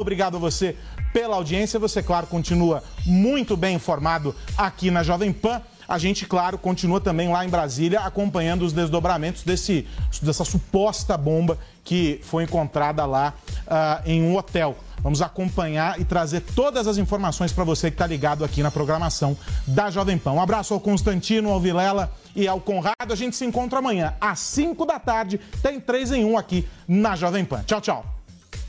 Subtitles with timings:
[0.00, 0.76] Obrigado a você
[1.12, 1.76] pela audiência.
[1.80, 5.60] Você, claro, continua muito bem informado aqui na Jovem Pan.
[5.88, 9.88] A gente, claro, continua também lá em Brasília acompanhando os desdobramentos desse,
[10.22, 13.34] dessa suposta bomba que foi encontrada lá
[13.66, 14.76] uh, em um hotel.
[15.02, 19.36] Vamos acompanhar e trazer todas as informações para você que está ligado aqui na programação
[19.66, 20.30] da Jovem Pan.
[20.30, 23.12] Um abraço ao Constantino, ao Vilela e ao Conrado.
[23.12, 25.40] A gente se encontra amanhã às 5 da tarde.
[25.60, 27.64] Tem 3 em 1 aqui na Jovem Pan.
[27.66, 28.17] Tchau, tchau.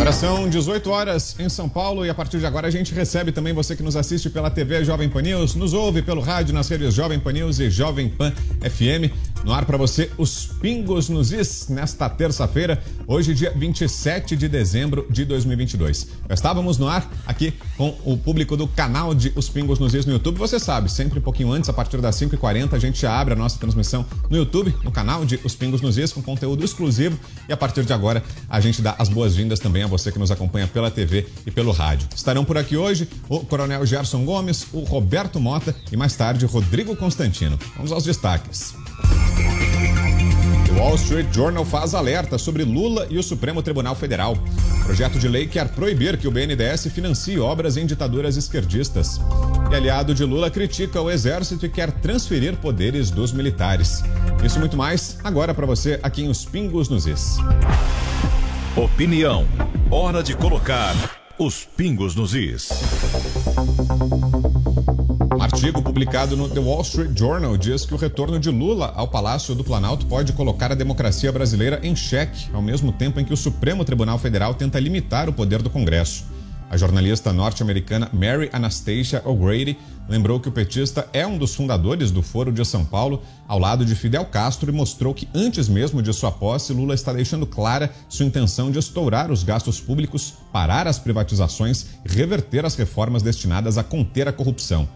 [0.00, 3.32] Agora são 18 horas em São Paulo e a partir de agora a gente recebe
[3.32, 6.70] também você que nos assiste pela TV Jovem Pan News, nos ouve pelo rádio nas
[6.70, 8.32] redes Jovem Pan News e Jovem Pan
[8.62, 9.12] FM.
[9.42, 15.06] No ar para você, os Pingos nos Is, nesta terça-feira, hoje, dia 27 de dezembro
[15.08, 16.08] de 2022.
[16.28, 20.04] Já estávamos no ar aqui com o público do canal de Os Pingos nos Is
[20.04, 20.36] no YouTube.
[20.36, 23.58] Você sabe, sempre um pouquinho antes, a partir das 5h40, a gente abre a nossa
[23.58, 27.18] transmissão no YouTube, no canal de Os Pingos nos Is, com conteúdo exclusivo.
[27.48, 30.30] E a partir de agora, a gente dá as boas-vindas também a você que nos
[30.30, 32.06] acompanha pela TV e pelo rádio.
[32.14, 36.94] Estarão por aqui hoje o Coronel Gerson Gomes, o Roberto Mota e mais tarde Rodrigo
[36.94, 37.58] Constantino.
[37.76, 38.74] Vamos aos destaques.
[40.70, 44.36] O Wall Street Journal faz alerta sobre Lula e o Supremo Tribunal Federal.
[44.84, 49.20] Projeto de lei quer proibir que o BNDES financie obras em ditaduras esquerdistas.
[49.70, 54.02] E aliado de Lula critica o exército e quer transferir poderes dos militares.
[54.44, 57.36] Isso muito mais agora para você aqui em Os Pingos nos Is.
[58.76, 59.46] Opinião.
[59.90, 60.94] Hora de colocar
[61.40, 62.68] os pingos nos is.
[65.60, 69.54] Artigo publicado no The Wall Street Journal diz que o retorno de Lula ao Palácio
[69.54, 73.36] do Planalto pode colocar a democracia brasileira em xeque, ao mesmo tempo em que o
[73.36, 76.24] Supremo Tribunal Federal tenta limitar o poder do Congresso.
[76.70, 79.76] A jornalista norte-americana Mary Anastasia O'Grady
[80.08, 83.84] lembrou que o petista é um dos fundadores do Foro de São Paulo, ao lado
[83.84, 87.92] de Fidel Castro, e mostrou que antes mesmo de sua posse, Lula está deixando clara
[88.08, 93.76] sua intenção de estourar os gastos públicos, parar as privatizações e reverter as reformas destinadas
[93.76, 94.88] a conter a corrupção.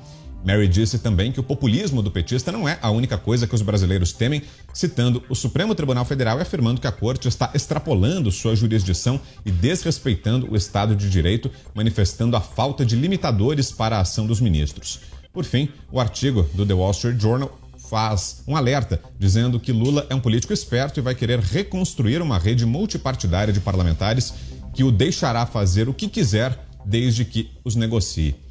[0.44, 3.62] Mary disse também que o populismo do petista não é a única coisa que os
[3.62, 4.42] brasileiros temem,
[4.74, 9.50] citando o Supremo Tribunal Federal e afirmando que a corte está extrapolando sua jurisdição e
[9.50, 15.00] desrespeitando o Estado de Direito, manifestando a falta de limitadores para a ação dos ministros.
[15.32, 20.06] Por fim, o artigo do The Wall Street Journal faz um alerta dizendo que Lula
[20.10, 24.34] é um político esperto e vai querer reconstruir uma rede multipartidária de parlamentares
[24.74, 28.43] que o deixará fazer o que quiser desde que os negocie.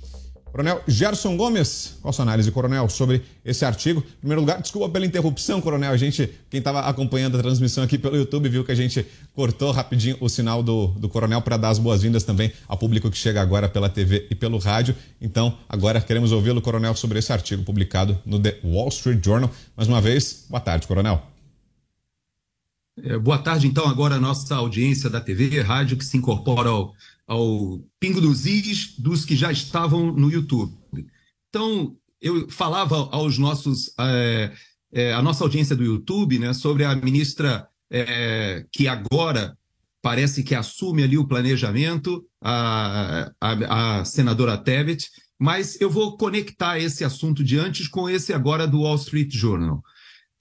[0.53, 4.01] Coronel Gerson Gomes, qual a sua análise, Coronel, sobre esse artigo?
[4.01, 5.91] Em primeiro lugar, desculpa pela interrupção, Coronel.
[5.91, 9.03] A gente, quem estava acompanhando a transmissão aqui pelo YouTube, viu que a gente
[9.33, 13.17] cortou rapidinho o sinal do, do Coronel para dar as boas-vindas também ao público que
[13.17, 14.95] chega agora pela TV e pelo rádio.
[15.19, 19.49] Então, agora queremos ouvi-lo, Coronel, sobre esse artigo publicado no The Wall Street Journal.
[19.75, 21.19] Mais uma vez, boa tarde, Coronel.
[23.01, 26.69] É, boa tarde, então, agora a nossa audiência da TV e rádio que se incorpora
[26.69, 26.93] ao
[27.27, 30.73] ao Pingo dos Is dos que já estavam no YouTube.
[31.49, 34.51] Então, eu falava aos nossos, é,
[34.91, 39.57] é, a nossa audiência do YouTube, né, sobre a ministra é, que agora
[40.01, 46.79] parece que assume ali o planejamento, a, a, a senadora Tebet, mas eu vou conectar
[46.79, 49.81] esse assunto de antes com esse agora do Wall Street Journal.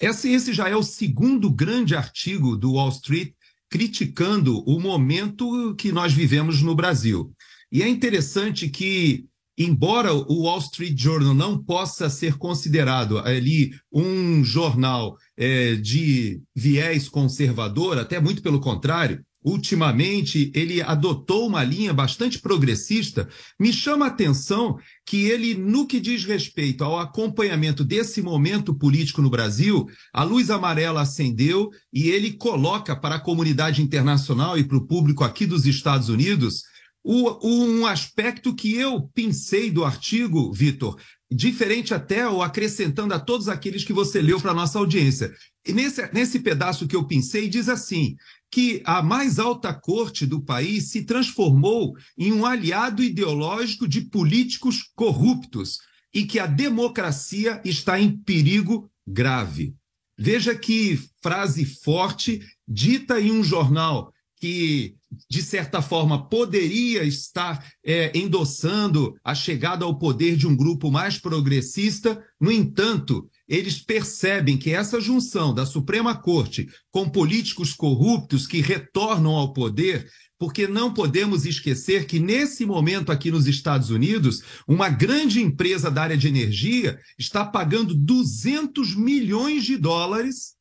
[0.01, 3.35] Esse, esse já é o segundo grande artigo do Wall Street
[3.73, 7.33] criticando o momento que nós vivemos no Brasil.
[7.73, 9.25] E é interessante que,
[9.57, 17.09] embora o Wall Street Journal não possa ser considerado ali um jornal é, de viés
[17.09, 24.09] conservador, até muito pelo contrário, ultimamente ele adotou uma linha bastante progressista, me chama a
[24.09, 30.23] atenção que ele, no que diz respeito ao acompanhamento desse momento político no Brasil, a
[30.23, 35.47] luz amarela acendeu e ele coloca para a comunidade internacional e para o público aqui
[35.47, 36.63] dos Estados Unidos
[37.05, 40.97] o, um aspecto que eu pensei do artigo, Vitor,
[41.31, 45.33] diferente até ou acrescentando a todos aqueles que você leu para nossa audiência.
[45.67, 48.15] E nesse, nesse pedaço que eu pensei, diz assim:
[48.53, 54.83] que a mais alta corte do país se transformou em um aliado ideológico de políticos
[54.95, 55.79] corruptos
[56.13, 59.75] e que a democracia está em perigo grave.
[60.19, 64.97] Veja que frase forte, dita em um jornal que
[65.29, 71.19] de certa forma, poderia estar é, endossando a chegada ao poder de um grupo mais
[71.19, 72.23] progressista.
[72.41, 79.33] No entanto, eles percebem que essa junção da Suprema Corte com políticos corruptos que retornam
[79.33, 80.09] ao poder
[80.43, 86.03] porque não podemos esquecer que, nesse momento aqui nos Estados Unidos, uma grande empresa da
[86.03, 90.57] área de energia está pagando 200 milhões de dólares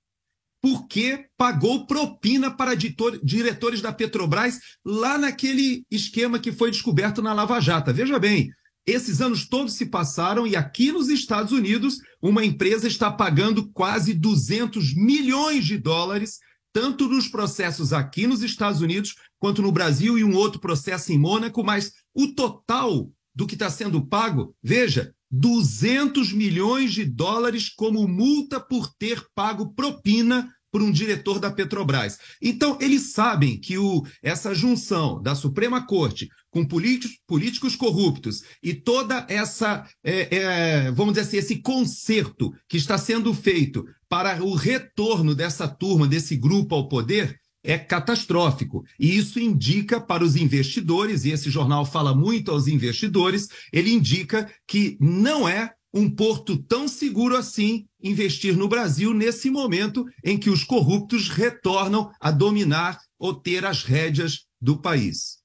[0.61, 7.59] porque pagou propina para diretores da Petrobras lá naquele esquema que foi descoberto na Lava
[7.59, 7.91] Jato.
[7.91, 8.51] Veja bem,
[8.85, 14.13] esses anos todos se passaram e aqui nos Estados Unidos, uma empresa está pagando quase
[14.13, 16.39] 200 milhões de dólares
[16.73, 21.17] tanto nos processos aqui nos Estados Unidos, quanto no Brasil e um outro processo em
[21.17, 28.07] Mônaco, mas o total do que está sendo pago, veja, 200 milhões de dólares como
[28.07, 32.17] multa por ter pago propina por um diretor da Petrobras.
[32.41, 38.73] Então, eles sabem que o, essa junção da Suprema Corte com políticos, políticos corruptos e
[38.73, 44.53] toda essa, é, é, vamos dizer assim, esse conserto que está sendo feito para o
[44.53, 48.83] retorno dessa turma, desse grupo ao poder, é catastrófico.
[48.99, 54.51] E isso indica para os investidores, e esse jornal fala muito aos investidores, ele indica
[54.67, 60.49] que não é um porto tão seguro assim investir no Brasil nesse momento em que
[60.49, 65.40] os corruptos retornam a dominar ou ter as rédeas do país.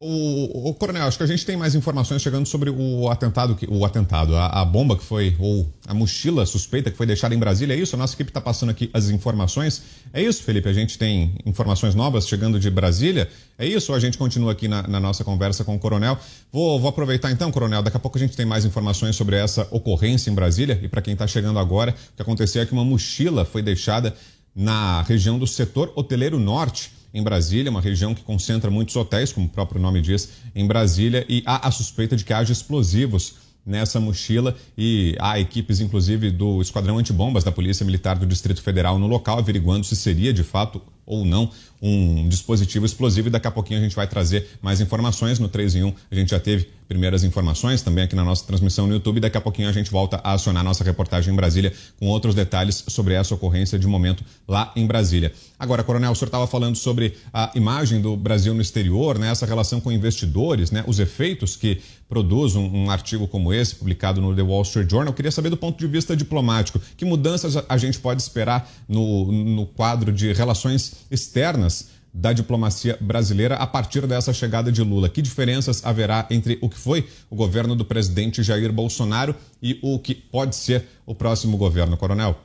[0.00, 3.66] O, o, Coronel, acho que a gente tem mais informações chegando sobre o atentado, que,
[3.68, 7.38] o atentado, a, a, bomba que foi, ou a mochila suspeita que foi deixada em
[7.38, 7.96] Brasília, é isso?
[7.96, 9.82] A nossa equipe está passando aqui as informações.
[10.12, 10.68] É isso, Felipe?
[10.68, 13.28] A gente tem informações novas chegando de Brasília.
[13.58, 13.92] É isso?
[13.92, 16.16] A gente continua aqui na, na nossa conversa com o Coronel?
[16.52, 19.66] Vou, vou, aproveitar então, Coronel, daqui a pouco a gente tem mais informações sobre essa
[19.72, 20.78] ocorrência em Brasília.
[20.80, 24.14] E para quem está chegando agora, o que aconteceu é que uma mochila foi deixada
[24.54, 29.46] na região do setor hoteleiro norte em Brasília, uma região que concentra muitos hotéis, como
[29.46, 33.34] o próprio nome diz, em Brasília, e há a suspeita de que haja explosivos
[33.64, 38.98] nessa mochila e há equipes, inclusive, do Esquadrão Antibombas da Polícia Militar do Distrito Federal
[38.98, 41.50] no local, averiguando se seria de fato ou não
[41.80, 43.28] um dispositivo explosivo.
[43.28, 45.38] E daqui a pouquinho a gente vai trazer mais informações.
[45.38, 48.86] No 3 em 1 a gente já teve primeiras informações também aqui na nossa transmissão
[48.86, 49.20] no YouTube.
[49.20, 52.84] Daqui a pouquinho a gente volta a acionar nossa reportagem em Brasília com outros detalhes
[52.88, 55.32] sobre essa ocorrência de momento lá em Brasília.
[55.58, 59.44] Agora, Coronel, o senhor estava falando sobre a imagem do Brasil no exterior, né, essa
[59.44, 64.34] relação com investidores, né, os efeitos que produz um, um artigo como esse, publicado no
[64.34, 65.08] The Wall Street Journal.
[65.08, 69.30] Eu queria saber do ponto de vista diplomático, que mudanças a gente pode esperar no,
[69.30, 75.08] no quadro de relações externas da diplomacia brasileira a partir dessa chegada de Lula?
[75.08, 79.98] Que diferenças haverá entre o que foi o governo do presidente Jair Bolsonaro e o
[79.98, 82.38] que pode ser o próximo governo, Coronel?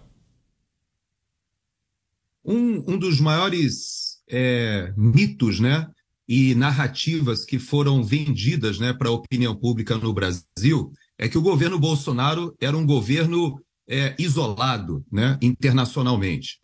[2.46, 5.88] Um, um dos maiores é, mitos né,
[6.28, 11.42] e narrativas que foram vendidas né, para a opinião pública no Brasil é que o
[11.42, 16.60] governo Bolsonaro era um governo é, isolado né, internacionalmente.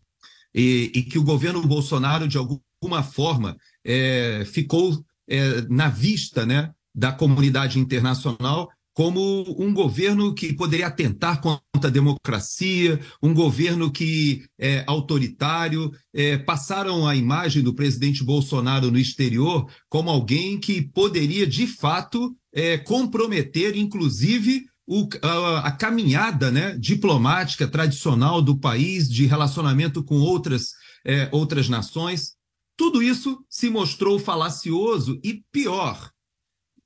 [0.53, 3.55] E, e, que o governo Bolsonaro, de alguma forma,
[3.85, 8.69] é, ficou é, na vista né, da comunidade internacional
[8.99, 15.89] como um governo que poderia atentar contra a democracia, um governo que é autoritário.
[16.13, 22.35] É, passaram a imagem do presidente Bolsonaro no exterior como alguém que poderia, de fato,
[22.53, 30.15] é, comprometer, inclusive, o, a, a, caminhada né, diplomática tradicional do país, de relacionamento com
[30.15, 30.71] outras,
[31.05, 32.33] é, outras nações.
[32.75, 36.09] Tudo isso se mostrou falacioso e pior.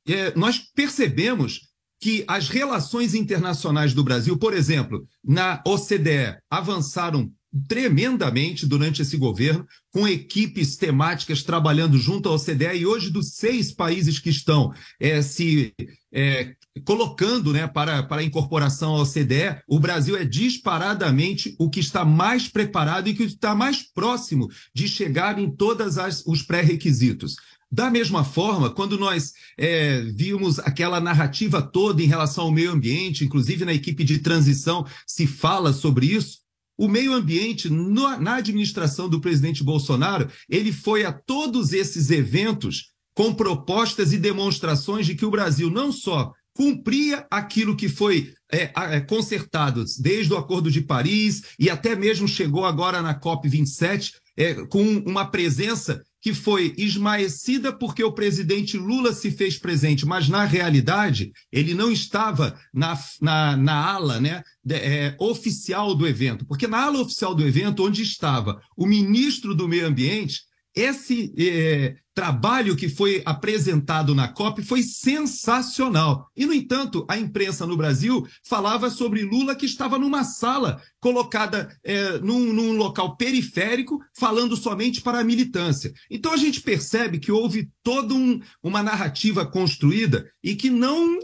[0.05, 1.61] É, nós percebemos
[2.01, 7.31] que as relações internacionais do Brasil, por exemplo, na OCDE, avançaram
[7.69, 13.71] tremendamente durante esse governo, com equipes temáticas trabalhando junto à OCDE, e hoje, dos seis
[13.71, 15.73] países que estão é, se
[16.11, 16.53] é,
[16.85, 22.03] colocando né, para, para a incorporação à OCDE, o Brasil é disparadamente o que está
[22.03, 27.35] mais preparado e que está mais próximo de chegar em todos os pré-requisitos.
[27.71, 33.25] Da mesma forma, quando nós é, vimos aquela narrativa toda em relação ao meio ambiente,
[33.25, 36.43] inclusive na equipe de transição se fala sobre isso,
[36.77, 42.93] o meio ambiente, no, na administração do presidente Bolsonaro, ele foi a todos esses eventos
[43.15, 48.71] com propostas e demonstrações de que o Brasil não só cumpria aquilo que foi é,
[48.75, 54.53] é, consertado desde o Acordo de Paris e até mesmo chegou agora na COP27 é,
[54.67, 60.45] com uma presença que foi esmaecida porque o presidente Lula se fez presente, mas na
[60.45, 66.85] realidade ele não estava na, na, na ala né, é, oficial do evento, porque na
[66.85, 70.43] ala oficial do evento, onde estava o ministro do Meio Ambiente,
[70.75, 76.27] esse é, trabalho que foi apresentado na COP foi sensacional.
[76.35, 81.75] E, no entanto, a imprensa no Brasil falava sobre Lula que estava numa sala colocada
[81.83, 85.93] é, num, num, local periférico, falando somente para a militância.
[86.09, 91.19] Então, a gente percebe que houve toda um, uma narrativa construída e que não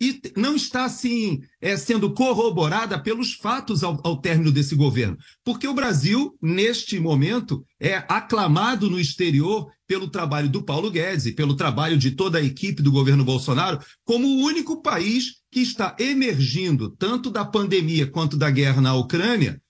[0.00, 5.18] e não está assim é, sendo corroborada pelos fatos ao, ao, término desse governo.
[5.44, 11.32] Porque o Brasil, neste momento, é aclamado no exterior pelo trabalho do Paulo Guedes e
[11.32, 15.94] pelo trabalho de toda a equipe do governo Bolsonaro, como o único país que está
[15.98, 19.60] emergindo, tanto da pandemia quanto da guerra na Ucrânia,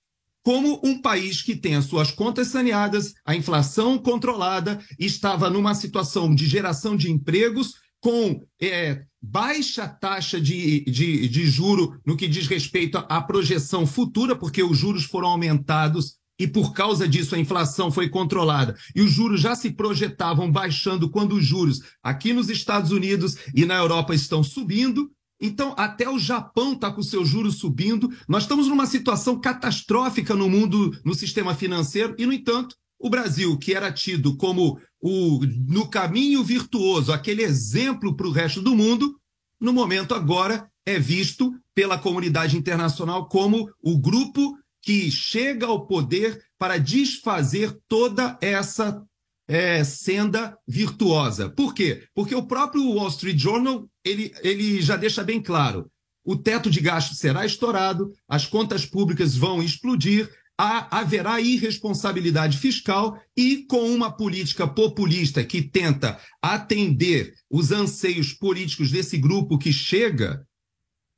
[0.43, 6.35] como um país que tem as suas contas saneadas, a inflação controlada, estava numa situação
[6.35, 12.47] de geração de empregos com é, baixa taxa de, de, de juro no que diz
[12.47, 17.91] respeito à projeção futura, porque os juros foram aumentados e por causa disso a inflação
[17.93, 22.93] foi controlada e os juros já se projetavam baixando quando os juros aqui nos Estados
[22.93, 25.11] Unidos e na Europa estão subindo.
[25.39, 28.11] Então, até o Japão está com seus juros subindo.
[28.29, 33.57] Nós estamos numa situação catastrófica no mundo, no sistema financeiro, e, no entanto, o Brasil,
[33.57, 39.19] que era tido como o no caminho virtuoso, aquele exemplo para o resto do mundo,
[39.59, 46.43] no momento agora é visto pela comunidade internacional como o grupo que chega ao poder
[46.59, 49.03] para desfazer toda essa
[49.49, 51.49] é, senda virtuosa.
[51.49, 52.05] Por quê?
[52.15, 55.91] Porque o próprio Wall Street Journal ele, ele já deixa bem claro:
[56.25, 60.31] o teto de gasto será estourado, as contas públicas vão explodir,
[60.63, 69.17] haverá irresponsabilidade fiscal e com uma política populista que tenta atender os anseios políticos desse
[69.17, 70.47] grupo que chega,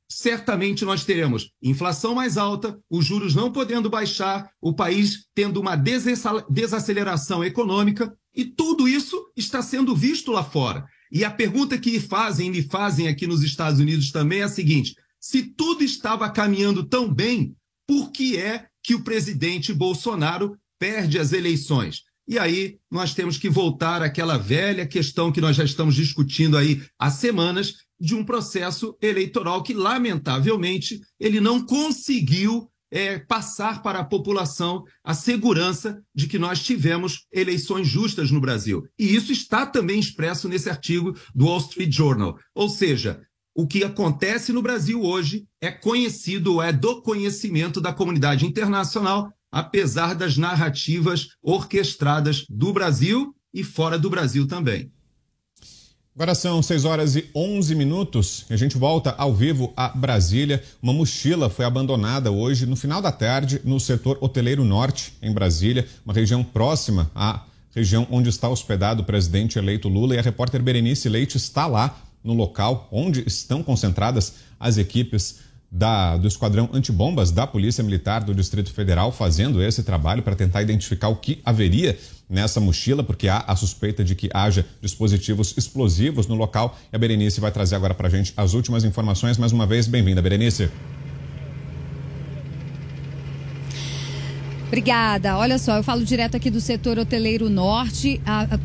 [0.09, 5.75] certamente nós teremos inflação mais alta, os juros não podendo baixar, o país tendo uma
[5.75, 10.85] desaceleração econômica e tudo isso está sendo visto lá fora.
[11.11, 14.95] E a pergunta que fazem, me fazem aqui nos Estados Unidos também é a seguinte:
[15.19, 21.31] se tudo estava caminhando tão bem, por que é que o presidente Bolsonaro perde as
[21.31, 22.01] eleições.
[22.27, 26.81] E aí nós temos que voltar àquela velha questão que nós já estamos discutindo aí
[26.97, 34.05] há semanas de um processo eleitoral que, lamentavelmente, ele não conseguiu é, passar para a
[34.05, 38.87] população a segurança de que nós tivemos eleições justas no Brasil.
[38.99, 42.37] E isso está também expresso nesse artigo do Wall Street Journal.
[42.53, 43.21] Ou seja,
[43.55, 50.15] o que acontece no Brasil hoje é conhecido, é do conhecimento da comunidade internacional, apesar
[50.15, 54.91] das narrativas orquestradas do Brasil e fora do Brasil também.
[56.15, 58.45] Agora são 6 horas e 11 minutos.
[58.49, 60.63] A gente volta ao vivo a Brasília.
[60.81, 65.87] Uma mochila foi abandonada hoje, no final da tarde, no setor hoteleiro norte, em Brasília,
[66.05, 67.43] uma região próxima à
[67.73, 70.13] região onde está hospedado o presidente eleito Lula.
[70.13, 75.39] E a repórter Berenice Leite está lá no local onde estão concentradas as equipes
[75.73, 80.61] da, do Esquadrão Antibombas da Polícia Militar do Distrito Federal fazendo esse trabalho para tentar
[80.61, 81.97] identificar o que haveria
[82.29, 86.77] nessa mochila, porque há a suspeita de que haja dispositivos explosivos no local.
[86.91, 89.37] E a Berenice vai trazer agora para a gente as últimas informações.
[89.37, 90.69] Mais uma vez, bem-vinda, Berenice.
[94.73, 95.37] Obrigada.
[95.37, 98.19] Olha só, eu falo direto aqui do setor hoteleiro norte.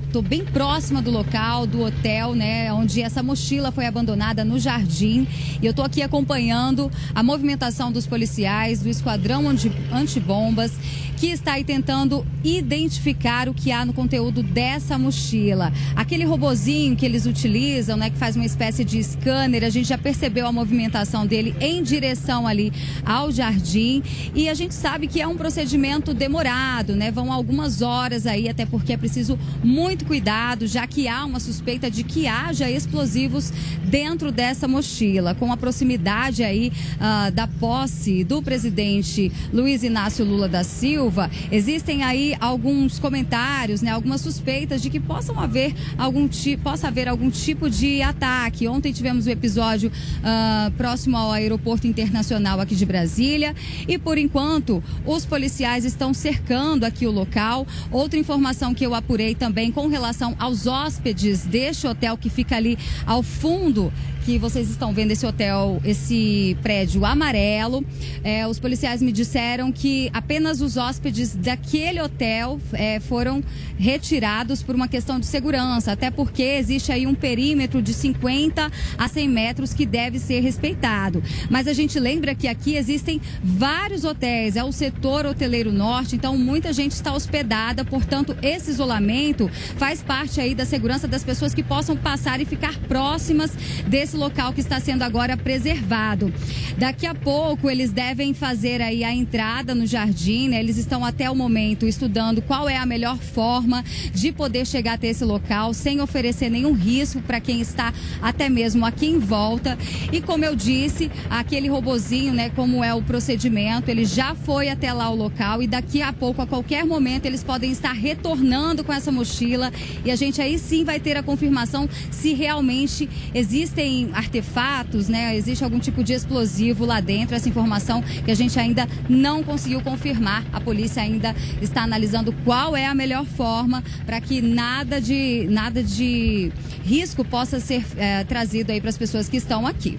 [0.07, 2.73] Estou bem próxima do local, do hotel, né?
[2.73, 5.29] Onde essa mochila foi abandonada no jardim.
[5.61, 9.45] E eu estou aqui acompanhando a movimentação dos policiais, do esquadrão
[9.93, 10.73] antibombas,
[11.19, 15.73] que está aí tentando identificar o que há no conteúdo dessa mochila.
[15.97, 18.09] Aquele robozinho que eles utilizam, né?
[18.09, 22.47] Que faz uma espécie de scanner, a gente já percebeu a movimentação dele em direção
[22.47, 22.73] ali
[23.05, 24.03] ao jardim.
[24.33, 27.11] E a gente sabe que é um procedimento demorado, né?
[27.11, 31.91] Vão algumas horas aí, até porque é preciso muito cuidado, já que há uma suspeita
[31.91, 33.53] de que haja explosivos
[33.85, 35.35] dentro dessa mochila.
[35.35, 41.08] Com a proximidade aí uh, da posse do presidente Luiz Inácio Lula da Silva,
[41.51, 43.91] existem aí alguns comentários, né?
[43.91, 48.69] Algumas suspeitas de que possam haver algum tipo, possa haver algum tipo de ataque.
[48.69, 53.55] Ontem tivemos o um episódio uh, próximo ao aeroporto internacional aqui de Brasília
[53.87, 57.67] e por enquanto os policiais estão cercando aqui o local.
[57.91, 62.79] Outra informação que eu apurei também com relação aos hóspedes deste hotel que fica ali
[63.07, 63.93] ao fundo
[64.29, 67.83] Aqui vocês estão vendo esse hotel, esse prédio amarelo.
[68.23, 73.43] É, os policiais me disseram que apenas os hóspedes daquele hotel é, foram
[73.79, 79.09] retirados por uma questão de segurança, até porque existe aí um perímetro de 50 a
[79.09, 81.23] 100 metros que deve ser respeitado.
[81.49, 86.37] Mas a gente lembra que aqui existem vários hotéis, é o setor hoteleiro norte, então
[86.37, 91.63] muita gente está hospedada, portanto, esse isolamento faz parte aí da segurança das pessoas que
[91.63, 93.53] possam passar e ficar próximas
[93.87, 96.33] desse local que está sendo agora preservado.
[96.77, 100.61] Daqui a pouco eles devem fazer aí a entrada no jardim, né?
[100.61, 105.09] Eles estão até o momento estudando qual é a melhor forma de poder chegar até
[105.09, 109.79] esse local sem oferecer nenhum risco para quem está até mesmo aqui em volta.
[110.13, 114.93] E como eu disse, aquele robozinho, né, como é o procedimento, ele já foi até
[114.93, 118.93] lá o local e daqui a pouco, a qualquer momento, eles podem estar retornando com
[118.93, 119.73] essa mochila
[120.05, 125.65] e a gente aí sim vai ter a confirmação se realmente existem artefatos, né, existe
[125.65, 127.35] algum tipo de explosivo lá dentro.
[127.35, 130.45] Essa informação que a gente ainda não conseguiu confirmar.
[130.53, 135.83] A polícia ainda está analisando qual é a melhor forma para que nada de nada
[135.83, 136.53] de
[136.85, 139.99] risco possa ser é, trazido aí para as pessoas que estão aqui.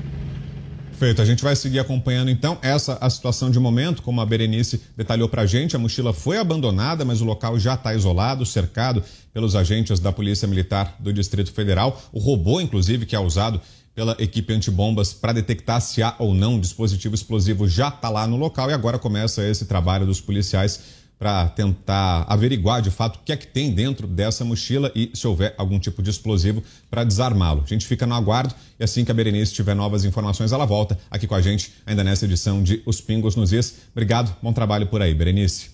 [0.99, 1.21] Perfeito.
[1.21, 5.29] A gente vai seguir acompanhando então essa a situação de momento, como a Berenice detalhou
[5.29, 5.73] para a gente.
[5.73, 9.01] A mochila foi abandonada, mas o local já está isolado, cercado
[9.33, 12.01] pelos agentes da Polícia Militar do Distrito Federal.
[12.11, 13.61] O robô, inclusive, que é usado
[13.99, 18.37] pela equipe antibombas para detectar se há ou não dispositivo explosivo já está lá no
[18.37, 20.79] local e agora começa esse trabalho dos policiais
[21.17, 25.27] para tentar averiguar de fato o que é que tem dentro dessa mochila e se
[25.27, 27.61] houver algum tipo de explosivo para desarmá-lo.
[27.65, 30.97] A gente fica no aguardo e assim que a Berenice tiver novas informações, ela volta
[31.11, 33.79] aqui com a gente, ainda nessa edição de Os Pingos nos Is.
[33.91, 35.71] Obrigado, bom trabalho por aí, Berenice.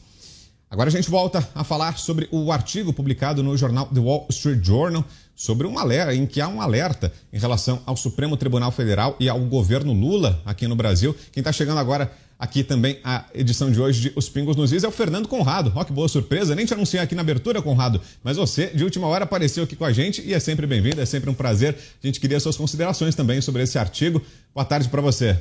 [0.67, 4.65] Agora a gente volta a falar sobre o artigo publicado no jornal The Wall Street
[4.65, 5.05] Journal
[5.36, 9.27] sobre um alerta, em que há um alerta em relação ao Supremo Tribunal Federal e
[9.27, 11.15] ao governo Lula aqui no Brasil.
[11.32, 14.84] Quem está chegando agora aqui também a edição de hoje de Os Pingos nos Is
[14.84, 15.72] é o Fernando Conrado.
[15.75, 19.08] Ó, que boa surpresa, nem te anunciei aqui na abertura, Conrado, mas você, de última
[19.08, 21.75] hora, apareceu aqui com a gente e é sempre bem-vindo, é sempre um prazer.
[22.04, 24.22] A gente queria suas considerações também sobre esse artigo.
[24.54, 25.38] Boa tarde para você.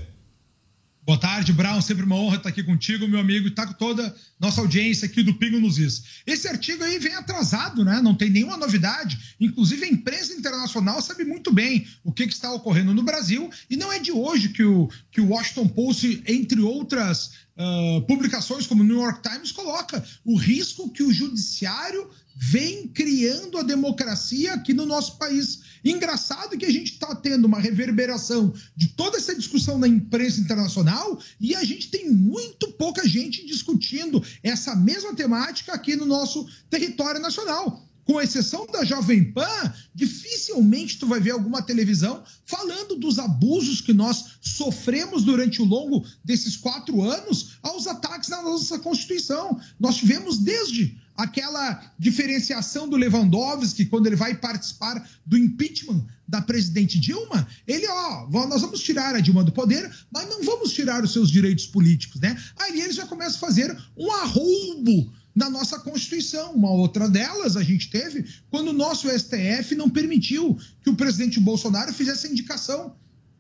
[1.07, 1.83] Boa tarde, Brown.
[1.83, 5.23] Sempre uma honra estar aqui contigo, meu amigo, e estar com toda nossa audiência aqui
[5.23, 6.03] do Pingo nos Is.
[6.27, 8.01] Esse artigo aí vem atrasado, né?
[8.01, 9.37] Não tem nenhuma novidade.
[9.39, 13.51] Inclusive, a imprensa internacional sabe muito bem o que, que está ocorrendo no Brasil.
[13.69, 18.67] E não é de hoje que o, que o Washington Post, entre outras uh, publicações
[18.67, 24.55] como o New York Times, coloca o risco que o judiciário vem criando a democracia
[24.55, 25.61] aqui no nosso país.
[25.85, 31.21] Engraçado que a gente está tendo uma reverberação de toda essa discussão na imprensa internacional
[31.39, 37.21] e a gente tem muito pouca gente discutindo essa mesma temática aqui no nosso território
[37.21, 43.81] nacional com exceção da Jovem Pan, dificilmente tu vai ver alguma televisão falando dos abusos
[43.81, 49.59] que nós sofremos durante o longo desses quatro anos aos ataques na nossa Constituição.
[49.81, 56.99] Nós tivemos desde aquela diferenciação do Lewandowski, quando ele vai participar do impeachment da presidente
[56.99, 61.13] Dilma, ele, ó, nós vamos tirar a Dilma do poder, mas não vamos tirar os
[61.13, 62.37] seus direitos políticos, né?
[62.57, 66.53] Aí eles já começam a fazer um arroubo na nossa Constituição.
[66.53, 71.41] Uma outra delas a gente teve quando o nosso STF não permitiu que o presidente
[71.41, 72.95] Bolsonaro fizesse a indicação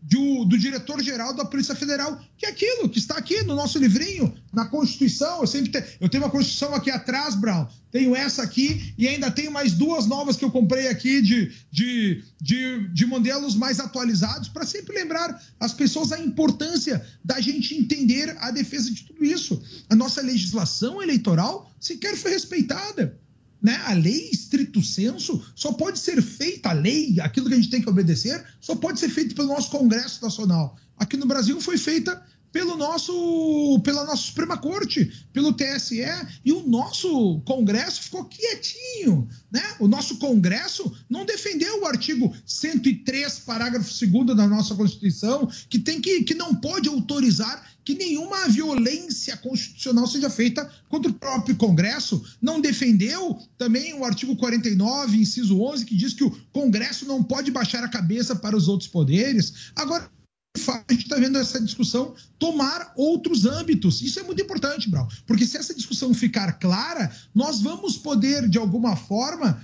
[0.05, 4.35] do, do diretor-geral da Polícia Federal, que é aquilo que está aqui no nosso livrinho,
[4.53, 5.41] na Constituição.
[5.41, 7.67] Eu sempre te, eu tenho uma Constituição aqui atrás, Brown.
[7.91, 12.23] Tenho essa aqui e ainda tenho mais duas novas que eu comprei aqui de, de,
[12.39, 18.37] de, de modelos mais atualizados, para sempre lembrar as pessoas a importância da gente entender
[18.41, 19.63] a defesa de tudo isso.
[19.89, 23.19] A nossa legislação eleitoral sequer foi respeitada.
[23.65, 23.81] Né?
[23.87, 27.81] A lei, estrito senso, só pode ser feita, a lei, aquilo que a gente tem
[27.81, 30.77] que obedecer, só pode ser feito pelo nosso Congresso Nacional.
[30.99, 32.23] Aqui no Brasil foi feita
[32.53, 36.05] pelo nosso, pela nossa Suprema Corte, pelo TSE,
[36.45, 39.63] e o nosso Congresso ficou quietinho, né?
[39.81, 46.03] O nosso Congresso não defendeu o artigo 103, parágrafo 2 da nossa Constituição, que tem
[46.03, 52.25] que, que não pode autorizar que nenhuma violência constitucional seja feita contra o próprio Congresso.
[52.41, 57.51] Não defendeu também o artigo 49, inciso 11, que diz que o Congresso não pode
[57.51, 59.71] baixar a cabeça para os outros poderes.
[59.77, 60.11] Agora,
[60.57, 64.01] a gente está vendo essa discussão tomar outros âmbitos.
[64.01, 68.57] Isso é muito importante, Brau, porque se essa discussão ficar clara, nós vamos poder, de
[68.57, 69.61] alguma forma,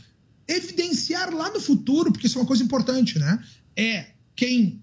[0.48, 3.42] evidenciar lá no futuro, porque isso é uma coisa importante, né?
[3.76, 4.82] É quem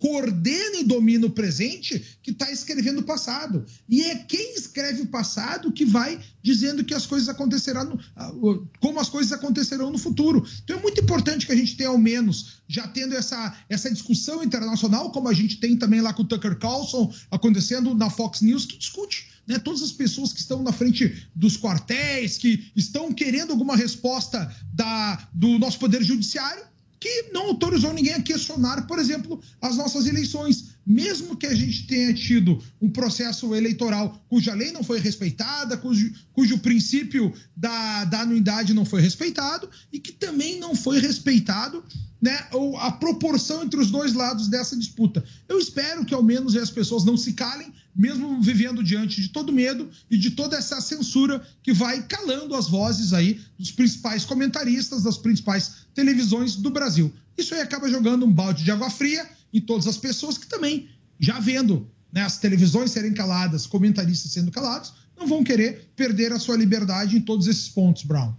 [0.00, 3.64] coordena e domina o presente que está escrevendo o passado.
[3.86, 8.98] E é quem escreve o passado que vai dizendo que as coisas acontecerão, no, como
[8.98, 10.44] as coisas acontecerão no futuro.
[10.64, 14.42] Então é muito importante que a gente tenha, ao menos, já tendo essa, essa discussão
[14.42, 18.64] internacional, como a gente tem também lá com o Tucker Carlson acontecendo na Fox News,
[18.64, 23.50] que discute né, todas as pessoas que estão na frente dos quartéis, que estão querendo
[23.50, 26.64] alguma resposta da, do nosso poder judiciário,
[27.00, 30.78] que não autorizou ninguém a questionar, por exemplo, as nossas eleições.
[30.86, 36.12] Mesmo que a gente tenha tido um processo eleitoral cuja lei não foi respeitada, cujo,
[36.32, 41.82] cujo princípio da, da anuidade não foi respeitado e que também não foi respeitado
[42.20, 42.46] né,
[42.78, 45.24] a proporção entre os dois lados dessa disputa.
[45.48, 49.52] Eu espero que ao menos as pessoas não se calem, mesmo vivendo diante de todo
[49.52, 55.02] medo e de toda essa censura que vai calando as vozes aí dos principais comentaristas
[55.02, 57.12] das principais televisões do Brasil.
[57.36, 60.88] Isso aí acaba jogando um balde de água fria em todas as pessoas que também,
[61.18, 66.38] já vendo né, as televisões serem caladas, comentaristas sendo calados, não vão querer perder a
[66.38, 68.34] sua liberdade em todos esses pontos, Brown.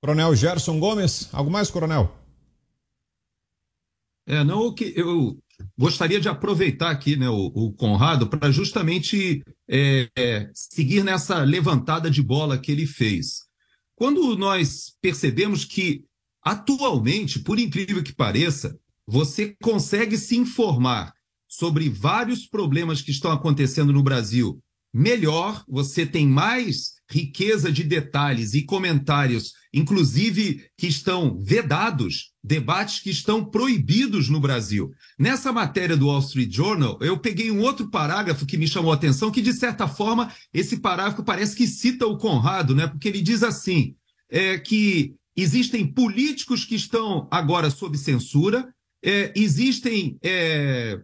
[0.00, 2.16] Coronel Gerson Gomes, algo mais, coronel?
[4.26, 5.38] É, não, que eu
[5.76, 12.10] gostaria de aproveitar aqui né, o, o Conrado para justamente é, é, seguir nessa levantada
[12.10, 13.48] de bola que ele fez.
[13.96, 16.04] Quando nós percebemos que,
[16.48, 21.12] atualmente, por incrível que pareça, você consegue se informar
[21.46, 24.58] sobre vários problemas que estão acontecendo no Brasil
[24.92, 33.10] melhor, você tem mais riqueza de detalhes e comentários, inclusive que estão vedados, debates que
[33.10, 34.90] estão proibidos no Brasil.
[35.18, 38.94] Nessa matéria do Wall Street Journal, eu peguei um outro parágrafo que me chamou a
[38.94, 42.86] atenção, que de certa forma esse parágrafo parece que cita o Conrado, né?
[42.86, 43.94] Porque ele diz assim,
[44.30, 48.72] é, que existem políticos que estão agora sob censura,
[49.02, 50.98] é, existem é,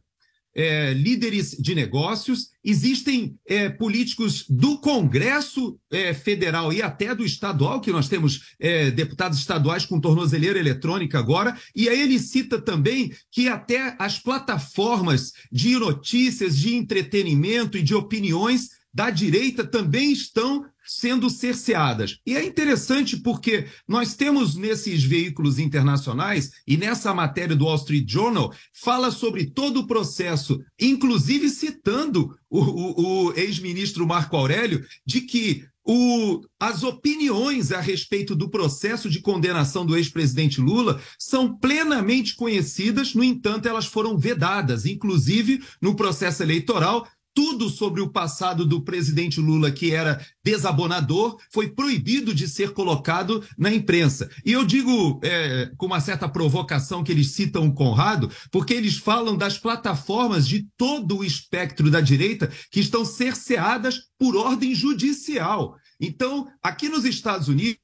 [0.55, 7.81] é, líderes de negócios, existem é, políticos do Congresso é, Federal e até do estadual,
[7.81, 13.12] que nós temos é, deputados estaduais com tornozeleira eletrônica agora, e aí ele cita também
[13.33, 20.64] que até as plataformas de notícias, de entretenimento e de opiniões da direita também estão
[20.85, 22.18] sendo cerceadas.
[22.27, 28.09] E é interessante porque nós temos nesses veículos internacionais e nessa matéria do Wall Street
[28.11, 35.23] Journal fala sobre todo o processo, inclusive citando o, o, o ex-ministro Marco Aurélio, de
[35.23, 42.35] que o, as opiniões a respeito do processo de condenação do ex-presidente Lula são plenamente
[42.35, 48.81] conhecidas, no entanto, elas foram vedadas, inclusive no processo eleitoral tudo sobre o passado do
[48.81, 54.31] presidente Lula, que era desabonador, foi proibido de ser colocado na imprensa.
[54.44, 58.97] E eu digo é, com uma certa provocação que eles citam o Conrado, porque eles
[58.97, 65.77] falam das plataformas de todo o espectro da direita que estão cerceadas por ordem judicial.
[66.01, 67.79] Então, aqui nos Estados Unidos,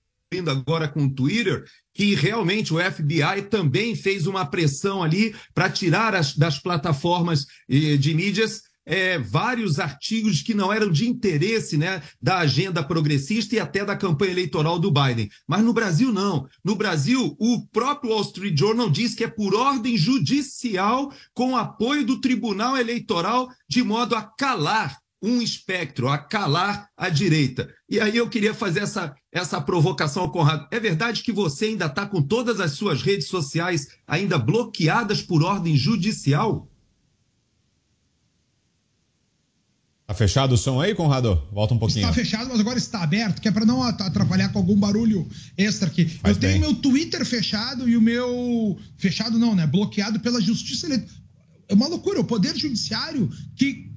[0.48, 6.14] agora com o Twitter, que realmente o FBI também fez uma pressão ali para tirar
[6.14, 12.02] as, das plataformas eh, de mídias é, vários artigos que não eram de interesse né,
[12.20, 15.30] da agenda progressista e até da campanha eleitoral do Biden.
[15.46, 16.48] Mas no Brasil, não.
[16.64, 22.04] No Brasil, o próprio Wall Street Journal diz que é por ordem judicial, com apoio
[22.04, 27.72] do Tribunal Eleitoral, de modo a calar um espectro, a calar a direita.
[27.88, 30.66] E aí eu queria fazer essa, essa provocação ao Conrado.
[30.68, 35.44] É verdade que você ainda está com todas as suas redes sociais ainda bloqueadas por
[35.44, 36.66] ordem judicial?
[40.10, 41.40] Tá fechado o som aí, Conrado?
[41.52, 42.00] Volta um pouquinho.
[42.00, 45.24] Está fechado, mas agora está aberto, que é para não atrapalhar com algum barulho
[45.56, 46.04] extra aqui.
[46.04, 46.50] Faz eu bem.
[46.50, 48.76] tenho meu Twitter fechado e o meu.
[48.98, 49.68] Fechado não, né?
[49.68, 51.14] Bloqueado pela Justiça Eleitoral.
[51.68, 52.18] É uma loucura.
[52.18, 53.88] O Poder Judiciário que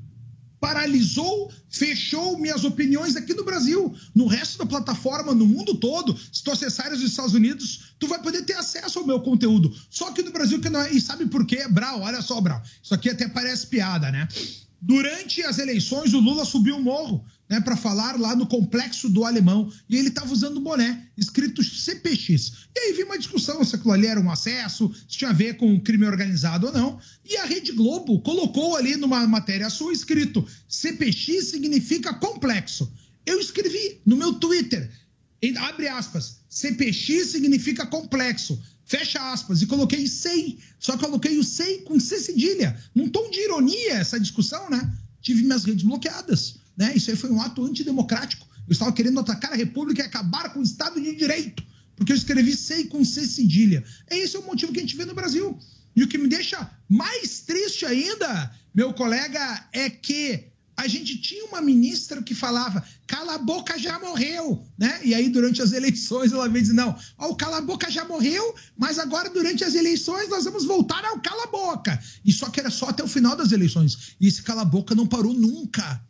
[0.60, 3.91] paralisou, fechou minhas opiniões aqui no Brasil.
[4.13, 8.21] No resto da plataforma, no mundo todo, se tu acessares os Estados Unidos, tu vai
[8.21, 9.76] poder ter acesso ao meu conteúdo.
[9.89, 10.93] Só que no Brasil que não é.
[10.93, 11.67] E sabe por quê?
[11.67, 12.62] Brau, olha só, Brau.
[12.84, 14.28] Isso aqui até parece piada, né?
[14.86, 19.24] Durante as eleições, o Lula subiu um morro né, para falar lá no complexo do
[19.24, 22.67] Alemão e ele estava usando boné escrito CPX.
[22.76, 25.56] E aí vi uma discussão se aquilo ali era um acesso, se tinha a ver
[25.56, 27.00] com crime organizado ou não.
[27.24, 32.91] E a Rede Globo colocou ali numa matéria sua escrito CPX significa complexo.
[33.26, 34.91] Eu escrevi no meu Twitter,
[35.60, 42.00] abre aspas, CPX significa complexo fecha aspas, e coloquei sei, só coloquei o sei com
[42.00, 42.78] C cedilha.
[42.93, 44.91] Num tom de ironia essa discussão, né?
[45.22, 46.93] Tive minhas redes bloqueadas, né?
[46.96, 48.48] Isso aí foi um ato antidemocrático.
[48.67, 51.63] Eu estava querendo atacar a República e acabar com o Estado de Direito,
[51.96, 53.84] porque eu escrevi sei com C cedilha.
[54.10, 55.58] É esse é o motivo que a gente vê no Brasil.
[55.96, 61.46] E o que me deixa mais triste ainda, meu colega, é que a gente tinha
[61.46, 65.00] uma ministra que falava cala a boca já morreu, né?
[65.04, 68.56] E aí durante as eleições ela veio dizer não, o cala a boca já morreu,
[68.78, 72.00] mas agora durante as eleições nós vamos voltar ao cala a boca.
[72.26, 74.16] E só que era só até o final das eleições.
[74.20, 76.02] E esse cala a boca não parou nunca.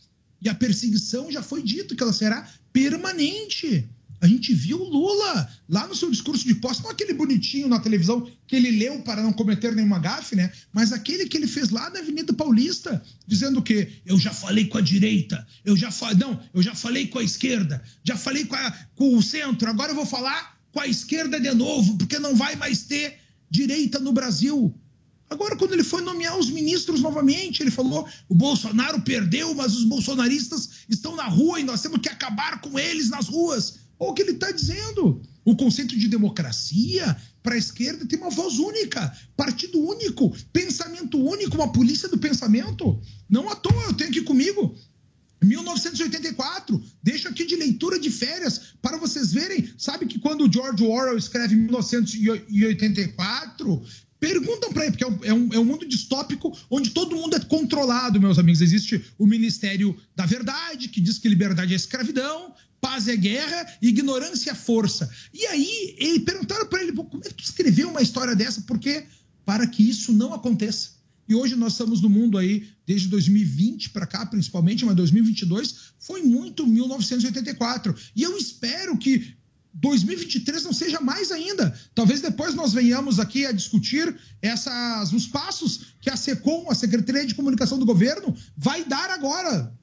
[0.42, 3.90] E a perseguição já foi dito que ela será permanente.
[4.24, 7.78] A gente viu o Lula lá no seu discurso de posse, não aquele bonitinho na
[7.78, 10.50] televisão que ele leu para não cometer nenhuma gafe, né?
[10.72, 14.78] Mas aquele que ele fez lá na Avenida Paulista, dizendo que eu já falei com
[14.78, 18.56] a direita, eu já falei, não, eu já falei com a esquerda, já falei com,
[18.56, 22.34] a, com o centro, agora eu vou falar com a esquerda de novo, porque não
[22.34, 23.18] vai mais ter
[23.50, 24.74] direita no Brasil.
[25.30, 29.84] Agora, quando ele foi nomear os ministros novamente, ele falou: o Bolsonaro perdeu, mas os
[29.84, 33.83] bolsonaristas estão na rua e nós temos que acabar com eles nas ruas.
[34.04, 35.22] Olha o que ele está dizendo.
[35.46, 41.56] O conceito de democracia para a esquerda tem uma voz única, partido único, pensamento único,
[41.56, 43.00] uma polícia do pensamento.
[43.30, 44.76] Não à toa, eu tenho aqui comigo
[45.42, 46.84] 1984.
[47.02, 49.70] Deixo aqui de leitura de férias para vocês verem.
[49.78, 53.84] Sabe que quando o George Orwell escreve 1984,
[54.20, 57.40] perguntam para ele, porque é é, um, é um, mundo distópico onde todo mundo é
[57.42, 58.62] controlado, meus amigos.
[58.62, 64.52] Existe o Ministério da Verdade, que diz que liberdade é escravidão, paz é guerra, ignorância
[64.52, 65.10] é força.
[65.34, 68.60] E aí, ele perguntaram para ele, como é que tu escreveu uma história dessa?
[68.64, 69.06] Porque
[69.46, 70.90] para que isso não aconteça.
[71.28, 76.22] E hoje nós estamos no mundo aí, desde 2020 para cá, principalmente, mas 2022 foi
[76.24, 77.96] muito 1984.
[78.14, 79.34] E eu espero que
[79.76, 81.74] 2023 não seja mais ainda.
[81.96, 87.26] Talvez depois nós venhamos aqui a discutir essas, os passos que a SECOM, a Secretaria
[87.26, 89.74] de Comunicação do Governo, vai dar agora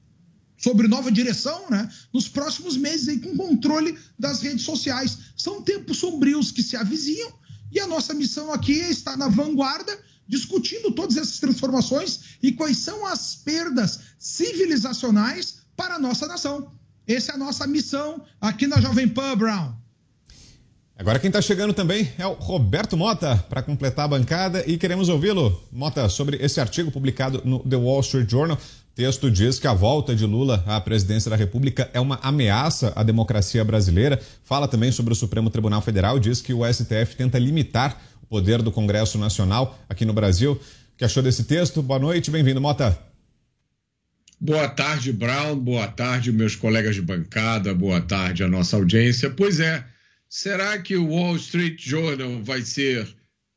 [0.61, 1.89] sobre nova direção, né?
[2.13, 5.17] Nos próximos meses aí com controle das redes sociais.
[5.35, 7.33] São tempos sombrios que se avizinham
[7.71, 9.97] e a nossa missão aqui é estar na vanguarda
[10.27, 16.71] discutindo todas essas transformações e quais são as perdas civilizacionais para a nossa nação.
[17.07, 19.80] Essa é a nossa missão aqui na Jovem Pan Brown.
[21.01, 25.09] Agora quem está chegando também é o Roberto Mota para completar a bancada e queremos
[25.09, 28.55] ouvi-lo, Mota, sobre esse artigo publicado no The Wall Street Journal
[28.93, 33.01] texto diz que a volta de Lula à presidência da República é uma ameaça à
[33.01, 34.21] democracia brasileira.
[34.43, 38.61] Fala também sobre o Supremo Tribunal Federal, diz que o STF tenta limitar o poder
[38.61, 40.51] do Congresso Nacional aqui no Brasil.
[40.51, 41.81] O que achou desse texto?
[41.81, 42.95] Boa noite, bem-vindo, Mota.
[44.39, 45.57] Boa tarde, Brown.
[45.57, 47.73] Boa tarde, meus colegas de bancada.
[47.73, 49.31] Boa tarde, a nossa audiência.
[49.31, 49.83] Pois é,
[50.31, 53.05] será que o Wall Street Journal vai ser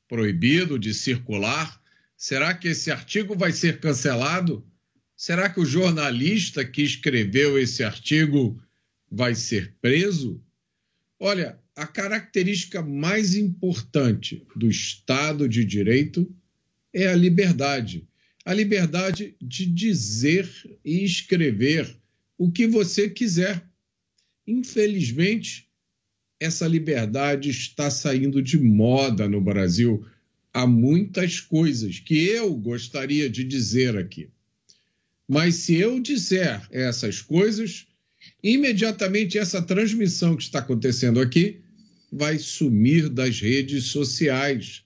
[0.08, 1.80] proibido de circular?
[2.16, 4.66] Será que esse artigo vai ser cancelado?
[5.16, 8.60] Será que o jornalista que escreveu esse artigo
[9.08, 10.42] vai ser preso?
[11.20, 16.28] Olha, a característica mais importante do Estado de Direito
[16.92, 18.04] é a liberdade.
[18.44, 20.50] A liberdade de dizer
[20.84, 21.96] e escrever
[22.36, 23.64] o que você quiser.
[24.44, 25.68] Infelizmente,
[26.44, 30.04] essa liberdade está saindo de moda no Brasil.
[30.52, 34.28] Há muitas coisas que eu gostaria de dizer aqui.
[35.26, 37.86] Mas se eu disser essas coisas,
[38.42, 41.60] imediatamente essa transmissão que está acontecendo aqui
[42.12, 44.84] vai sumir das redes sociais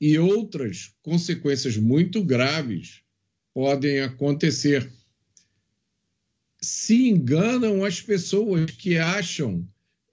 [0.00, 3.00] e outras consequências muito graves
[3.52, 4.88] podem acontecer.
[6.62, 9.66] Se enganam as pessoas que acham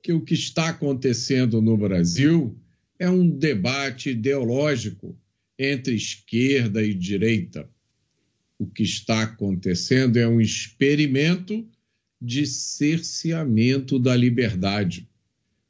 [0.07, 2.57] que o que está acontecendo no Brasil
[2.97, 5.19] é um debate ideológico
[5.59, 7.69] entre esquerda e direita
[8.57, 11.67] o que está acontecendo é um experimento
[12.21, 15.09] de cerceamento da liberdade.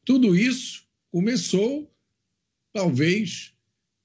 [0.05, 1.91] Tudo isso começou,
[2.71, 3.53] talvez,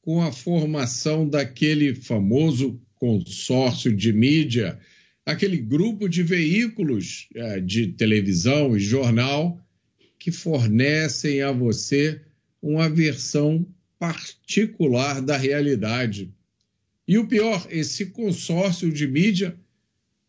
[0.01, 4.81] com a formação daquele famoso consórcio de mídia,
[5.27, 9.62] aquele grupo de veículos é, de televisão e jornal
[10.22, 12.20] que fornecem a você
[12.62, 13.66] uma versão
[13.98, 16.32] particular da realidade
[17.06, 19.58] e o pior, esse consórcio de mídia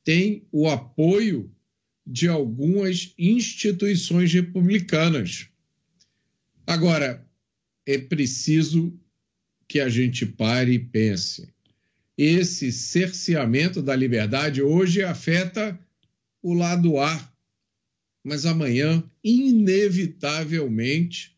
[0.03, 1.51] tem o apoio
[2.05, 5.47] de algumas instituições republicanas.
[6.65, 7.25] Agora,
[7.85, 8.99] é preciso
[9.67, 11.47] que a gente pare e pense.
[12.17, 15.79] Esse cerceamento da liberdade hoje afeta
[16.41, 17.32] o lado A,
[18.23, 21.35] mas amanhã, inevitavelmente,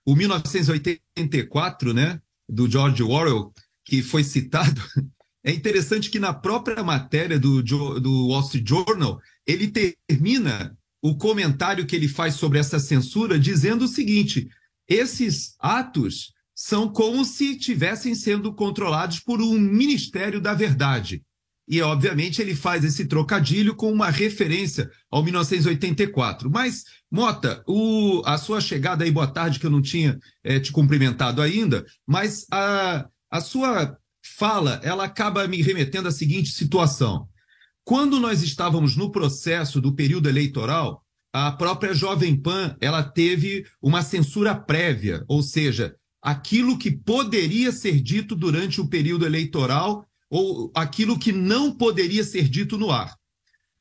[0.04, 2.20] o 1984, né?
[2.48, 3.52] Do George Orwell,
[3.84, 4.80] que foi citado.
[5.42, 9.72] É interessante que na própria matéria do, do Wall Street Journal, ele
[10.06, 14.50] termina o comentário que ele faz sobre essa censura dizendo o seguinte:
[14.86, 21.22] esses atos são como se estivessem sendo controlados por um Ministério da Verdade.
[21.68, 26.50] E, obviamente, ele faz esse trocadilho com uma referência ao 1984.
[26.50, 30.72] Mas, Mota, o, a sua chegada aí, boa tarde, que eu não tinha é, te
[30.72, 37.28] cumprimentado ainda, mas a, a sua fala, ela acaba me remetendo à seguinte situação.
[37.84, 44.02] Quando nós estávamos no processo do período eleitoral, a própria Jovem Pan, ela teve uma
[44.02, 51.18] censura prévia, ou seja, aquilo que poderia ser dito durante o período eleitoral ou aquilo
[51.18, 53.14] que não poderia ser dito no ar.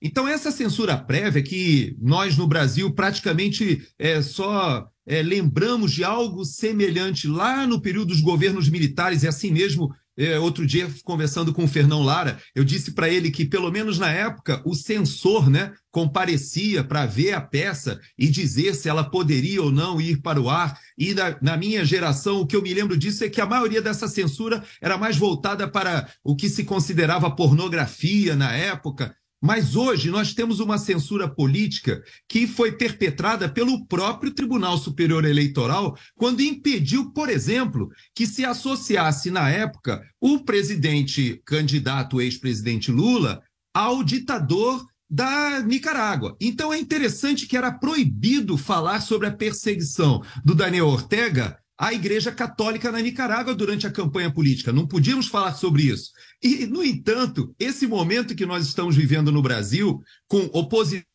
[0.01, 6.45] Então, essa censura prévia, que nós no Brasil praticamente é, só é, lembramos de algo
[6.45, 10.08] semelhante lá no período dos governos militares, e assim mesmo é,
[10.39, 14.11] outro dia, conversando com o Fernão Lara, eu disse para ele que, pelo menos na
[14.11, 19.71] época, o censor né, comparecia para ver a peça e dizer se ela poderia ou
[19.71, 20.77] não ir para o ar.
[20.97, 23.81] E na, na, minha geração, o que eu me lembro disso é que a maioria
[23.81, 29.15] dessa censura era mais voltada para o que se considerava pornografia na época.
[29.41, 35.97] Mas hoje nós temos uma censura política que foi perpetrada pelo próprio Tribunal Superior Eleitoral,
[36.15, 43.41] quando impediu, por exemplo, que se associasse na época o presidente candidato ex-presidente Lula
[43.73, 46.35] ao ditador da Nicarágua.
[46.39, 52.29] Então é interessante que era proibido falar sobre a perseguição do Daniel Ortega à Igreja
[52.29, 54.73] Católica na Nicarágua durante a campanha política.
[54.73, 56.11] Não podíamos falar sobre isso.
[56.43, 61.07] E, no entanto, esse momento que nós estamos vivendo no Brasil, com opositores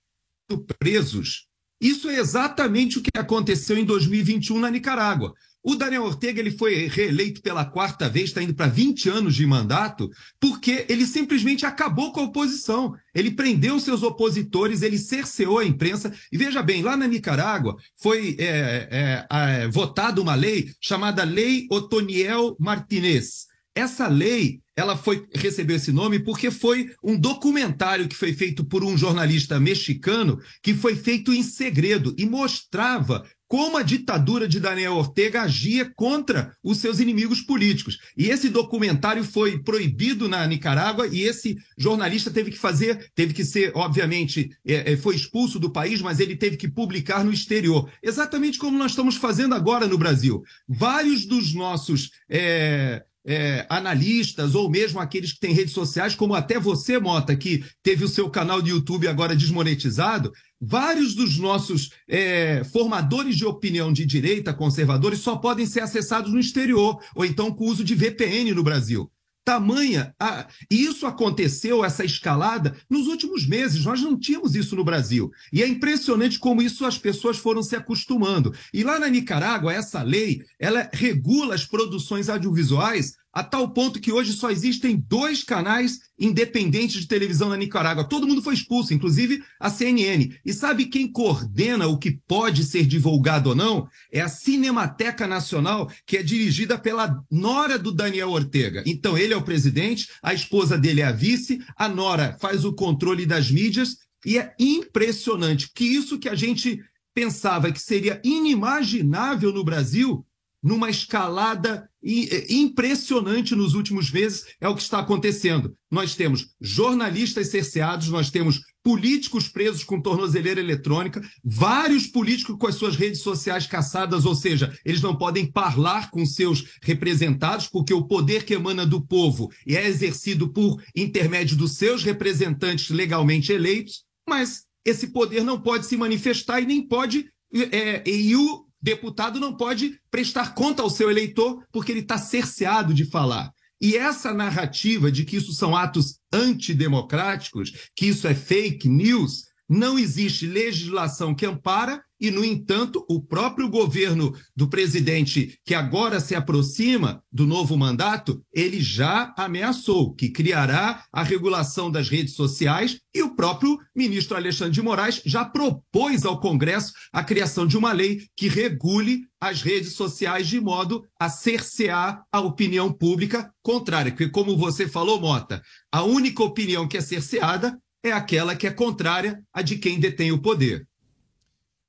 [0.78, 1.46] presos,
[1.78, 5.34] isso é exatamente o que aconteceu em 2021 na Nicarágua.
[5.66, 9.46] O Daniel Ortega ele foi reeleito pela quarta vez, está indo para 20 anos de
[9.46, 12.94] mandato, porque ele simplesmente acabou com a oposição.
[13.14, 16.12] Ele prendeu seus opositores, ele cerceou a imprensa.
[16.30, 18.46] E veja bem, lá na Nicarágua foi é,
[18.90, 23.46] é, é, votada uma lei chamada Lei Otoniel Martinez.
[23.74, 28.84] Essa lei ela foi recebeu esse nome porque foi um documentário que foi feito por
[28.84, 33.24] um jornalista mexicano que foi feito em segredo e mostrava
[33.54, 38.00] como a ditadura de Daniel Ortega agia contra os seus inimigos políticos.
[38.16, 43.44] E esse documentário foi proibido na Nicarágua e esse jornalista teve que fazer, teve que
[43.44, 47.88] ser, obviamente, é, é, foi expulso do país, mas ele teve que publicar no exterior.
[48.02, 50.42] Exatamente como nós estamos fazendo agora no Brasil.
[50.68, 52.10] Vários dos nossos.
[52.28, 57.64] É, é, analistas ou mesmo aqueles que têm redes sociais, como até você, Mota, que
[57.82, 63.92] teve o seu canal de YouTube agora desmonetizado, vários dos nossos é, formadores de opinião
[63.92, 68.52] de direita, conservadores, só podem ser acessados no exterior, ou então com uso de VPN
[68.52, 69.10] no Brasil.
[69.44, 70.14] Tamanha.
[70.18, 70.46] A...
[70.70, 73.84] E isso aconteceu, essa escalada, nos últimos meses.
[73.84, 75.30] Nós não tínhamos isso no Brasil.
[75.52, 78.54] E é impressionante como isso as pessoas foram se acostumando.
[78.72, 84.12] E lá na Nicarágua, essa lei, ela regula as produções audiovisuais a tal ponto que
[84.12, 88.08] hoje só existem dois canais independentes de televisão na Nicarágua.
[88.08, 90.32] Todo mundo foi expulso, inclusive a CNN.
[90.44, 93.88] E sabe quem coordena o que pode ser divulgado ou não?
[94.12, 98.84] É a Cinemateca Nacional, que é dirigida pela nora do Daniel Ortega.
[98.86, 102.72] Então, ele é o presidente, a esposa dele é a vice, a nora faz o
[102.72, 106.80] controle das mídias, e é impressionante que isso que a gente
[107.12, 110.24] pensava que seria inimaginável no Brasil
[110.64, 115.76] numa escalada é, impressionante nos últimos meses, é o que está acontecendo.
[115.90, 122.76] Nós temos jornalistas cerceados, nós temos políticos presos com tornozeleira eletrônica, vários políticos com as
[122.76, 128.06] suas redes sociais caçadas, ou seja, eles não podem falar com seus representados, porque o
[128.06, 134.64] poder que emana do povo é exercido por intermédio dos seus representantes legalmente eleitos, mas
[134.84, 137.26] esse poder não pode se manifestar e nem pode.
[137.70, 142.92] É, e o deputado não pode prestar conta ao seu eleitor porque ele está cerceado
[142.92, 143.50] de falar.
[143.80, 149.98] E essa narrativa de que isso são atos antidemocráticos, que isso é fake news, não
[149.98, 156.34] existe legislação que ampara e, no entanto, o próprio governo do presidente, que agora se
[156.34, 163.22] aproxima do novo mandato, ele já ameaçou que criará a regulação das redes sociais e
[163.22, 168.22] o próprio ministro Alexandre de Moraes já propôs ao Congresso a criação de uma lei
[168.34, 174.10] que regule as redes sociais de modo a cercear a opinião pública contrária.
[174.10, 175.62] Porque, como você falou, Mota,
[175.92, 180.32] a única opinião que é cerceada é aquela que é contrária à de quem detém
[180.32, 180.86] o poder.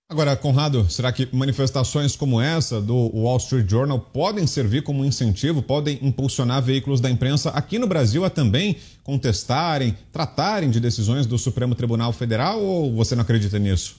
[0.07, 5.63] Agora, Conrado, será que manifestações como essa do Wall Street Journal podem servir como incentivo,
[5.63, 11.39] podem impulsionar veículos da imprensa aqui no Brasil a também contestarem, tratarem de decisões do
[11.39, 13.95] Supremo Tribunal Federal ou você não acredita nisso?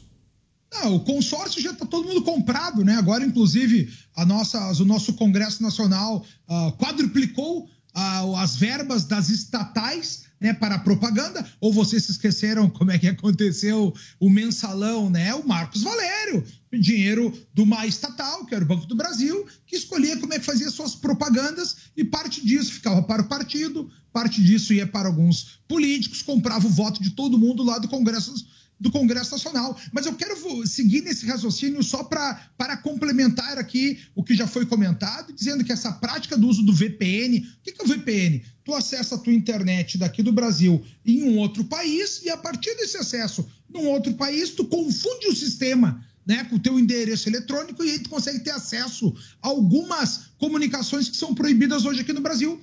[0.73, 2.95] Não, o consórcio já está todo mundo comprado, né?
[2.95, 10.26] Agora, inclusive, a nossa, o nosso Congresso Nacional uh, quadruplicou uh, as verbas das estatais
[10.41, 15.35] né, para propaganda, ou vocês se esqueceram como é que aconteceu o mensalão, né?
[15.35, 20.17] O Marcos Valério, dinheiro de uma estatal, que era o Banco do Brasil, que escolhia
[20.19, 24.73] como é que fazia suas propagandas e parte disso ficava para o partido, parte disso
[24.73, 28.35] ia para alguns políticos, comprava o voto de todo mundo lá do Congresso
[28.79, 29.79] do Congresso Nacional.
[29.93, 34.67] Mas eu quero seguir nesse raciocínio só pra, para complementar aqui o que já foi
[34.67, 38.43] comentado, dizendo que essa prática do uso do VPN, o que é o VPN?
[38.65, 42.75] Tu acessa a tua internet daqui do Brasil em um outro país e a partir
[42.77, 47.85] desse acesso num outro país, tu confunde o sistema né, com o teu endereço eletrônico
[47.85, 52.21] e aí tu consegue ter acesso a algumas comunicações que são proibidas hoje aqui no
[52.21, 52.61] Brasil.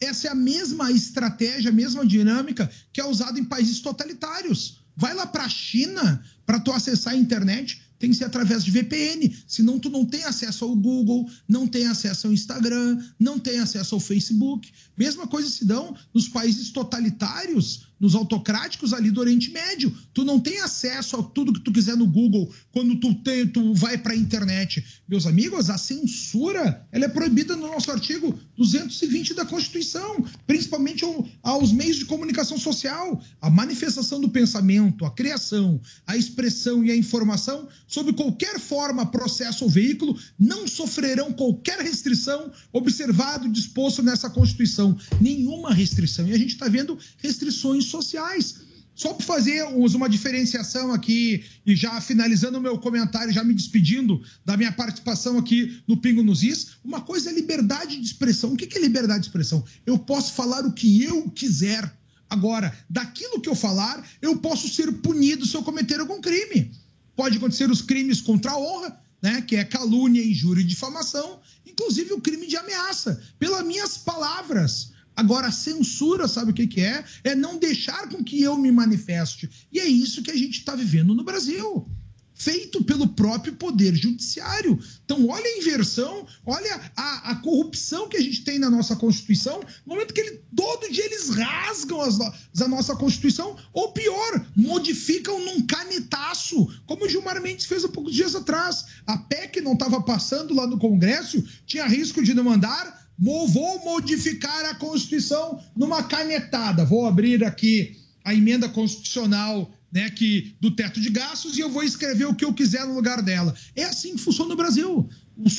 [0.00, 4.83] Essa é a mesma estratégia, a mesma dinâmica que é usada em países totalitários.
[4.96, 8.70] Vai lá para a China para tu acessar a internet, tem que ser através de
[8.70, 13.58] VPN, senão tu não tem acesso ao Google, não tem acesso ao Instagram, não tem
[13.58, 14.70] acesso ao Facebook.
[14.96, 19.94] Mesma coisa se dão nos países totalitários, nos autocráticos ali do Oriente Médio.
[20.12, 23.14] Tu não tem acesso a tudo que tu quiser no Google quando tu,
[23.52, 24.84] tu vai para a internet.
[25.08, 31.04] Meus amigos, a censura ela é proibida no nosso artigo 220 da Constituição, principalmente
[31.42, 33.22] aos meios de comunicação social.
[33.40, 39.64] A manifestação do pensamento, a criação, a expressão e a informação, sob qualquer forma, processo
[39.64, 44.96] ou veículo, não sofrerão qualquer restrição observado disposto nessa Constituição.
[45.20, 46.26] Nenhuma restrição.
[46.26, 48.56] E a gente está vendo restrições sociais.
[48.94, 54.22] Só para fazer uma diferenciação aqui e já finalizando o meu comentário, já me despedindo
[54.44, 58.52] da minha participação aqui no Pingo nos Is, uma coisa é liberdade de expressão.
[58.52, 59.64] O que é liberdade de expressão?
[59.84, 61.92] Eu posso falar o que eu quiser.
[62.30, 66.70] Agora, daquilo que eu falar, eu posso ser punido se eu cometer algum crime.
[67.16, 72.12] Pode acontecer os crimes contra a honra, né, que é calúnia, injúria e difamação, inclusive
[72.12, 74.93] o crime de ameaça, pelas minhas palavras.
[75.16, 77.04] Agora, a censura, sabe o que, que é?
[77.22, 79.48] É não deixar com que eu me manifeste.
[79.72, 81.88] E é isso que a gente está vivendo no Brasil.
[82.36, 84.76] Feito pelo próprio Poder Judiciário.
[85.04, 89.60] Então, olha a inversão, olha a, a corrupção que a gente tem na nossa Constituição.
[89.86, 95.38] No momento que ele, todo dia eles rasgam as, a nossa Constituição, ou pior, modificam
[95.44, 98.84] num canetaço, como o Gilmar Mendes fez há poucos dias atrás.
[99.06, 104.74] A PEC não estava passando lá no Congresso, tinha risco de demandar Vou modificar a
[104.74, 106.84] Constituição numa canetada.
[106.84, 111.84] Vou abrir aqui a emenda constitucional né, que, do teto de gastos e eu vou
[111.84, 113.54] escrever o que eu quiser no lugar dela.
[113.76, 115.08] É assim que funciona no Brasil.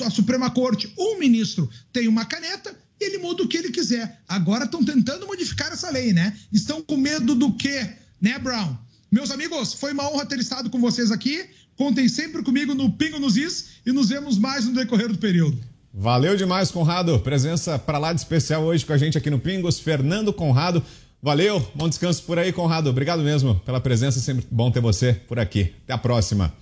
[0.05, 4.21] A Suprema Corte, um ministro tem uma caneta e ele muda o que ele quiser.
[4.27, 6.37] Agora estão tentando modificar essa lei, né?
[6.51, 7.89] Estão com medo do quê,
[8.19, 8.75] né, Brown?
[9.09, 11.45] Meus amigos, foi uma honra ter estado com vocês aqui.
[11.77, 15.57] Contem sempre comigo no Pingo nos Is e nos vemos mais no decorrer do período.
[15.97, 17.17] Valeu demais, Conrado.
[17.19, 20.83] Presença para lá de especial hoje com a gente aqui no Pingos, Fernando Conrado.
[21.21, 22.89] Valeu, bom descanso por aí, Conrado.
[22.89, 25.73] Obrigado mesmo pela presença, sempre bom ter você por aqui.
[25.85, 26.53] Até a próxima.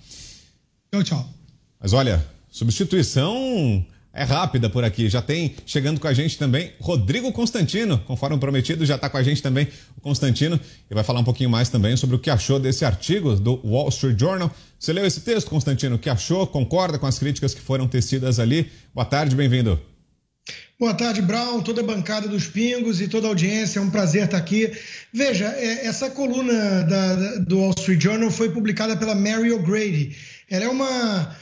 [0.92, 1.28] Tchau, tchau.
[1.80, 3.84] Mas olha, substituição
[4.14, 5.08] é rápida por aqui.
[5.08, 9.22] Já tem chegando com a gente também Rodrigo Constantino, conforme prometido, já está com a
[9.22, 10.58] gente também o Constantino
[10.88, 13.88] e vai falar um pouquinho mais também sobre o que achou desse artigo do Wall
[13.88, 14.54] Street Journal.
[14.78, 15.96] Você leu esse texto, Constantino?
[15.96, 16.46] O que achou?
[16.46, 18.70] Concorda com as críticas que foram tecidas ali?
[18.94, 19.80] Boa tarde, bem-vindo.
[20.78, 23.78] Boa tarde, Brown, toda a bancada dos Pingos e toda a audiência.
[23.78, 24.70] É um prazer estar aqui.
[25.12, 30.14] Veja, é, essa coluna da, do Wall Street Journal foi publicada pela Mary O'Grady.
[30.50, 31.34] Ela é uma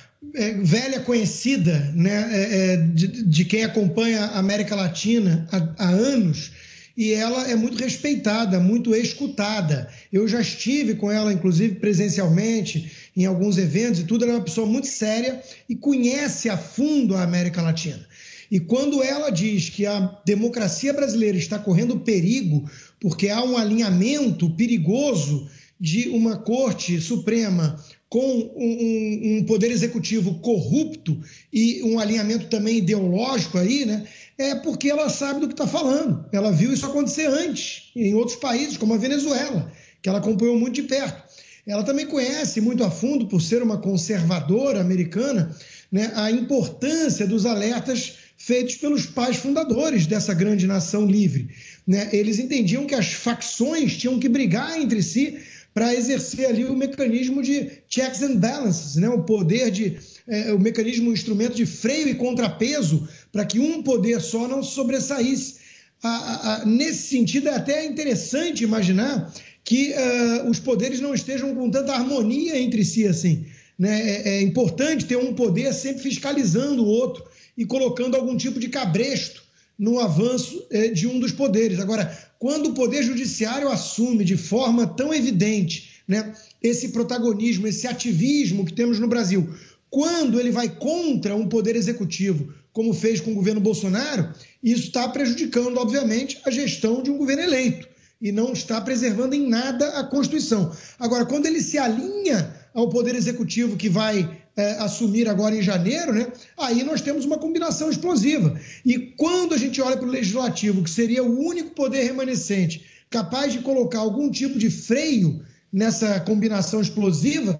[0.63, 6.53] velha conhecida né, é, é, de, de, quem acompanha a América Latina há, há, anos
[6.97, 9.89] e ela é muito respeitada, muito escutada.
[10.13, 14.25] Eu já estive com ela, inclusive presencialmente, em alguns eventos e tudo.
[14.25, 18.07] Ela é uma pessoa muito séria e conhece a fundo a América Latina.
[18.51, 22.71] E quando ela diz que a democracia brasileira está correndo perigo
[23.01, 25.49] porque há um alinhamento perigoso
[25.81, 27.83] de uma Corte Suprema
[28.13, 31.19] com um, um, poder executivo corrupto
[31.51, 34.05] e um alinhamento também ideológico aí, né?
[34.37, 36.23] É porque ela sabe do que está falando.
[36.31, 40.75] Ela viu isso acontecer antes, em outros países, como a Venezuela, que ela acompanhou muito
[40.75, 41.23] de perto.
[41.67, 45.57] Ela também conhece muito a fundo, por ser uma conservadora americana,
[45.91, 51.49] né, a importância dos alertas feitos pelos pais fundadores dessa grande nação livre.
[51.87, 52.11] Né?
[52.13, 55.39] Eles entendiam que as facções tinham que brigar entre si
[55.75, 59.09] para exercer ali o mecanismo de checks and balances, né?
[59.09, 59.97] o poder de.
[60.29, 64.63] É, o mecanismo, o instrumento de freio e contrapeso para que um poder só não
[64.63, 65.57] sobressaísse.
[66.01, 69.33] A, a, a, nesse sentido, é até interessante imaginar
[69.65, 73.47] que uh, os poderes não estejam com tanta harmonia entre si assim.
[73.79, 74.11] Né?
[74.11, 77.25] É, é importante ter um poder sempre fiscalizando o outro
[77.57, 79.43] e colocando algum tipo de cabresto
[79.79, 81.81] no avanço é, de um dos poderes.
[81.81, 88.65] Agora, quando o Poder Judiciário assume de forma tão evidente né, esse protagonismo, esse ativismo
[88.65, 89.49] que temos no Brasil,
[89.89, 95.09] quando ele vai contra um Poder Executivo, como fez com o governo Bolsonaro, isso está
[95.09, 97.87] prejudicando, obviamente, a gestão de um governo eleito
[98.21, 100.73] e não está preservando em nada a Constituição.
[100.99, 106.13] Agora, quando ele se alinha ao Poder Executivo que vai é, assumir agora em janeiro,
[106.13, 106.31] né?
[106.59, 108.59] Aí nós temos uma combinação explosiva.
[108.85, 113.53] E quando a gente olha para o legislativo, que seria o único poder remanescente capaz
[113.53, 115.43] de colocar algum tipo de freio
[115.73, 117.59] nessa combinação explosiva,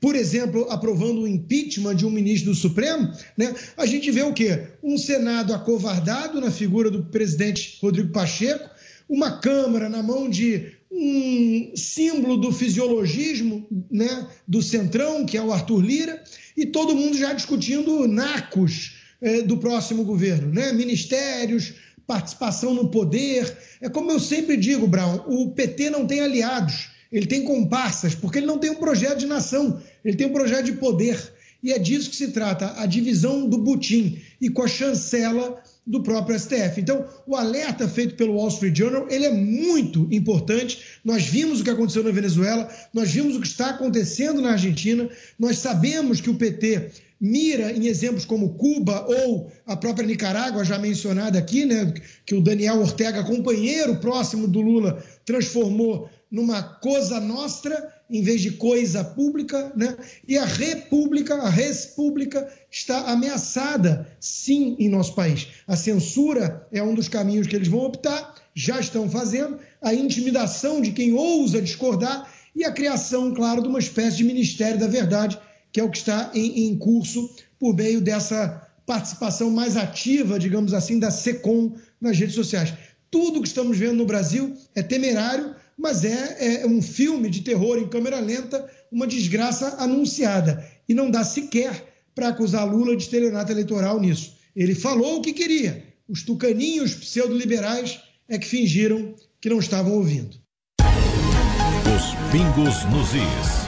[0.00, 4.32] por exemplo, aprovando o impeachment de um ministro do Supremo, né, a gente vê o
[4.32, 4.68] quê?
[4.82, 8.70] Um Senado acovardado na figura do presidente Rodrigo Pacheco,
[9.08, 15.52] uma Câmara na mão de um símbolo do fisiologismo né, do Centrão, que é o
[15.52, 16.22] Arthur Lira,
[16.56, 20.72] e todo mundo já discutindo nacos eh, do próximo governo, né?
[20.72, 21.74] ministérios,
[22.06, 23.56] participação no poder.
[23.80, 28.38] É como eu sempre digo, Brown, o PT não tem aliados, ele tem comparsas, porque
[28.38, 31.32] ele não tem um projeto de nação, ele tem um projeto de poder.
[31.62, 36.02] E é disso que se trata, a divisão do butim e com a chancela do
[36.02, 36.80] próprio STF.
[36.80, 41.00] Então, o alerta feito pelo Wall Street Journal, ele é muito importante.
[41.04, 45.08] Nós vimos o que aconteceu na Venezuela, nós vimos o que está acontecendo na Argentina,
[45.38, 50.78] nós sabemos que o PT mira em exemplos como Cuba ou a própria Nicarágua, já
[50.78, 51.92] mencionada aqui, né,
[52.24, 58.52] que o Daniel Ortega, companheiro próximo do Lula, transformou numa coisa nostra em vez de
[58.52, 59.96] coisa pública, né?
[60.26, 65.48] E a república, a res pública está ameaçada, sim, em nosso país.
[65.66, 70.80] A censura é um dos caminhos que eles vão optar, já estão fazendo, a intimidação
[70.80, 75.38] de quem ousa discordar e a criação, claro, de uma espécie de Ministério da Verdade,
[75.72, 80.74] que é o que está em, em curso por meio dessa participação mais ativa, digamos
[80.74, 82.74] assim, da SECOM nas redes sociais.
[83.10, 87.78] Tudo que estamos vendo no Brasil é temerário, mas é, é um filme de terror
[87.78, 90.62] em câmera lenta, uma desgraça anunciada.
[90.86, 94.36] E não dá sequer para acusar Lula de estelionato eleitoral nisso.
[94.54, 95.82] Ele falou o que queria.
[96.06, 100.36] Os tucaninhos pseudo-liberais é que fingiram que não estavam ouvindo.
[100.82, 103.60] Os pingos nos is.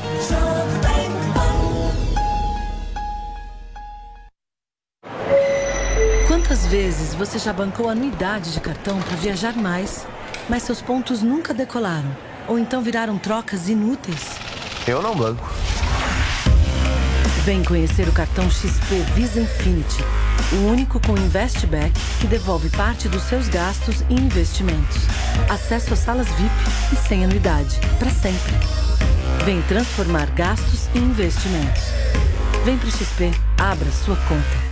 [6.28, 10.06] Quantas vezes você já bancou anuidade de cartão para viajar mais?
[10.48, 12.16] Mas seus pontos nunca decolaram.
[12.48, 14.38] Ou então viraram trocas inúteis.
[14.86, 15.48] Eu não banco.
[17.44, 20.02] Vem conhecer o cartão XP Visa Infinity,
[20.52, 24.98] o único com Investback que devolve parte dos seus gastos e investimentos.
[25.50, 26.54] Acesso às salas VIP
[26.92, 28.52] e sem anuidade, para sempre.
[29.44, 31.82] Vem transformar gastos em investimentos.
[32.64, 34.71] Vem pro XP, abra sua conta.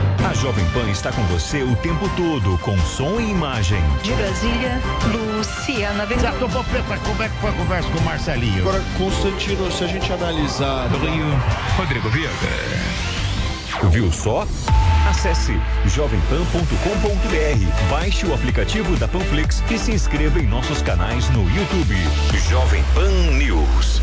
[0.29, 3.81] A Jovem Pan está com você o tempo todo, com som e imagem.
[4.03, 4.79] De Brasília,
[5.11, 6.33] Luciana Bezerra.
[6.69, 8.61] Preta, como é que foi a conversa com o Marcelinho?
[8.61, 10.87] Agora, Constantino, se a gente analisar...
[10.89, 11.25] Do Rio,
[11.77, 12.31] Rodrigo Viega.
[13.89, 14.47] Viu só?
[15.09, 21.95] Acesse jovempan.com.br, baixe o aplicativo da Panflix e se inscreva em nossos canais no YouTube.
[22.49, 24.01] Jovem Pan News.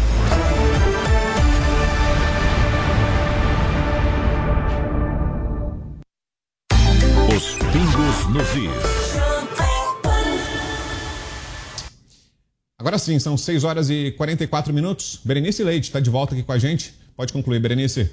[8.29, 9.19] Nos is.
[12.79, 15.21] Agora sim, são 6 horas e 44 minutos.
[15.25, 16.95] Berenice Leite está de volta aqui com a gente.
[17.17, 18.09] Pode concluir, Berenice.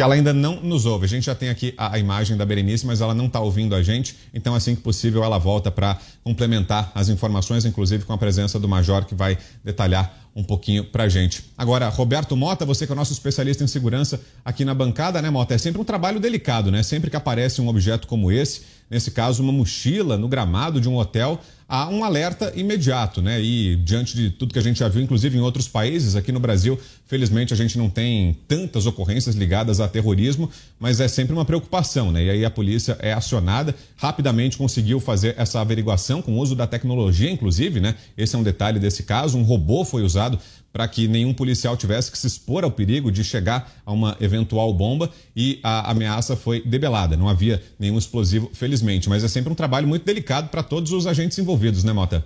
[0.00, 1.04] Que ela ainda não nos ouve.
[1.04, 3.74] A gente já tem aqui a, a imagem da Berenice, mas ela não está ouvindo
[3.74, 4.16] a gente.
[4.32, 8.66] Então, assim que possível, ela volta para complementar as informações, inclusive com a presença do
[8.66, 11.44] Major, que vai detalhar um pouquinho para a gente.
[11.58, 15.28] Agora, Roberto Mota, você que é o nosso especialista em segurança aqui na bancada, né,
[15.28, 15.52] Mota?
[15.52, 16.82] É sempre um trabalho delicado, né?
[16.82, 20.96] Sempre que aparece um objeto como esse, nesse caso, uma mochila no gramado de um
[20.96, 21.38] hotel,
[21.70, 23.40] há um alerta imediato, né?
[23.40, 26.40] E diante de tudo que a gente já viu, inclusive em outros países, aqui no
[26.40, 30.50] Brasil, felizmente a gente não tem tantas ocorrências ligadas a terrorismo,
[30.80, 32.24] mas é sempre uma preocupação, né?
[32.24, 36.66] E aí a polícia é acionada, rapidamente conseguiu fazer essa averiguação com o uso da
[36.66, 37.94] tecnologia, inclusive, né?
[38.18, 40.40] Esse é um detalhe desse caso, um robô foi usado
[40.72, 44.72] para que nenhum policial tivesse que se expor ao perigo de chegar a uma eventual
[44.72, 47.16] bomba e a ameaça foi debelada.
[47.16, 51.06] Não havia nenhum explosivo, felizmente, mas é sempre um trabalho muito delicado para todos os
[51.06, 52.24] agentes envolvidos, né, Mota?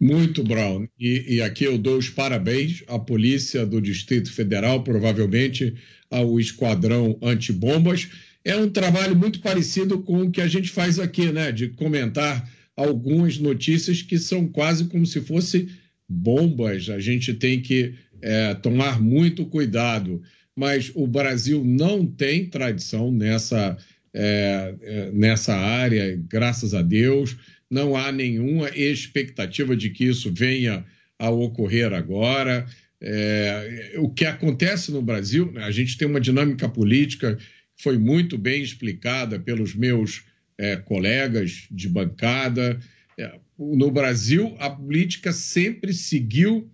[0.00, 0.86] Muito, Brown.
[0.98, 5.74] E, e, aqui eu dou os parabéns à Polícia do Distrito Federal, provavelmente
[6.10, 8.08] ao Esquadrão Antibombas.
[8.44, 11.50] É um trabalho muito parecido com o que a gente faz aqui, né?
[11.50, 15.68] De comentar algumas notícias que são quase como se fosse
[16.08, 20.22] bombas, a gente tem que é, tomar muito cuidado.
[20.56, 23.76] Mas o Brasil não tem tradição nessa,
[24.14, 27.36] é, é, nessa área, graças a Deus.
[27.70, 30.84] Não há nenhuma expectativa de que isso venha
[31.18, 32.66] a ocorrer agora.
[33.00, 38.38] É, o que acontece no Brasil, a gente tem uma dinâmica política que foi muito
[38.38, 40.24] bem explicada pelos meus
[40.56, 42.80] é, colegas de bancada.
[43.18, 46.70] É, no Brasil, a política sempre seguiu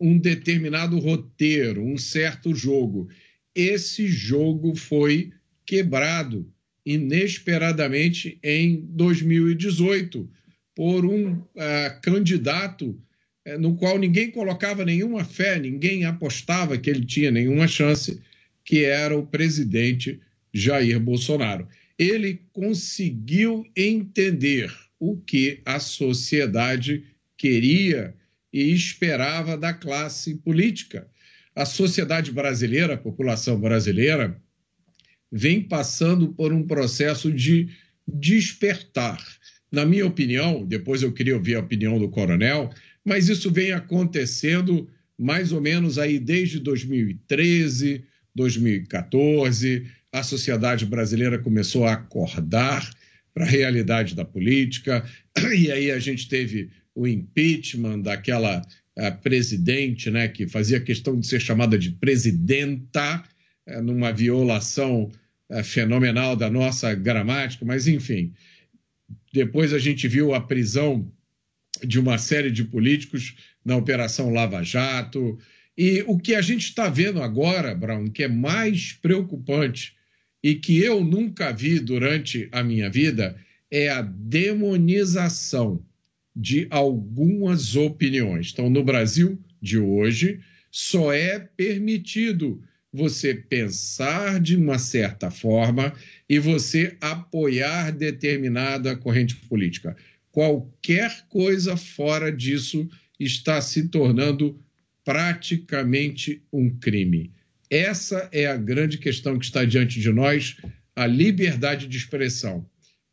[0.00, 3.08] um determinado roteiro, um certo jogo.
[3.54, 5.32] Esse jogo foi
[5.66, 6.50] quebrado
[6.86, 10.30] inesperadamente em 2018
[10.78, 12.90] por um uh, candidato
[13.44, 18.22] uh, no qual ninguém colocava nenhuma fé, ninguém apostava que ele tinha nenhuma chance,
[18.64, 20.20] que era o presidente
[20.54, 21.66] Jair Bolsonaro.
[21.98, 27.02] Ele conseguiu entender o que a sociedade
[27.36, 28.14] queria
[28.52, 31.08] e esperava da classe política.
[31.56, 34.40] A sociedade brasileira, a população brasileira,
[35.32, 37.68] vem passando por um processo de
[38.06, 39.20] despertar.
[39.70, 42.70] Na minha opinião, depois eu queria ouvir a opinião do coronel,
[43.04, 44.88] mas isso vem acontecendo
[45.18, 48.04] mais ou menos aí desde 2013,
[48.34, 49.86] 2014.
[50.12, 52.88] A sociedade brasileira começou a acordar
[53.34, 55.04] para a realidade da política.
[55.56, 58.60] E aí a gente teve o impeachment daquela
[59.22, 63.22] presidente, né, que fazia questão de ser chamada de presidenta,
[63.66, 65.10] é, numa violação
[65.50, 68.32] é, fenomenal da nossa gramática, mas enfim.
[69.32, 71.10] Depois a gente viu a prisão
[71.84, 75.38] de uma série de políticos na Operação Lava Jato.
[75.76, 79.94] E o que a gente está vendo agora, Brown, que é mais preocupante
[80.42, 83.36] e que eu nunca vi durante a minha vida,
[83.70, 85.84] é a demonização
[86.34, 88.50] de algumas opiniões.
[88.52, 92.62] Então, no Brasil de hoje, só é permitido
[92.92, 95.92] você pensar de uma certa forma
[96.28, 99.96] e você apoiar determinada corrente política.
[100.30, 104.60] Qualquer coisa fora disso está se tornando
[105.04, 107.32] praticamente um crime.
[107.70, 110.56] Essa é a grande questão que está diante de nós,
[110.94, 112.68] a liberdade de expressão,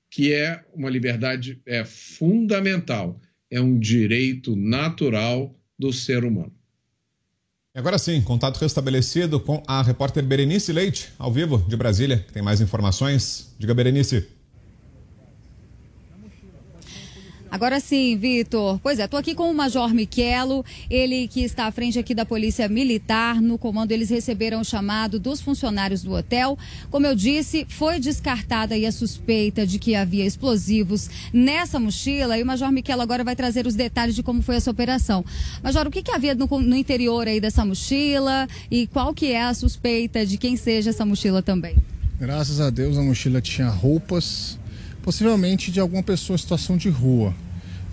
[0.09, 6.53] que é uma liberdade é fundamental, é um direito natural do ser humano.
[7.75, 12.31] E agora sim, contato restabelecido com a repórter Berenice Leite, ao vivo de Brasília, que
[12.31, 13.53] tem mais informações.
[13.59, 14.25] Diga, Berenice.
[17.55, 18.81] Agora sim, Vitor.
[18.83, 22.25] Pois é, estou aqui com o Major Miquelo, ele que está à frente aqui da
[22.25, 23.41] Polícia Militar.
[23.41, 26.59] No comando, eles receberam o chamado dos funcionários do hotel.
[26.91, 32.37] Como eu disse, foi descartada a suspeita de que havia explosivos nessa mochila.
[32.37, 35.23] E o Major Miquelo agora vai trazer os detalhes de como foi essa operação.
[35.63, 39.41] Major, o que, que havia no, no interior aí dessa mochila e qual que é
[39.41, 41.77] a suspeita de quem seja essa mochila também?
[42.19, 44.59] Graças a Deus, a mochila tinha roupas,
[45.01, 47.33] possivelmente de alguma pessoa em situação de rua.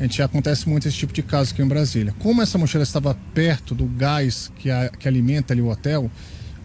[0.03, 2.13] A gente acontece muito esse tipo de caso aqui em Brasília.
[2.19, 6.11] Como essa mochila estava perto do gás que, a, que alimenta ali o hotel,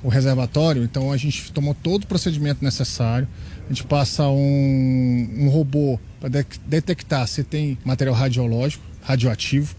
[0.02, 3.28] o reservatório, então a gente tomou todo o procedimento necessário.
[3.64, 9.76] A gente passa um, um robô para de, detectar se tem material radiológico, radioativo.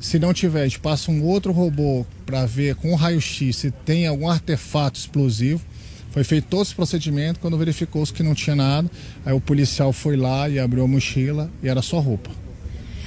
[0.00, 4.06] Se não tiver, a gente passa um outro robô para ver com raio-x se tem
[4.06, 5.60] algum artefato explosivo.
[6.12, 8.90] Foi feito todo esse procedimento, quando verificou-se que não tinha nada,
[9.22, 12.30] aí o policial foi lá e abriu a mochila e era só roupa.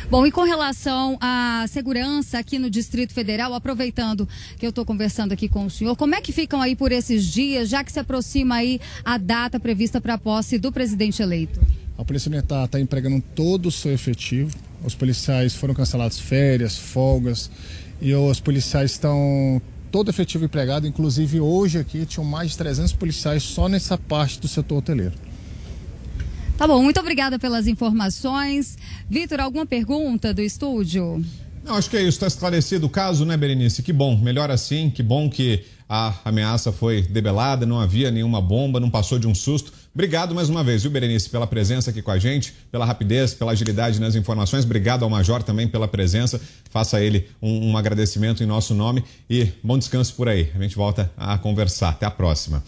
[0.08, 5.32] Bom, e com relação à segurança aqui no Distrito Federal, aproveitando que eu estou conversando
[5.32, 8.00] aqui com o senhor, como é que ficam aí por esses dias, já que se
[8.00, 11.60] aproxima aí a data prevista para a posse do presidente eleito?
[11.98, 14.56] A Polícia Militar está empregando todo o seu efetivo.
[14.84, 17.50] Os policiais foram cancelados férias, folgas,
[18.00, 19.60] e os policiais estão
[19.92, 20.86] todo efetivo empregado.
[20.86, 25.14] Inclusive, hoje aqui tinham mais de 300 policiais só nessa parte do setor hoteleiro.
[26.58, 28.78] Tá bom, muito obrigada pelas informações.
[29.10, 31.22] Vitor, alguma pergunta do estúdio?
[31.66, 32.12] Não, acho que é isso.
[32.12, 33.84] Está esclarecido o caso, né, Berenice?
[33.84, 34.90] Que bom, melhor assim.
[34.90, 39.36] Que bom que a ameaça foi debelada, não havia nenhuma bomba, não passou de um
[39.36, 39.74] susto.
[39.94, 43.52] Obrigado mais uma vez, viu, Berenice, pela presença aqui com a gente, pela rapidez, pela
[43.52, 44.64] agilidade nas informações.
[44.64, 46.40] Obrigado ao Major também pela presença.
[46.70, 50.50] Faça ele um, um agradecimento em nosso nome e bom descanso por aí.
[50.56, 51.90] A gente volta a conversar.
[51.90, 52.64] Até a próxima.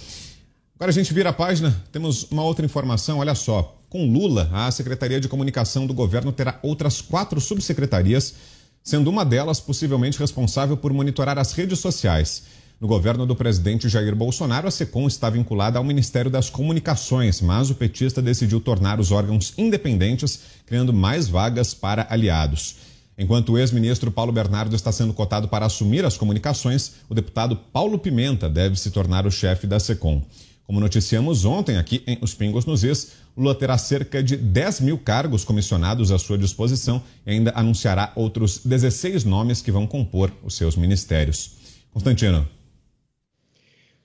[0.77, 3.81] Agora a gente vira a página, temos uma outra informação, olha só.
[3.89, 8.35] Com Lula, a Secretaria de Comunicação do governo terá outras quatro subsecretarias,
[8.83, 12.43] sendo uma delas possivelmente responsável por monitorar as redes sociais.
[12.79, 17.71] No governo do presidente Jair Bolsonaro, a SECOM está vinculada ao Ministério das Comunicações, mas
[17.71, 22.75] o petista decidiu tornar os órgãos independentes, criando mais vagas para aliados.
[23.17, 27.97] Enquanto o ex-ministro Paulo Bernardo está sendo cotado para assumir as comunicações, o deputado Paulo
[27.97, 30.21] Pimenta deve se tornar o chefe da SECOM.
[30.67, 34.97] Como noticiamos ontem aqui em Os Pingos nos Is, Lula terá cerca de 10 mil
[34.97, 40.57] cargos comissionados à sua disposição e ainda anunciará outros 16 nomes que vão compor os
[40.57, 41.51] seus ministérios.
[41.93, 42.45] Constantino.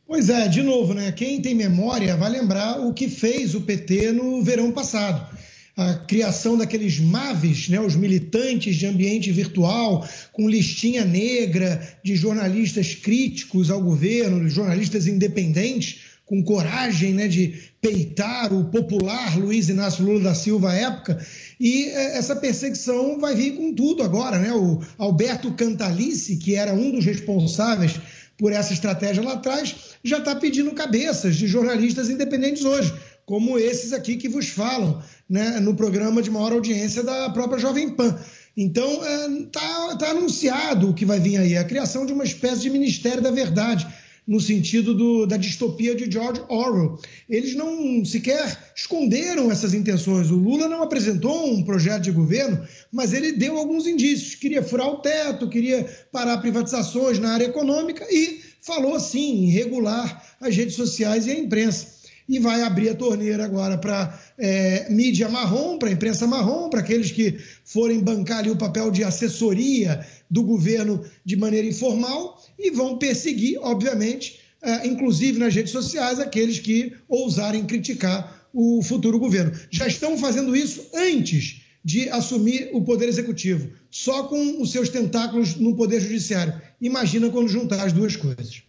[0.07, 1.11] Pois é, de novo, né?
[1.11, 5.37] Quem tem memória vai lembrar o que fez o PT no verão passado.
[5.77, 12.95] A criação daqueles MAVs, né, os militantes de ambiente virtual, com listinha negra de jornalistas
[12.95, 20.21] críticos ao governo, jornalistas independentes, com coragem né, de peitar o popular Luiz Inácio Lula
[20.21, 21.23] da Silva à época.
[21.61, 24.39] E é, essa perseguição vai vir com tudo agora.
[24.39, 24.51] Né?
[24.51, 28.01] O Alberto Cantalice, que era um dos responsáveis
[28.39, 32.95] por essa estratégia lá atrás, já está pedindo cabeças de jornalistas independentes hoje,
[33.27, 37.91] como esses aqui que vos falam né, no programa de maior audiência da própria Jovem
[37.91, 38.19] Pan.
[38.57, 39.03] Então,
[39.45, 42.71] está é, tá anunciado o que vai vir aí, a criação de uma espécie de
[42.71, 43.87] Ministério da Verdade
[44.27, 46.99] no sentido do, da distopia de George Orwell.
[47.29, 50.31] Eles não sequer esconderam essas intenções.
[50.31, 54.35] O Lula não apresentou um projeto de governo, mas ele deu alguns indícios.
[54.35, 60.25] Queria furar o teto, queria parar privatizações na área econômica e falou, sim, em regular
[60.41, 62.02] as redes sociais e a imprensa.
[62.33, 67.11] E vai abrir a torneira agora para é, mídia marrom, para imprensa marrom, para aqueles
[67.11, 72.97] que forem bancar ali o papel de assessoria do governo de maneira informal e vão
[72.97, 79.53] perseguir, obviamente, uh, inclusive nas redes sociais, aqueles que ousarem criticar o futuro governo.
[79.71, 85.57] Já estão fazendo isso antes de assumir o poder executivo, só com os seus tentáculos
[85.57, 86.59] no poder judiciário.
[86.81, 88.63] Imagina quando juntar as duas coisas.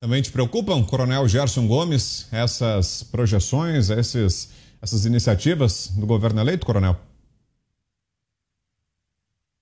[0.00, 4.48] Também te preocupam, Coronel Gerson Gomes, essas projeções, esses,
[4.80, 6.96] essas iniciativas do governo eleito, Coronel?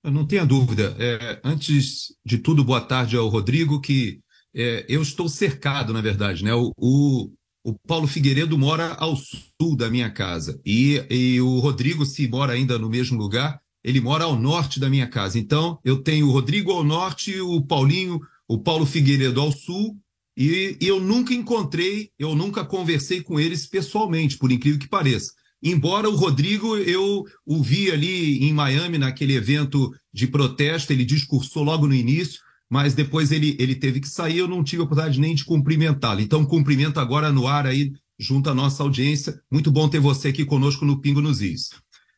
[0.04, 0.94] Não tenha dúvida.
[0.98, 4.20] É, antes de tudo, boa tarde ao Rodrigo, que
[4.54, 6.44] é, eu estou cercado, na verdade.
[6.44, 6.52] Né?
[6.52, 7.32] O, o,
[7.64, 10.60] o, Paulo Figueiredo mora ao sul da minha casa.
[10.66, 14.90] E, e o Rodrigo, se mora ainda no mesmo lugar, ele mora ao norte da
[14.90, 15.38] minha casa.
[15.38, 19.96] Então, eu tenho o Rodrigo ao norte, o Paulinho, o Paulo Figueiredo ao sul
[20.36, 25.32] e, eu nunca encontrei, eu nunca conversei com eles pessoalmente, por incrível que pareça.
[25.62, 31.62] Embora o Rodrigo, eu o vi ali em Miami, naquele evento de protesto, ele discursou
[31.62, 35.20] logo no início, mas depois ele, ele teve que sair, eu não tive a oportunidade
[35.20, 36.20] nem de cumprimentá-lo.
[36.20, 39.40] Então, cumprimento agora no ar aí, junto à nossa audiência.
[39.50, 41.70] Muito bom ter você aqui conosco no Pingo nos Is.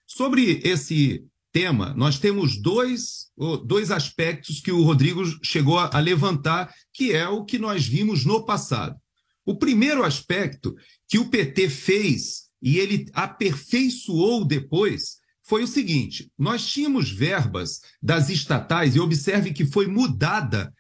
[0.07, 1.23] Sobre esse
[1.59, 3.27] tema, nós temos dois,
[3.65, 8.47] dois aspectos que o Rodrigo chegou a, levantar, que é o que nós vimos no
[8.47, 8.95] passado.
[9.45, 10.77] O primeiro aspecto
[11.09, 18.31] que o PT fez e ele aperfeiçoou depois foi o seguinte: nós tínhamos verbas das
[18.31, 20.73] estatais, e observe que foi mudada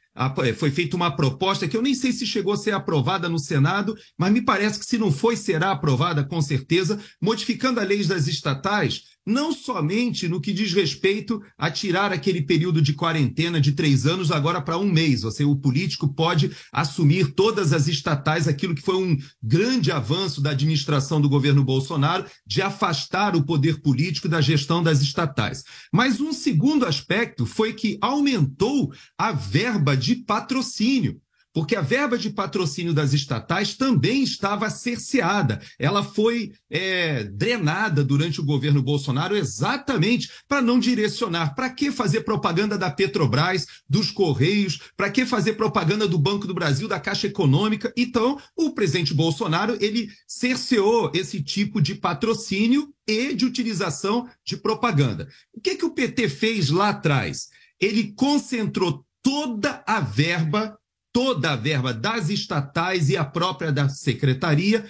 [0.56, 3.96] foi feita uma proposta que eu nem sei se chegou a ser aprovada no Senado,
[4.16, 8.26] mas me parece que se não foi, será aprovada com certeza, modificando a lei das
[8.26, 14.06] estatais não somente no que diz respeito a tirar aquele período de quarentena de três
[14.06, 15.22] anos agora para um mês.
[15.22, 20.40] Ou seja, o político pode assumir todas as estatais, aquilo que foi um grande avanço
[20.40, 25.62] da administração do governo Bolsonaro, de afastar o poder político da gestão das estatais.
[25.92, 31.20] Mas um segundo aspecto foi que aumentou a verba de patrocínio
[31.58, 35.60] porque a verba de patrocínio das estatais também estava cerceada.
[35.76, 41.56] Ela foi é, drenada durante o governo Bolsonaro exatamente para não direcionar.
[41.56, 44.78] Para que fazer propaganda da Petrobras, dos Correios?
[44.96, 47.92] Para que fazer propaganda do Banco do Brasil, da Caixa Econômica?
[47.96, 55.28] Então, o presidente Bolsonaro ele cerceou esse tipo de patrocínio e de utilização de propaganda.
[55.52, 57.48] O que, que o PT fez lá atrás?
[57.80, 60.77] Ele concentrou toda a verba
[61.12, 64.84] toda a verba das estatais e a própria da secretaria,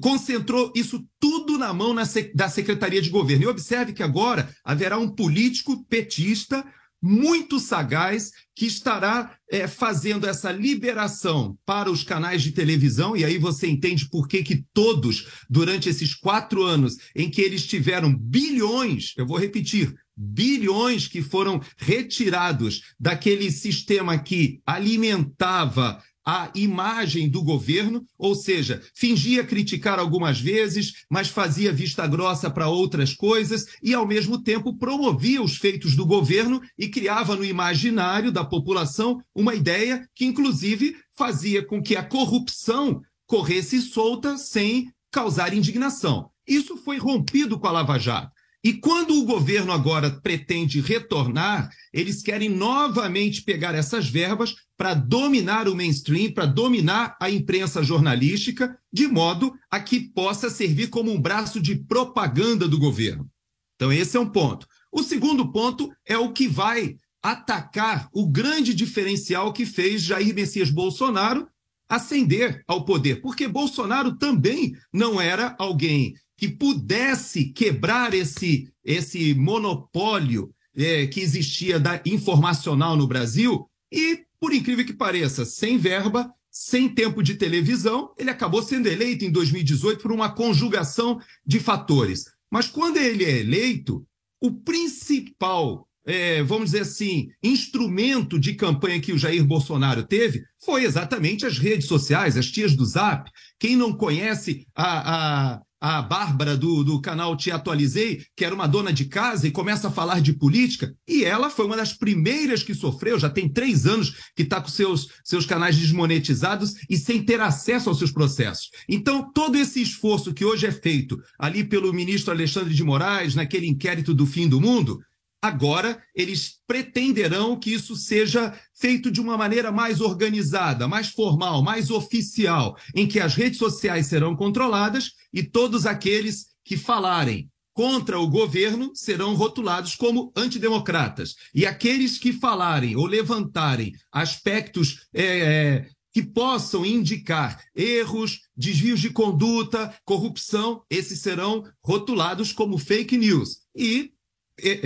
[0.00, 1.94] concentrou isso tudo na mão
[2.34, 3.44] da Secretaria de Governo.
[3.44, 6.64] E observe que agora haverá um político petista
[7.02, 13.38] muito sagaz que estará é, fazendo essa liberação para os canais de televisão, e aí
[13.38, 19.12] você entende por que, que todos, durante esses quatro anos em que eles tiveram bilhões,
[19.16, 28.04] eu vou repetir, bilhões que foram retirados daquele sistema que alimentava a imagem do governo,
[28.18, 34.04] ou seja, fingia criticar algumas vezes, mas fazia vista grossa para outras coisas e, ao
[34.04, 40.04] mesmo tempo, promovia os feitos do governo e criava no imaginário da população uma ideia
[40.16, 46.28] que, inclusive, fazia com que a corrupção corresse solta sem causar indignação.
[46.46, 48.35] Isso foi rompido com a Lava Jato.
[48.66, 55.68] E quando o governo agora pretende retornar, eles querem novamente pegar essas verbas para dominar
[55.68, 61.20] o mainstream, para dominar a imprensa jornalística, de modo a que possa servir como um
[61.20, 63.30] braço de propaganda do governo.
[63.76, 64.66] Então, esse é um ponto.
[64.90, 70.72] O segundo ponto é o que vai atacar o grande diferencial que fez Jair Messias
[70.72, 71.46] Bolsonaro
[71.88, 80.52] ascender ao poder, porque Bolsonaro também não era alguém que pudesse quebrar esse, esse monopólio
[80.76, 86.88] é, que existia da informacional no Brasil e, por incrível que pareça, sem verba, sem
[86.88, 92.24] tempo de televisão, ele acabou sendo eleito em 2018 por uma conjugação de fatores.
[92.50, 94.06] Mas quando ele é eleito,
[94.40, 100.84] o principal, é, vamos dizer assim, instrumento de campanha que o Jair Bolsonaro teve foi
[100.84, 103.30] exatamente as redes sociais, as tias do Zap.
[103.58, 108.66] Quem não conhece a, a a Bárbara do, do canal Te Atualizei, que era uma
[108.66, 112.62] dona de casa e começa a falar de política, e ela foi uma das primeiras
[112.62, 117.22] que sofreu, já tem três anos que está com seus, seus canais desmonetizados e sem
[117.22, 118.70] ter acesso aos seus processos.
[118.88, 123.66] Então, todo esse esforço que hoje é feito ali pelo ministro Alexandre de Moraes, naquele
[123.66, 125.00] inquérito do fim do mundo,
[125.46, 131.88] Agora, eles pretenderão que isso seja feito de uma maneira mais organizada, mais formal, mais
[131.88, 138.26] oficial, em que as redes sociais serão controladas e todos aqueles que falarem contra o
[138.26, 141.36] governo serão rotulados como antidemocratas.
[141.54, 149.94] E aqueles que falarem ou levantarem aspectos é, que possam indicar erros, desvios de conduta,
[150.04, 153.58] corrupção, esses serão rotulados como fake news.
[153.76, 154.15] E,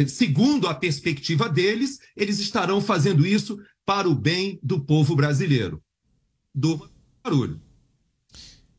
[0.09, 5.83] segundo a perspectiva deles, eles estarão fazendo isso para o bem do povo brasileiro.
[6.55, 6.89] Do
[7.23, 7.61] barulho.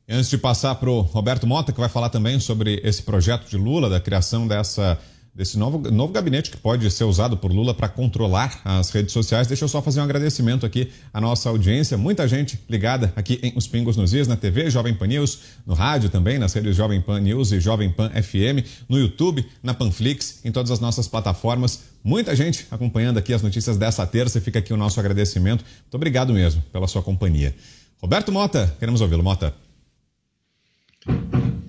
[0.07, 3.55] Antes de passar para o Roberto Mota, que vai falar também sobre esse projeto de
[3.55, 4.99] Lula, da criação dessa
[5.33, 9.47] desse novo, novo gabinete que pode ser usado por Lula para controlar as redes sociais.
[9.47, 11.97] Deixa eu só fazer um agradecimento aqui à nossa audiência.
[11.97, 15.73] Muita gente ligada aqui em Os Pingos nos Is, na TV, Jovem Pan News, no
[15.73, 20.41] rádio também, nas redes Jovem Pan News e Jovem Pan FM, no YouTube, na Panflix,
[20.43, 21.81] em todas as nossas plataformas.
[22.03, 24.41] Muita gente acompanhando aqui as notícias dessa terça.
[24.41, 25.63] Fica aqui o nosso agradecimento.
[25.63, 27.55] Muito obrigado mesmo pela sua companhia.
[28.01, 29.23] Roberto Mota, queremos ouvi-lo.
[29.23, 29.53] Mota.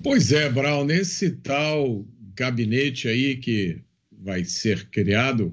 [0.03, 2.03] Pois é, Brown, nesse tal
[2.35, 3.81] gabinete aí que
[4.11, 5.51] vai ser criado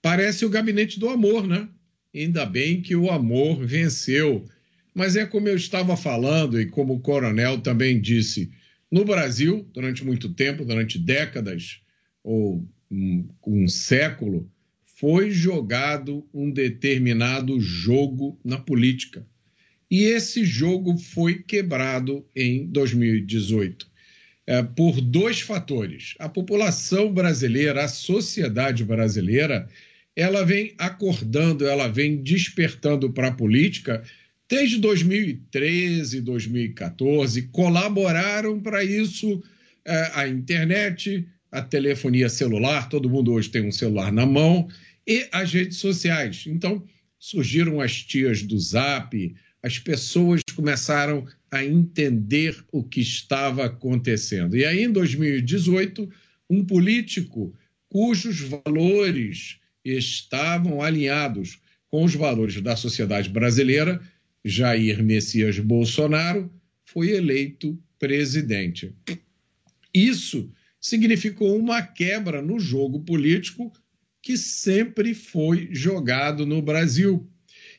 [0.00, 1.66] parece o gabinete do amor, né?
[2.14, 4.44] Ainda bem que o amor venceu.
[4.94, 8.50] Mas é como eu estava falando e como o coronel também disse:
[8.90, 11.80] no Brasil, durante muito tempo, durante décadas
[12.22, 14.48] ou um, um século,
[14.84, 19.26] foi jogado um determinado jogo na política.
[19.90, 23.93] E esse jogo foi quebrado em 2018
[24.46, 26.14] é, por dois fatores.
[26.18, 29.68] A população brasileira, a sociedade brasileira,
[30.14, 34.02] ela vem acordando, ela vem despertando para a política
[34.48, 39.42] desde 2013, 2014, colaboraram para isso
[39.84, 44.68] é, a internet, a telefonia celular, todo mundo hoje tem um celular na mão,
[45.06, 46.44] e as redes sociais.
[46.46, 46.84] Então,
[47.18, 54.56] surgiram as tias do Zap, as pessoas começaram a entender o que estava acontecendo.
[54.56, 56.10] E aí, em 2018,
[56.50, 57.54] um político
[57.88, 64.02] cujos valores estavam alinhados com os valores da sociedade brasileira,
[64.44, 66.52] Jair Messias Bolsonaro,
[66.84, 68.92] foi eleito presidente.
[69.94, 70.50] Isso
[70.80, 73.72] significou uma quebra no jogo político
[74.20, 77.30] que sempre foi jogado no Brasil.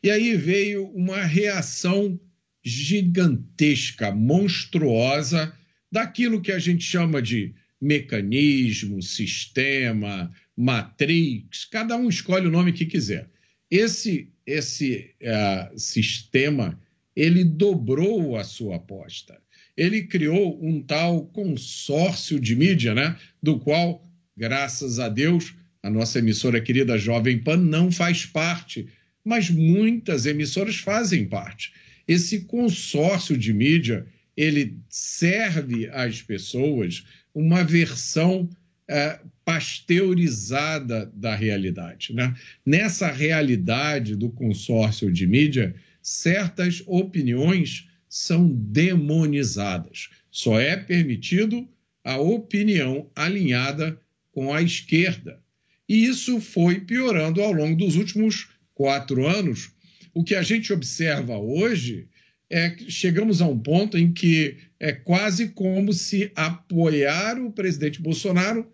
[0.01, 2.17] E aí veio uma reação
[2.65, 5.53] gigantesca, monstruosa,
[5.91, 12.87] daquilo que a gente chama de mecanismo, sistema, matrix, cada um escolhe o nome que
[12.87, 13.29] quiser.
[13.69, 16.79] Esse, esse uh, sistema,
[17.15, 19.39] ele dobrou a sua aposta.
[19.77, 23.15] Ele criou um tal consórcio de mídia, né?
[23.43, 24.03] do qual,
[24.35, 25.53] graças a Deus,
[25.83, 28.87] a nossa emissora querida Jovem Pan não faz parte,
[29.23, 31.71] mas muitas emissoras fazem parte
[32.07, 38.49] esse consórcio de mídia ele serve às pessoas uma versão
[38.87, 42.13] é, pasteurizada da realidade.
[42.13, 42.35] Né?
[42.65, 50.09] Nessa realidade do consórcio de mídia, certas opiniões são demonizadas.
[50.29, 51.67] Só é permitido
[52.03, 53.99] a opinião alinhada
[54.31, 55.39] com a esquerda.
[55.87, 59.71] E isso foi piorando ao longo dos últimos quatro anos,
[60.15, 62.07] o que a gente observa hoje
[62.49, 68.01] é que chegamos a um ponto em que é quase como se apoiar o presidente
[68.01, 68.65] Bolsonaro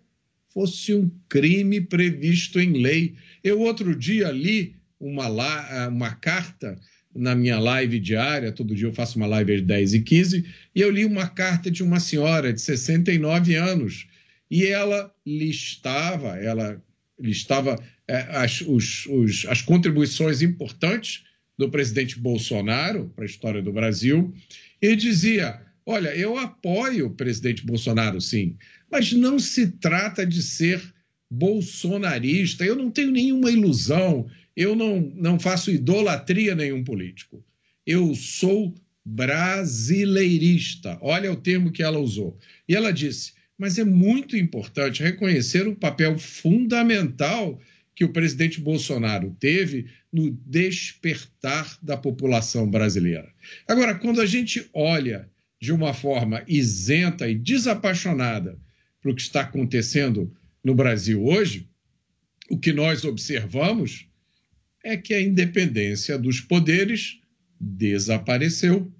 [0.50, 3.16] fosse um crime previsto em lei.
[3.42, 5.26] Eu outro dia li uma,
[5.88, 6.78] uma carta
[7.14, 10.80] na minha live diária, todo dia eu faço uma live às 10 e 15, e
[10.80, 14.06] eu li uma carta de uma senhora de 69 anos,
[14.48, 16.80] e ela listava, ela
[17.18, 21.24] listava é, as, os, os, as contribuições importantes
[21.58, 24.34] do presidente Bolsonaro para a história do Brasil
[24.80, 28.56] e dizia: Olha, eu apoio o presidente Bolsonaro, sim,
[28.90, 30.82] mas não se trata de ser
[31.30, 32.64] bolsonarista.
[32.64, 37.44] Eu não tenho nenhuma ilusão, eu não, não faço idolatria nenhum político.
[37.86, 38.74] Eu sou
[39.04, 40.98] brasileirista.
[41.00, 42.38] Olha o termo que ela usou.
[42.68, 47.60] E ela disse: mas é muito importante reconhecer o papel fundamental
[47.94, 53.32] que o presidente Bolsonaro teve no despertar da população brasileira.
[53.68, 55.30] Agora, quando a gente olha
[55.60, 58.58] de uma forma isenta e desapaixonada
[59.00, 60.34] para o que está acontecendo
[60.64, 61.68] no Brasil hoje,
[62.50, 64.08] o que nós observamos
[64.84, 67.20] é que a independência dos poderes
[67.60, 68.92] desapareceu.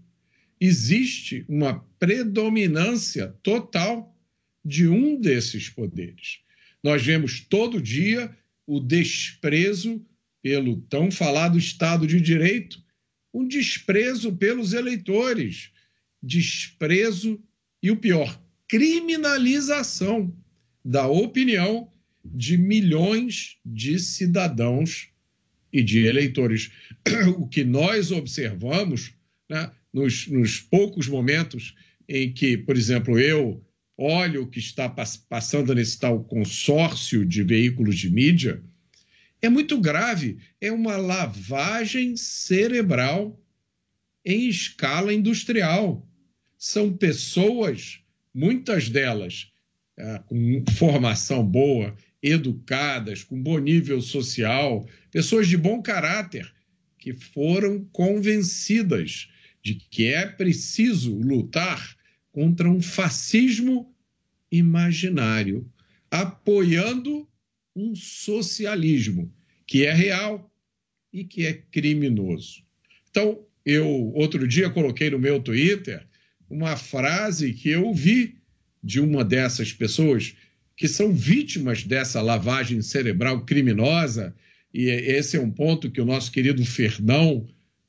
[0.61, 4.17] Existe uma predominância total
[4.65, 6.39] de um desses poderes.
[6.83, 8.31] Nós vemos todo dia
[8.67, 10.05] o desprezo
[10.43, 12.83] pelo tão falado Estado de Direito,
[13.33, 15.71] um desprezo pelos eleitores,
[16.23, 17.43] desprezo
[17.83, 20.35] e o pior, criminalização
[20.85, 21.91] da opinião
[22.25, 25.09] de milhões de cidadãos
[25.73, 26.71] e de eleitores.
[27.39, 29.15] O que nós observamos
[29.49, 31.75] né, nos, nos poucos momentos
[32.09, 33.65] em que, por exemplo, eu
[33.97, 34.89] olho o que está
[35.29, 38.63] passando nesse tal consórcio de veículos de mídia,
[39.41, 40.39] é muito grave.
[40.61, 43.39] É uma lavagem cerebral
[44.25, 46.07] em escala industrial.
[46.57, 48.01] São pessoas,
[48.33, 49.53] muitas delas
[49.99, 56.51] é, com formação boa, educadas, com bom nível social, pessoas de bom caráter,
[56.99, 59.29] que foram convencidas
[59.63, 61.97] de que é preciso lutar
[62.33, 63.95] contra um fascismo
[64.51, 65.71] imaginário,
[66.11, 67.29] apoiando
[67.77, 69.33] um socialismo
[69.67, 70.51] que é real
[71.13, 72.63] e que é criminoso.
[73.11, 76.07] Então, eu outro dia coloquei no meu Twitter
[76.51, 78.37] uma frase que eu vi
[78.83, 80.35] de uma dessas pessoas
[80.77, 84.35] que são vítimas dessa lavagem cerebral criminosa,
[84.75, 87.47] e esse é um ponto que o nosso querido Fernão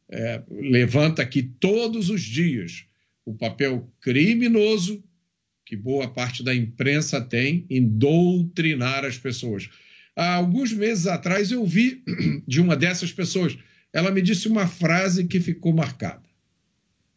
[0.09, 2.85] é, levanta aqui todos os dias
[3.25, 5.03] o papel criminoso
[5.65, 9.69] que boa parte da imprensa tem em doutrinar as pessoas.
[10.15, 12.03] Há alguns meses atrás eu vi
[12.47, 13.57] de uma dessas pessoas,
[13.91, 16.23] ela me disse uma frase que ficou marcada.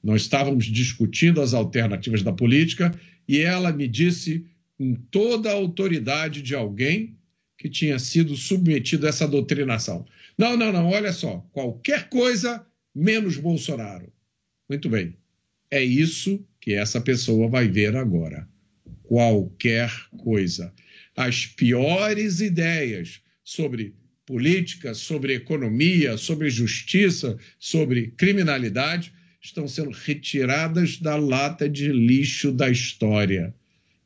[0.02, 4.46] Nós estávamos discutindo as alternativas da política e ela me disse
[4.78, 7.16] com toda a autoridade de alguém
[7.58, 10.06] que tinha sido submetido a essa doutrinação.
[10.38, 14.12] Não, não, não, olha só, qualquer coisa menos Bolsonaro.
[14.68, 15.16] Muito bem.
[15.70, 18.48] É isso que essa pessoa vai ver agora.
[19.02, 20.72] Qualquer coisa.
[21.16, 23.94] As piores ideias sobre
[24.24, 32.68] política, sobre economia, sobre justiça, sobre criminalidade estão sendo retiradas da lata de lixo da
[32.68, 33.54] história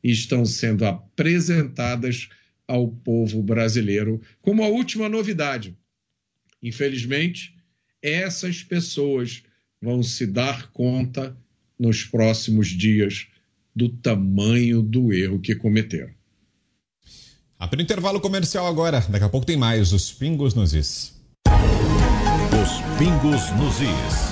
[0.03, 2.29] estão sendo apresentadas
[2.67, 5.77] ao povo brasileiro como a última novidade.
[6.61, 7.55] Infelizmente,
[8.01, 9.43] essas pessoas
[9.81, 11.37] vão se dar conta
[11.81, 13.27] nos próximos dias
[13.75, 16.11] do tamanho do erro que cometeram.
[17.59, 19.01] Abre o intervalo comercial agora.
[19.09, 21.19] Daqui a pouco tem mais os Pingos nos Is.
[22.61, 24.31] Os Pingos nos Is.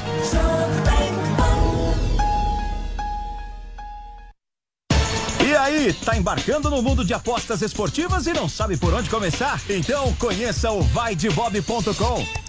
[5.70, 9.62] aí, tá embarcando no mundo de apostas esportivas e não sabe por onde começar?
[9.70, 12.49] Então conheça o vaidebob.com.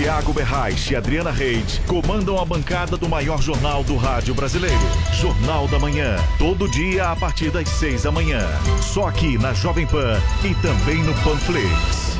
[0.00, 4.80] Tiago Berrais e Adriana Reis comandam a bancada do maior jornal do rádio brasileiro.
[5.12, 6.16] Jornal da Manhã.
[6.38, 8.40] Todo dia a partir das seis da manhã.
[8.80, 12.19] Só aqui na Jovem Pan e também no Panflix.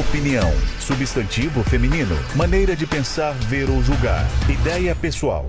[0.00, 0.52] Opinião.
[0.80, 2.18] Substantivo feminino.
[2.34, 4.26] Maneira de pensar, ver ou julgar.
[4.48, 5.48] Ideia pessoal.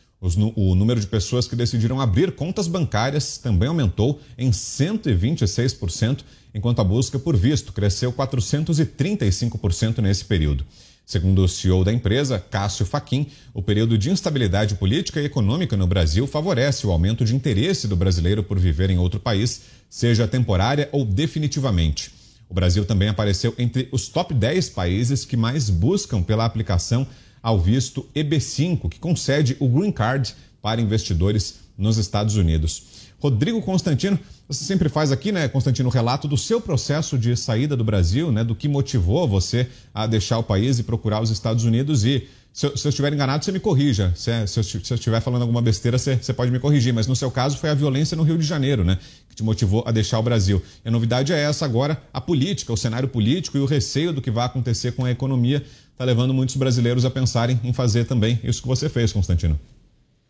[0.55, 6.19] O número de pessoas que decidiram abrir contas bancárias também aumentou em 126%,
[6.55, 10.65] enquanto a busca por visto cresceu 435% nesse período.
[11.05, 15.85] Segundo o CEO da empresa, Cássio Faquim, o período de instabilidade política e econômica no
[15.85, 20.87] Brasil favorece o aumento de interesse do brasileiro por viver em outro país, seja temporária
[20.93, 22.13] ou definitivamente.
[22.47, 27.05] O Brasil também apareceu entre os top 10 países que mais buscam pela aplicação
[27.43, 32.83] ao visto EB5, que concede o Green Card para investidores nos Estados Unidos.
[33.19, 37.83] Rodrigo Constantino, você sempre faz aqui, né, Constantino, relato do seu processo de saída do
[37.83, 42.03] Brasil, né, do que motivou você a deixar o país e procurar os Estados Unidos.
[42.03, 44.13] E se eu, se eu estiver enganado, você me corrija.
[44.15, 46.93] Se, se, eu, se eu estiver falando alguma besteira, você, você, pode me corrigir.
[46.93, 48.99] Mas no seu caso foi a violência no Rio de Janeiro, né,
[49.29, 50.61] que te motivou a deixar o Brasil.
[50.83, 54.21] E a novidade é essa agora, a política, o cenário político e o receio do
[54.21, 55.63] que vai acontecer com a economia
[55.93, 59.59] está levando muitos brasileiros a pensarem em fazer também isso que você fez, Constantino.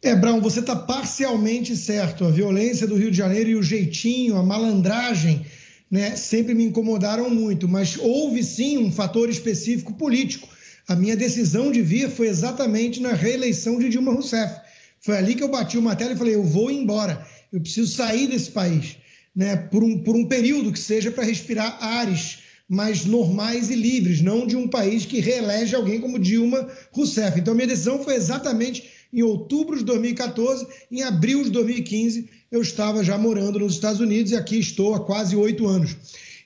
[0.01, 2.25] É, Brown, você está parcialmente certo.
[2.25, 5.45] A violência do Rio de Janeiro e o jeitinho, a malandragem,
[5.89, 10.47] né, sempre me incomodaram muito, mas houve sim um fator específico político.
[10.87, 14.53] A minha decisão de vir foi exatamente na reeleição de Dilma Rousseff.
[14.99, 18.27] Foi ali que eu bati o martelo e falei: eu vou embora, eu preciso sair
[18.27, 18.97] desse país,
[19.33, 24.21] né, por, um, por um período que seja para respirar ares mais normais e livres,
[24.21, 27.39] não de um país que reelege alguém como Dilma Rousseff.
[27.39, 33.03] Então, minha decisão foi exatamente em outubro de 2014, em abril de 2015, eu estava
[33.03, 35.95] já morando nos Estados Unidos e aqui estou há quase oito anos.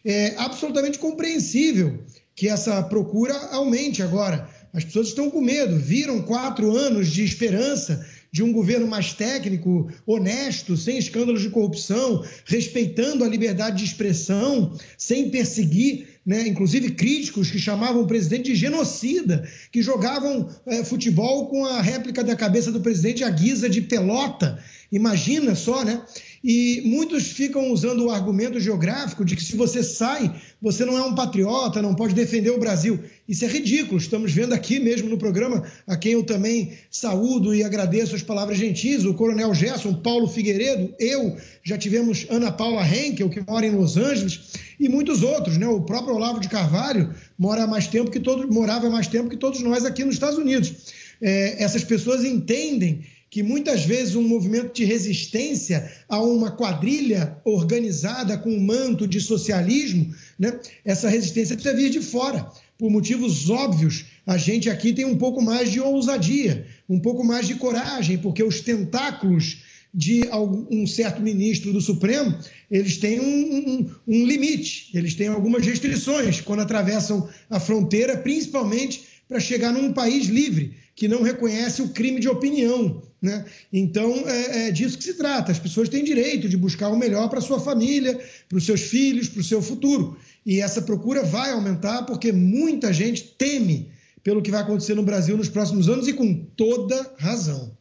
[0.03, 1.99] É absolutamente compreensível
[2.35, 4.49] que essa procura aumente agora.
[4.73, 9.89] As pessoas estão com medo, viram quatro anos de esperança de um governo mais técnico,
[10.05, 17.49] honesto, sem escândalos de corrupção, respeitando a liberdade de expressão, sem perseguir, né, inclusive críticos
[17.49, 22.71] que chamavam o presidente de genocida, que jogavam é, futebol com a réplica da cabeça
[22.71, 24.59] do presidente à guisa de pelota.
[24.91, 26.01] Imagina só, né?
[26.49, 31.03] E muitos ficam usando o argumento geográfico de que se você sai, você não é
[31.03, 32.97] um patriota, não pode defender o Brasil.
[33.27, 33.97] Isso é ridículo.
[33.97, 38.57] Estamos vendo aqui mesmo no programa, a quem eu também saúdo e agradeço as palavras
[38.57, 43.71] gentis, o Coronel Gerson, Paulo Figueiredo, eu, já tivemos Ana Paula Henkel, que mora em
[43.71, 44.39] Los Angeles,
[44.79, 45.67] e muitos outros, né?
[45.67, 49.61] O próprio Olavo de Carvalho mora mais tempo que todos, morava mais tempo que todos
[49.61, 50.73] nós aqui nos Estados Unidos.
[51.21, 58.37] É, essas pessoas entendem que muitas vezes um movimento de resistência a uma quadrilha organizada
[58.37, 62.49] com um manto de socialismo, né, essa resistência precisa vir de fora.
[62.77, 67.47] Por motivos óbvios, a gente aqui tem um pouco mais de ousadia, um pouco mais
[67.47, 69.57] de coragem, porque os tentáculos
[69.93, 70.21] de
[70.69, 72.37] um certo ministro do Supremo,
[72.69, 79.03] eles têm um, um, um limite, eles têm algumas restrições quando atravessam a fronteira, principalmente
[79.27, 83.01] para chegar num país livre, que não reconhece o crime de opinião.
[83.21, 83.45] Né?
[83.73, 85.51] Então, é, é disso que se trata.
[85.51, 89.27] As pessoas têm direito de buscar o melhor para sua família, para os seus filhos,
[89.27, 90.17] para o seu futuro.
[90.45, 93.91] E essa procura vai aumentar porque muita gente teme
[94.23, 97.75] pelo que vai acontecer no Brasil nos próximos anos e com toda razão.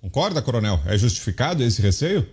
[0.00, 0.80] Concorda, coronel?
[0.86, 2.26] É justificado esse receio?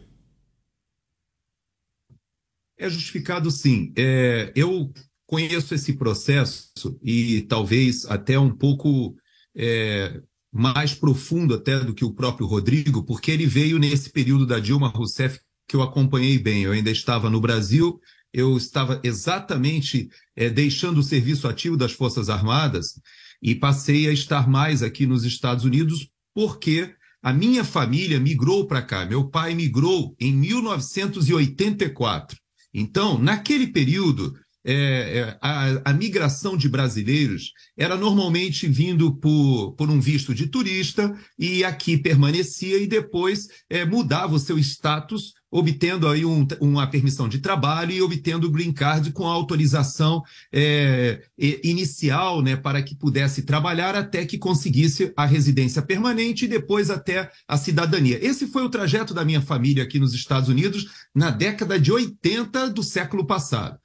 [2.77, 3.91] É justificado sim.
[3.97, 4.93] É, eu
[5.25, 6.71] conheço esse processo
[7.01, 9.15] e talvez até um pouco
[9.55, 10.21] é,
[10.53, 14.87] mais profundo até do que o próprio Rodrigo, porque ele veio nesse período da Dilma
[14.87, 16.61] Rousseff que eu acompanhei bem.
[16.63, 17.99] Eu ainda estava no Brasil,
[18.31, 22.99] eu estava exatamente é, deixando o serviço ativo das Forças Armadas
[23.41, 28.81] e passei a estar mais aqui nos Estados Unidos porque a minha família migrou para
[28.81, 29.05] cá.
[29.05, 32.37] Meu pai migrou em 1984.
[32.73, 39.89] Então, naquele período, é, é, a, a, migração de brasileiros era normalmente vindo por, por
[39.89, 46.07] um visto de turista e aqui permanecia e depois é, mudava o seu status, obtendo
[46.07, 51.21] aí um, uma permissão de trabalho e obtendo o green card com a autorização é,
[51.37, 57.29] inicial né, para que pudesse trabalhar até que conseguisse a residência permanente e depois até
[57.45, 58.17] a cidadania.
[58.25, 62.69] Esse foi o trajeto da minha família aqui nos Estados Unidos na década de 80
[62.69, 63.77] do século passado.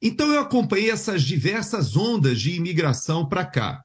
[0.00, 3.82] Então eu acompanhei essas diversas ondas de imigração para cá.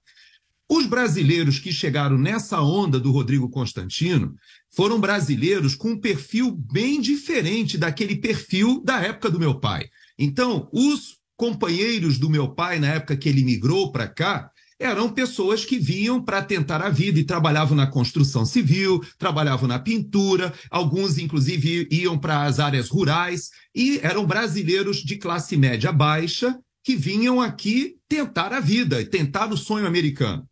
[0.69, 4.35] Os brasileiros que chegaram nessa onda do Rodrigo Constantino
[4.69, 9.89] foram brasileiros com um perfil bem diferente daquele perfil da época do meu pai.
[10.17, 14.50] Então, os companheiros do meu pai, na época que ele migrou para cá,
[14.81, 19.79] eram pessoas que vinham para tentar a vida e trabalhavam na construção civil, trabalhavam na
[19.79, 26.57] pintura, alguns, inclusive, iam para as áreas rurais e eram brasileiros de classe média baixa
[26.83, 30.47] que vinham aqui tentar a vida tentar o sonho americano.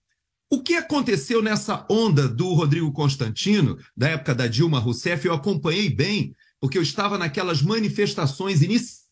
[0.52, 5.90] O que aconteceu nessa onda do Rodrigo Constantino, da época da Dilma Rousseff, eu acompanhei
[5.90, 9.09] bem, porque eu estava naquelas manifestações iniciais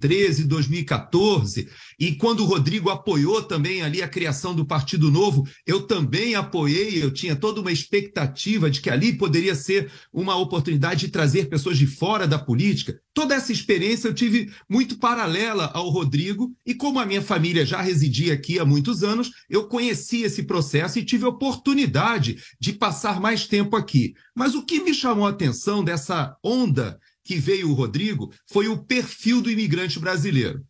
[0.00, 1.68] 2013, 2014,
[1.98, 7.02] e quando o Rodrigo apoiou também ali a criação do Partido Novo, eu também apoiei,
[7.02, 11.78] eu tinha toda uma expectativa de que ali poderia ser uma oportunidade de trazer pessoas
[11.78, 12.98] de fora da política.
[13.14, 17.80] Toda essa experiência eu tive muito paralela ao Rodrigo, e como a minha família já
[17.80, 23.20] residia aqui há muitos anos, eu conheci esse processo e tive a oportunidade de passar
[23.20, 24.14] mais tempo aqui.
[24.34, 28.84] Mas o que me chamou a atenção dessa onda que veio o Rodrigo foi o
[28.84, 30.62] perfil do imigrante brasileiro.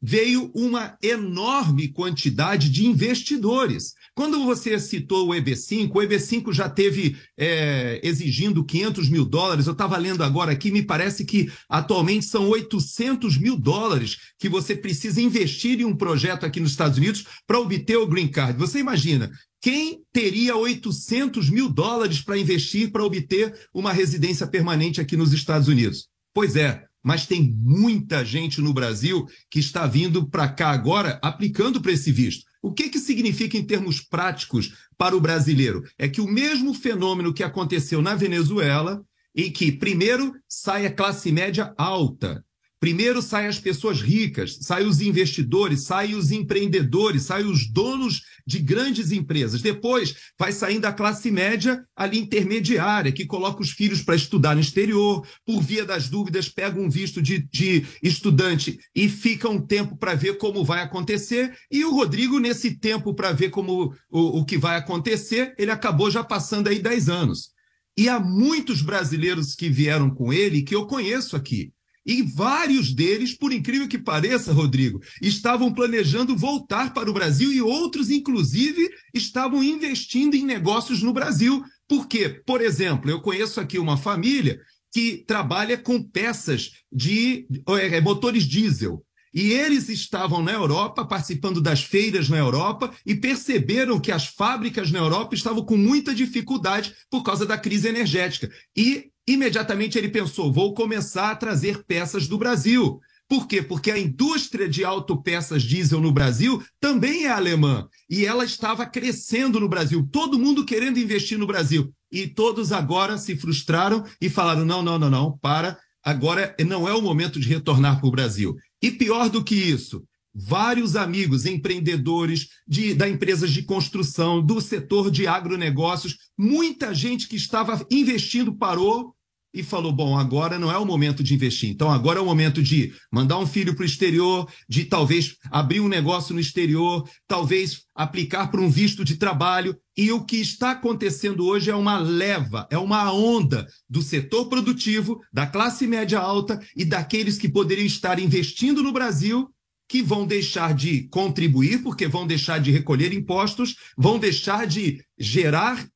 [0.00, 3.94] Veio uma enorme quantidade de investidores.
[4.14, 9.66] Quando você citou o EB5, o EB5 já teve é, exigindo 500 mil dólares.
[9.66, 14.76] Eu estava lendo agora aqui, me parece que atualmente são 800 mil dólares que você
[14.76, 18.58] precisa investir em um projeto aqui nos Estados Unidos para obter o green card.
[18.58, 19.30] Você imagina,
[19.66, 25.66] quem teria 800 mil dólares para investir para obter uma residência permanente aqui nos Estados
[25.66, 26.06] Unidos?
[26.32, 31.80] Pois é, mas tem muita gente no Brasil que está vindo para cá agora aplicando
[31.82, 32.44] para esse visto.
[32.62, 35.82] O que, que significa em termos práticos para o brasileiro?
[35.98, 39.02] É que o mesmo fenômeno que aconteceu na Venezuela,
[39.34, 42.45] em que primeiro sai a classe média alta,
[42.78, 48.58] Primeiro saem as pessoas ricas, saem os investidores, saem os empreendedores, saem os donos de
[48.58, 49.62] grandes empresas.
[49.62, 54.60] Depois vai saindo a classe média ali intermediária, que coloca os filhos para estudar no
[54.60, 59.96] exterior, por via das dúvidas, pega um visto de, de estudante e fica um tempo
[59.96, 61.56] para ver como vai acontecer.
[61.70, 66.10] E o Rodrigo, nesse tempo para ver como o, o que vai acontecer, ele acabou
[66.10, 67.56] já passando aí 10 anos.
[67.96, 71.72] E há muitos brasileiros que vieram com ele que eu conheço aqui
[72.06, 77.60] e vários deles, por incrível que pareça, Rodrigo, estavam planejando voltar para o Brasil e
[77.60, 81.64] outros, inclusive, estavam investindo em negócios no Brasil.
[81.88, 82.40] Por quê?
[82.46, 84.60] Por exemplo, eu conheço aqui uma família
[84.92, 89.04] que trabalha com peças de é, motores diesel.
[89.34, 94.90] E eles estavam na Europa, participando das feiras na Europa, e perceberam que as fábricas
[94.90, 98.50] na Europa estavam com muita dificuldade por causa da crise energética.
[98.74, 103.00] E imediatamente ele pensou: vou começar a trazer peças do Brasil.
[103.28, 103.60] Por quê?
[103.60, 107.88] Porque a indústria de autopeças diesel no Brasil também é alemã.
[108.08, 111.92] E ela estava crescendo no Brasil, todo mundo querendo investir no Brasil.
[112.10, 116.94] E todos agora se frustraram e falaram: não, não, não, não, para, agora não é
[116.94, 118.56] o momento de retornar para o Brasil.
[118.80, 125.10] E pior do que isso, vários amigos empreendedores de, da empresas de construção, do setor
[125.10, 129.15] de agronegócios, muita gente que estava investindo parou
[129.52, 131.70] e falou: bom, agora não é o momento de investir.
[131.70, 135.80] Então, agora é o momento de mandar um filho para o exterior, de talvez abrir
[135.80, 139.76] um negócio no exterior, talvez aplicar para um visto de trabalho.
[139.96, 145.20] E o que está acontecendo hoje é uma leva, é uma onda do setor produtivo,
[145.32, 149.50] da classe média alta e daqueles que poderiam estar investindo no Brasil
[149.88, 155.86] que vão deixar de contribuir, porque vão deixar de recolher impostos, vão deixar de gerar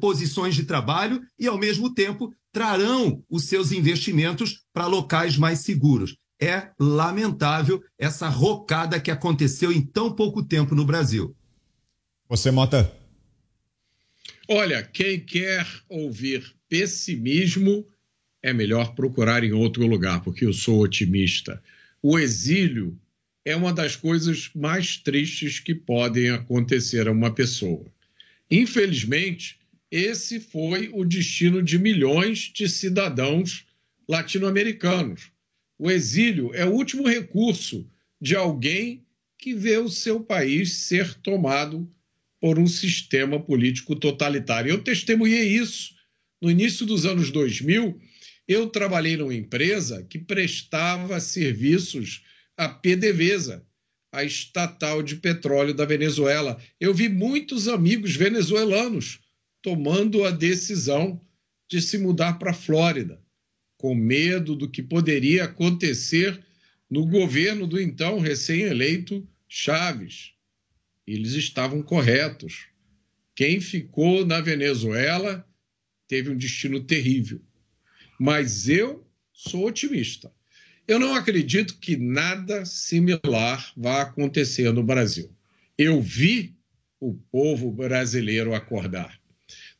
[0.00, 6.16] posições de trabalho e, ao mesmo tempo, trarão os seus investimentos para locais mais seguros.
[6.40, 11.34] É lamentável essa rocada que aconteceu em tão pouco tempo no Brasil.
[12.28, 12.92] Você, Mota?
[14.48, 17.86] Olha, quem quer ouvir pessimismo
[18.42, 21.62] é melhor procurar em outro lugar, porque eu sou otimista.
[22.02, 22.98] O exílio
[23.44, 27.86] é uma das coisas mais tristes que podem acontecer a uma pessoa.
[28.50, 29.58] Infelizmente,
[29.92, 33.66] esse foi o destino de milhões de cidadãos
[34.08, 35.30] latino-americanos.
[35.78, 37.86] O exílio é o último recurso
[38.18, 39.04] de alguém
[39.36, 41.86] que vê o seu país ser tomado
[42.40, 44.70] por um sistema político totalitário.
[44.70, 45.94] Eu testemunhei isso
[46.40, 48.00] no início dos anos 2000.
[48.48, 52.22] Eu trabalhei numa empresa que prestava serviços
[52.56, 53.62] à PDVSA,
[54.10, 56.58] a estatal de petróleo da Venezuela.
[56.80, 59.21] Eu vi muitos amigos venezuelanos
[59.62, 61.20] tomando a decisão
[61.68, 63.22] de se mudar para a Flórida,
[63.78, 66.44] com medo do que poderia acontecer
[66.90, 70.32] no governo do então recém-eleito Chaves.
[71.06, 72.66] Eles estavam corretos.
[73.34, 75.46] Quem ficou na Venezuela
[76.08, 77.40] teve um destino terrível.
[78.18, 80.32] Mas eu sou otimista.
[80.86, 85.34] Eu não acredito que nada similar vá acontecer no Brasil.
[85.78, 86.56] Eu vi
[87.00, 89.21] o povo brasileiro acordar.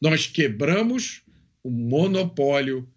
[0.03, 1.23] Nós quebramos
[1.63, 2.93] o monopólio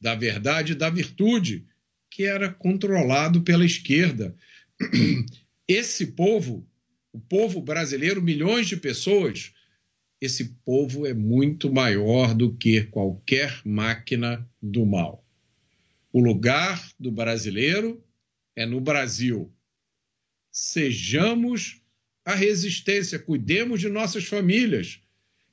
[0.00, 1.64] da verdade e da virtude
[2.10, 4.34] que era controlado pela esquerda.
[5.68, 6.68] Esse povo,
[7.12, 9.54] o povo brasileiro, milhões de pessoas,
[10.20, 15.24] esse povo é muito maior do que qualquer máquina do mal.
[16.12, 18.02] O lugar do brasileiro
[18.56, 19.52] é no Brasil.
[20.50, 21.80] Sejamos
[22.24, 25.00] a resistência, cuidemos de nossas famílias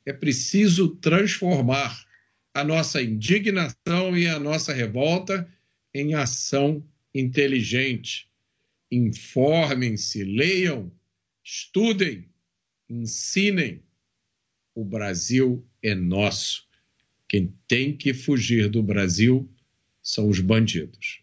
[0.06, 2.06] é preciso transformar
[2.54, 5.48] a nossa indignação e a nossa revolta
[5.94, 6.84] em ação
[7.14, 8.30] inteligente.
[8.92, 10.92] Informem-se, leiam,
[11.44, 12.30] estudem,
[12.90, 13.84] ensinem.
[14.74, 16.66] O Brasil é nosso.
[17.28, 19.50] Quem tem que fugir do Brasil
[20.02, 21.22] são os bandidos.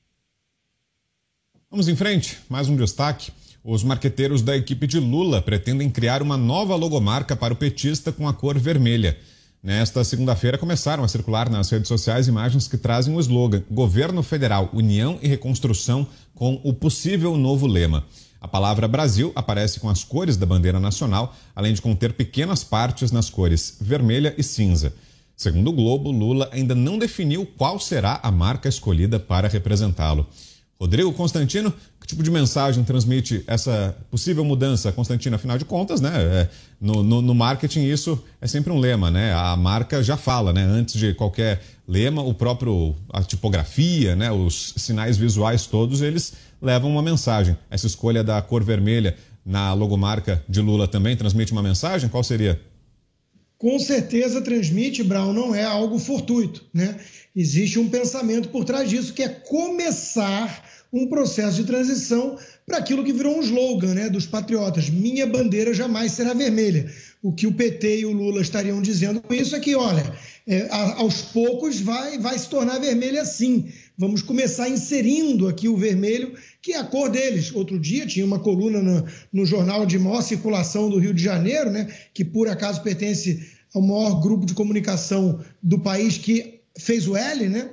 [1.71, 3.33] Vamos em frente, mais um destaque.
[3.65, 8.27] Os marqueteiros da equipe de Lula pretendem criar uma nova logomarca para o petista com
[8.27, 9.17] a cor vermelha.
[9.63, 14.69] Nesta segunda-feira começaram a circular nas redes sociais imagens que trazem o slogan Governo Federal,
[14.73, 18.05] União e Reconstrução com o possível novo lema.
[18.41, 23.13] A palavra Brasil aparece com as cores da bandeira nacional, além de conter pequenas partes
[23.13, 24.93] nas cores vermelha e cinza.
[25.37, 30.27] Segundo o Globo, Lula ainda não definiu qual será a marca escolhida para representá-lo.
[30.83, 35.37] Rodrigo Constantino, que tipo de mensagem transmite essa possível mudança, Constantino?
[35.37, 36.11] Afinal de contas, né?
[36.13, 36.49] É,
[36.81, 39.33] no, no, no, marketing isso é sempre um lema, né?
[39.33, 40.65] A marca já fala, né?
[40.65, 44.33] Antes de qualquer lema, o próprio a tipografia, né?
[44.33, 47.57] Os sinais visuais todos eles levam uma mensagem.
[47.71, 52.09] Essa escolha da cor vermelha na logomarca de Lula também transmite uma mensagem?
[52.09, 52.61] Qual seria?
[53.57, 56.99] Com certeza transmite, Brown, não é algo fortuito, né?
[57.37, 62.37] Existe um pensamento por trás disso que é começar um processo de transição
[62.67, 66.93] para aquilo que virou um slogan né, dos patriotas: minha bandeira jamais será vermelha.
[67.23, 70.13] O que o PT e o Lula estariam dizendo com isso é que, olha,
[70.47, 73.69] é, aos poucos vai, vai se tornar vermelha sim.
[73.97, 77.55] Vamos começar inserindo aqui o vermelho, que é a cor deles.
[77.55, 81.71] Outro dia tinha uma coluna no, no jornal de maior circulação do Rio de Janeiro,
[81.71, 87.17] né, que por acaso pertence ao maior grupo de comunicação do país que fez o
[87.17, 87.71] L, né?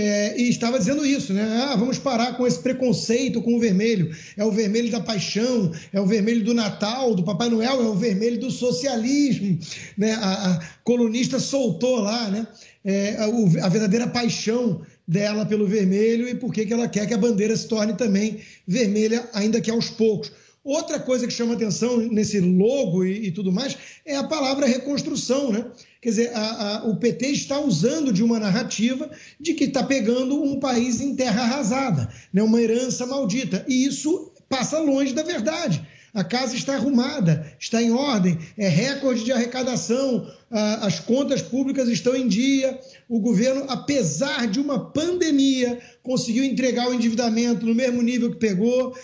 [0.00, 1.42] É, e estava dizendo isso, né?
[1.42, 4.10] Ah, vamos parar com esse preconceito com o vermelho.
[4.34, 7.94] É o vermelho da paixão, é o vermelho do Natal, do Papai Noel, é o
[7.94, 9.58] vermelho do socialismo.
[9.98, 10.12] Né?
[10.14, 12.46] A, a colunista soltou lá né?
[12.82, 17.18] É, a, a, verdadeira paixão dela pelo vermelho e por que ela quer que a
[17.18, 20.32] bandeira se torne também vermelha, ainda que aos poucos.
[20.64, 25.52] Outra coisa que chama atenção nesse logo e, e tudo mais é a palavra reconstrução,
[25.52, 25.66] né?
[26.00, 30.42] Quer dizer, a, a, o PT está usando de uma narrativa de que está pegando
[30.42, 32.42] um país em terra arrasada, né?
[32.42, 33.64] uma herança maldita.
[33.68, 35.86] E isso passa longe da verdade.
[36.12, 42.16] A casa está arrumada, está em ordem, é recorde de arrecadação, as contas públicas estão
[42.16, 42.80] em dia.
[43.08, 48.96] O governo, apesar de uma pandemia, conseguiu entregar o endividamento no mesmo nível que pegou.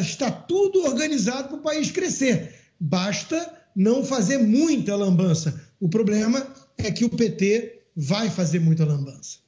[0.00, 2.54] Está tudo organizado para o país crescer.
[2.78, 5.60] Basta não fazer muita lambança.
[5.82, 6.46] O problema
[6.78, 9.40] é que o PT vai fazer muita lambança.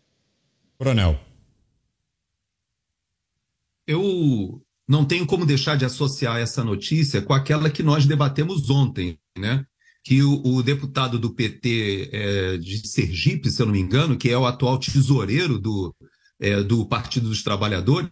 [0.77, 1.17] Coronel.
[3.87, 9.17] Eu não tenho como deixar de associar essa notícia com aquela que nós debatemos ontem,
[9.39, 9.65] né?
[10.03, 14.29] Que o, o deputado do PT é, de Sergipe, se eu não me engano, que
[14.29, 15.95] é o atual tesoureiro do,
[16.41, 18.11] é, do Partido dos Trabalhadores,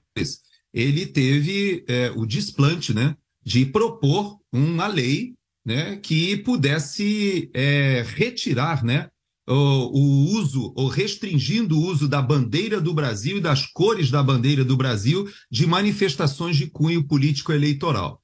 [0.73, 3.17] ele teve é, o desplante, né?
[3.43, 5.35] De propor uma lei
[5.65, 9.09] né, que pudesse é, retirar né,
[9.47, 14.23] o, o, uso, ou restringindo o uso da bandeira do Brasil e das cores da
[14.23, 18.21] bandeira do Brasil de manifestações de cunho político eleitoral.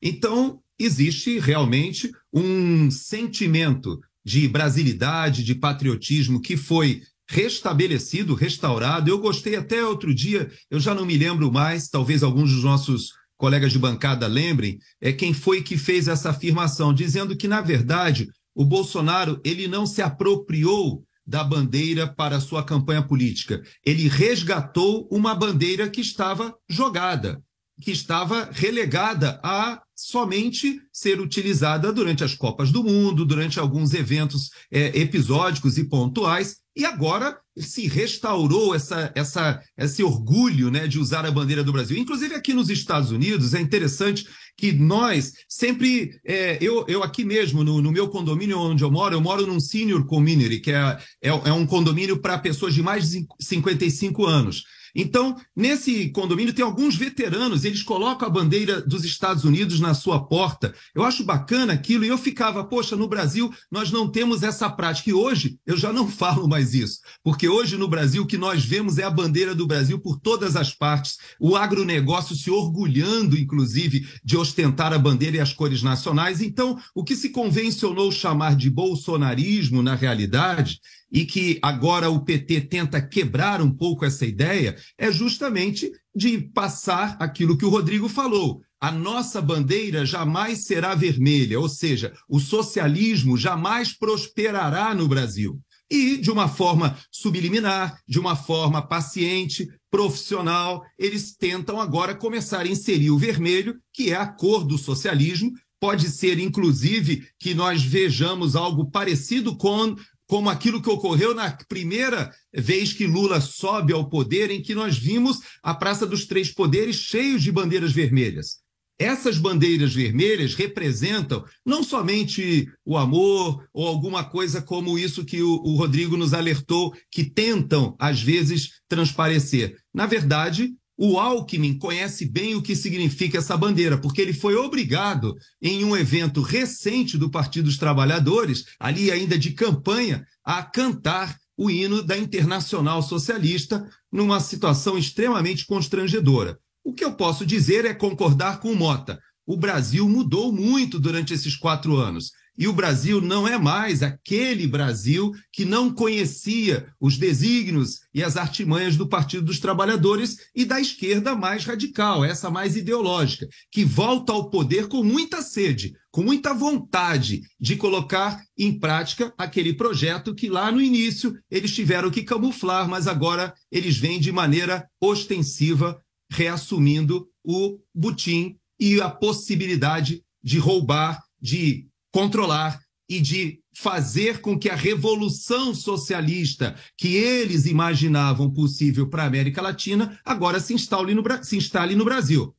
[0.00, 9.10] Então, existe realmente um sentimento de brasilidade, de patriotismo que foi restabelecido, restaurado.
[9.10, 13.12] Eu gostei até outro dia, eu já não me lembro mais, talvez alguns dos nossos
[13.42, 18.28] colegas de bancada lembrem, é quem foi que fez essa afirmação, dizendo que, na verdade,
[18.54, 23.60] o Bolsonaro ele não se apropriou da bandeira para sua campanha política.
[23.84, 27.42] Ele resgatou uma bandeira que estava jogada,
[27.80, 34.50] que estava relegada a somente ser utilizada durante as Copas do Mundo, durante alguns eventos
[34.70, 41.26] é, episódicos e pontuais, e agora se restaurou essa, essa, esse orgulho né, de usar
[41.26, 41.98] a bandeira do Brasil.
[41.98, 44.26] Inclusive aqui nos Estados Unidos, é interessante
[44.56, 49.14] que nós sempre, é, eu, eu aqui mesmo, no, no, meu condomínio onde eu moro,
[49.14, 53.10] eu moro num senior community, que é, é, é um condomínio para pessoas de mais
[53.10, 54.64] de 55 anos.
[54.94, 60.24] Então, nesse condomínio tem alguns veteranos, eles colocam a bandeira dos Estados Unidos na sua
[60.24, 60.74] porta.
[60.94, 65.10] Eu acho bacana aquilo e eu ficava, poxa, no Brasil nós não temos essa prática.
[65.10, 68.64] E hoje eu já não falo mais isso, porque hoje no Brasil o que nós
[68.64, 74.06] vemos é a bandeira do Brasil por todas as partes, o agronegócio se orgulhando, inclusive,
[74.24, 76.40] de ostentar a bandeira e as cores nacionais.
[76.40, 80.80] Então, o que se convencionou chamar de bolsonarismo, na realidade,
[81.12, 87.16] e que agora o PT tenta quebrar um pouco essa ideia, é justamente de passar
[87.20, 88.62] aquilo que o Rodrigo falou.
[88.80, 95.60] A nossa bandeira jamais será vermelha, ou seja, o socialismo jamais prosperará no Brasil.
[95.90, 102.66] E, de uma forma subliminar, de uma forma paciente, profissional, eles tentam agora começar a
[102.66, 105.52] inserir o vermelho, que é a cor do socialismo,
[105.82, 109.96] Pode ser, inclusive, que nós vejamos algo parecido com
[110.32, 114.96] como aquilo que ocorreu na primeira vez que Lula sobe ao poder, em que nós
[114.96, 118.56] vimos a Praça dos Três Poderes cheios de bandeiras vermelhas.
[118.98, 125.50] Essas bandeiras vermelhas representam não somente o amor ou alguma coisa como isso que o,
[125.50, 129.76] o Rodrigo nos alertou, que tentam, às vezes, transparecer.
[129.92, 130.72] Na verdade,
[131.04, 135.96] o Alckmin conhece bem o que significa essa bandeira, porque ele foi obrigado, em um
[135.96, 142.16] evento recente do Partido dos Trabalhadores, ali ainda de campanha, a cantar o hino da
[142.16, 146.56] Internacional Socialista numa situação extremamente constrangedora.
[146.84, 149.18] O que eu posso dizer é concordar com o Mota.
[149.44, 152.30] O Brasil mudou muito durante esses quatro anos.
[152.56, 158.36] E o Brasil não é mais aquele Brasil que não conhecia os desígnios e as
[158.36, 164.32] artimanhas do Partido dos Trabalhadores e da esquerda mais radical, essa mais ideológica, que volta
[164.32, 170.50] ao poder com muita sede, com muita vontade de colocar em prática aquele projeto que
[170.50, 175.98] lá no início eles tiveram que camuflar, mas agora eles vêm de maneira ostensiva,
[176.30, 184.68] reassumindo o butim e a possibilidade de roubar, de controlar e de fazer com que
[184.68, 191.22] a revolução socialista que eles imaginavam possível para a América Latina agora se instale no,
[191.42, 192.54] se instale no Brasil.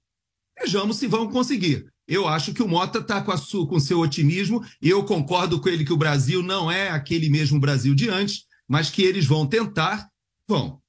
[0.59, 1.85] Vejamos se vão conseguir.
[2.07, 3.31] Eu acho que o Mota está com,
[3.65, 7.59] com seu otimismo e eu concordo com ele que o Brasil não é aquele mesmo
[7.59, 10.09] Brasil de antes, mas que eles vão tentar,
[10.47, 10.79] vão.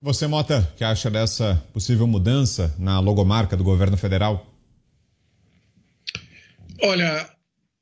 [0.00, 4.51] Você, Mota, que acha dessa possível mudança na logomarca do governo federal?
[6.80, 7.30] Olha,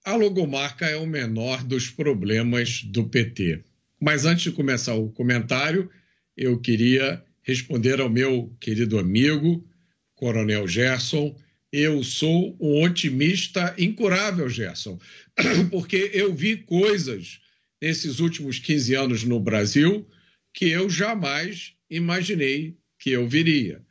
[0.04, 3.62] a logomarca é o menor dos problemas do PT.
[4.00, 5.90] Mas antes de começar o comentário,
[6.36, 9.66] eu queria responder ao meu querido amigo,
[10.14, 11.36] Coronel Gerson.
[11.72, 14.98] Eu sou um otimista incurável, Gerson,
[15.70, 17.40] porque eu vi coisas
[17.80, 20.06] nesses últimos 15 anos no Brasil
[20.52, 23.82] que eu jamais imaginei que eu viria.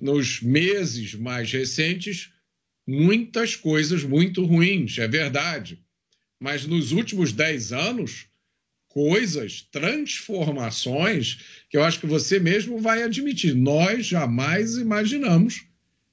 [0.00, 2.30] Nos meses mais recentes,
[2.88, 5.78] muitas coisas muito ruins, é verdade.
[6.40, 8.24] Mas nos últimos dez anos,
[8.88, 11.38] coisas, transformações,
[11.68, 15.66] que eu acho que você mesmo vai admitir, nós jamais imaginamos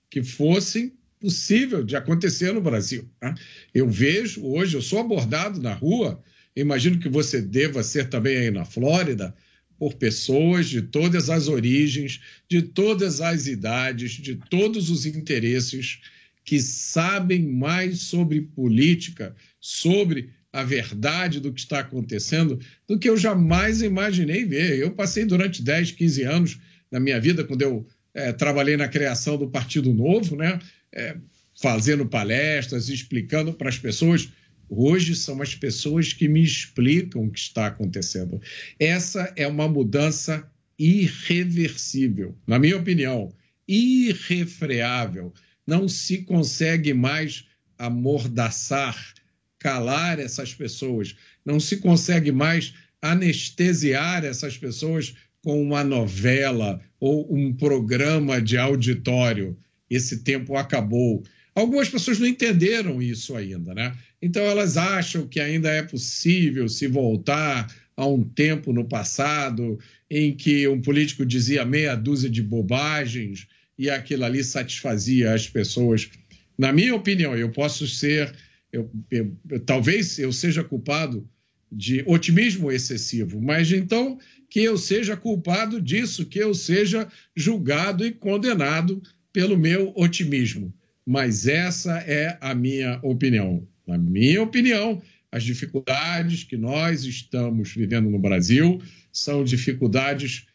[0.09, 3.09] que fossem possível de acontecer no Brasil.
[3.21, 3.33] Né?
[3.73, 6.21] Eu vejo hoje, eu sou abordado na rua,
[6.53, 9.33] imagino que você deva ser também aí na Flórida,
[9.79, 12.19] por pessoas de todas as origens,
[12.49, 16.01] de todas as idades, de todos os interesses
[16.45, 22.57] que sabem mais sobre política, sobre a verdade do que está acontecendo,
[22.87, 24.79] do que eu jamais imaginei ver.
[24.79, 26.59] Eu passei durante 10, 15 anos
[26.89, 30.59] na minha vida, quando eu é, trabalhei na criação do Partido Novo, né,
[30.93, 31.17] é,
[31.59, 34.29] fazendo palestras, explicando para as pessoas.
[34.69, 38.39] Hoje são as pessoas que me explicam o que está acontecendo.
[38.79, 43.33] Essa é uma mudança irreversível, na minha opinião,
[43.67, 45.33] irrefreável.
[45.65, 47.45] Não se consegue mais
[47.77, 49.13] amordaçar,
[49.59, 51.15] calar essas pessoas.
[51.45, 59.57] Não se consegue mais anestesiar essas pessoas com uma novela ou um programa de auditório.
[59.89, 61.23] Esse tempo acabou.
[61.53, 63.95] Algumas pessoas não entenderam isso ainda, né?
[64.21, 69.79] Então elas acham que ainda é possível se voltar a um tempo no passado
[70.09, 76.09] em que um político dizia meia dúzia de bobagens e aquilo ali satisfazia as pessoas.
[76.57, 78.33] Na minha opinião, eu posso ser,
[78.71, 79.35] eu, eu,
[79.65, 81.29] talvez eu seja culpado
[81.71, 84.17] de otimismo excessivo, mas então
[84.49, 89.01] que eu seja culpado disso, que eu seja julgado e condenado
[89.33, 90.73] pelo meu otimismo.
[91.05, 93.67] Mas essa é a minha opinião.
[93.85, 98.81] Na minha opinião, as dificuldades que nós estamos vivendo no Brasil
[99.11, 100.47] são dificuldades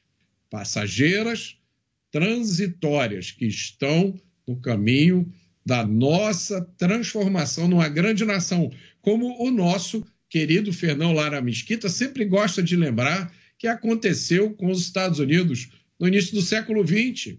[0.49, 1.60] passageiras,
[2.11, 5.33] transitórias, que estão no caminho
[5.65, 12.63] da nossa transformação numa grande nação, como o nosso querido Fernão Lara Mesquita sempre gosta
[12.63, 17.37] de lembrar que aconteceu com os Estados Unidos no início do século XX.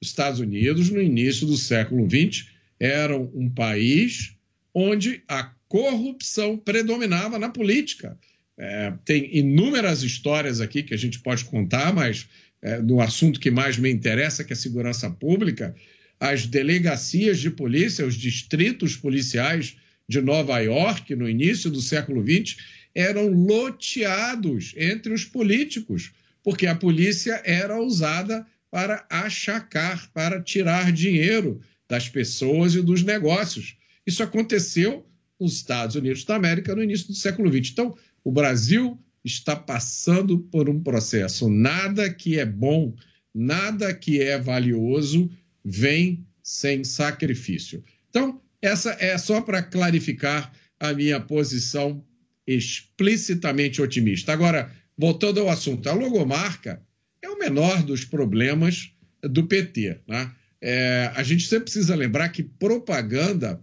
[0.00, 2.46] Os Estados Unidos, no início do século XX,
[2.78, 4.34] eram um país
[4.74, 8.18] onde a corrupção predominava na política.
[8.56, 12.28] É, tem inúmeras histórias aqui que a gente pode contar, mas
[12.64, 15.76] é, no assunto que mais me interessa, que é a segurança pública,
[16.18, 19.76] as delegacias de polícia, os distritos policiais
[20.08, 22.56] de Nova York, no início do século XX,
[22.94, 26.12] eram loteados entre os políticos,
[26.42, 33.76] porque a polícia era usada para achacar, para tirar dinheiro das pessoas e dos negócios.
[34.06, 35.06] Isso aconteceu
[35.38, 37.72] nos Estados Unidos da América no início do século XX.
[37.72, 41.48] Então, o Brasil está passando por um processo.
[41.48, 42.94] Nada que é bom,
[43.34, 45.30] nada que é valioso
[45.64, 47.82] vem sem sacrifício.
[48.10, 52.04] Então, essa é só para clarificar a minha posição
[52.46, 54.32] explicitamente otimista.
[54.32, 56.82] Agora, voltando ao assunto, a logomarca
[57.22, 58.90] é o menor dos problemas
[59.22, 60.00] do PT.
[60.06, 60.30] Né?
[60.60, 63.60] É, a gente sempre precisa lembrar que propaganda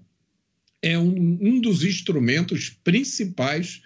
[0.81, 3.83] é um, um dos instrumentos principais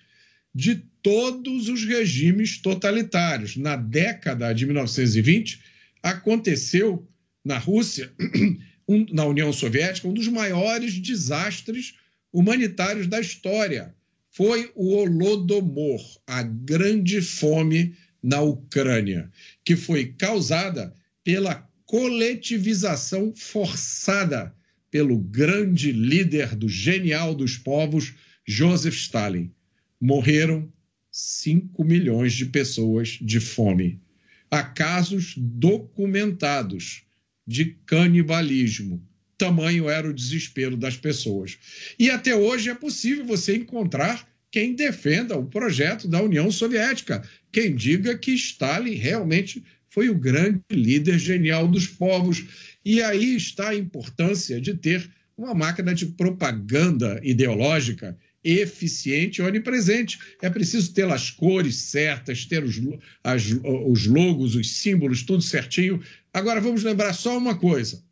[0.55, 3.57] de todos os regimes totalitários.
[3.57, 5.61] Na década de 1920,
[6.01, 7.05] aconteceu
[7.43, 8.09] na Rússia,
[9.11, 11.95] na União Soviética, um dos maiores desastres
[12.31, 13.93] humanitários da história
[14.31, 19.31] foi o Holodomor, a grande fome na Ucrânia,
[19.63, 24.53] que foi causada pela coletivização forçada
[24.91, 28.13] pelo grande líder do genial dos povos,
[28.45, 29.51] Joseph Stalin.
[30.05, 30.71] Morreram
[31.11, 33.99] 5 milhões de pessoas de fome.
[34.51, 37.01] Há casos documentados
[37.47, 39.03] de canibalismo,
[39.35, 41.57] tamanho era o desespero das pessoas.
[41.97, 47.75] E até hoje é possível você encontrar quem defenda o projeto da União Soviética, quem
[47.75, 52.45] diga que Stalin realmente foi o grande líder genial dos povos.
[52.85, 58.15] E aí está a importância de ter uma máquina de propaganda ideológica
[58.45, 60.19] eficiente e onipresente.
[60.39, 62.79] É preciso ter as cores certas, ter os,
[63.23, 65.99] as, os logos, os símbolos, tudo certinho.
[66.31, 68.03] Agora vamos lembrar só uma coisa: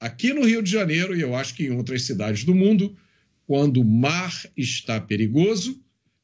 [0.00, 2.96] aqui no Rio de Janeiro, e eu acho que em outras cidades do mundo,
[3.46, 5.78] quando o mar está perigoso,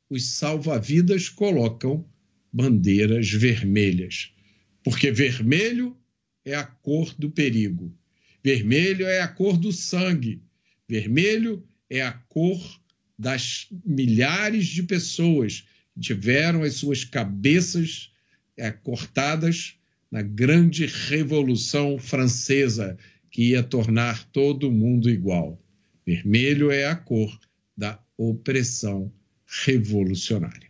[0.08, 2.04] os salva-vidas colocam
[2.50, 4.32] bandeiras vermelhas.
[4.82, 5.96] Porque vermelho
[6.44, 7.94] é a cor do perigo.
[8.42, 10.42] Vermelho é a cor do sangue.
[10.88, 12.79] Vermelho é a cor
[13.20, 18.10] das milhares de pessoas que tiveram as suas cabeças
[18.56, 19.74] é, cortadas
[20.10, 22.96] na grande Revolução Francesa,
[23.30, 25.62] que ia tornar todo mundo igual.
[26.06, 27.38] Vermelho é a cor
[27.76, 29.12] da opressão
[29.66, 30.69] revolucionária.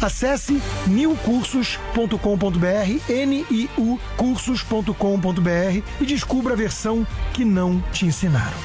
[0.00, 8.56] Acesse niucursos.com.br, N-I-U cursos.com.br e descubra a versão que não te ensinaram.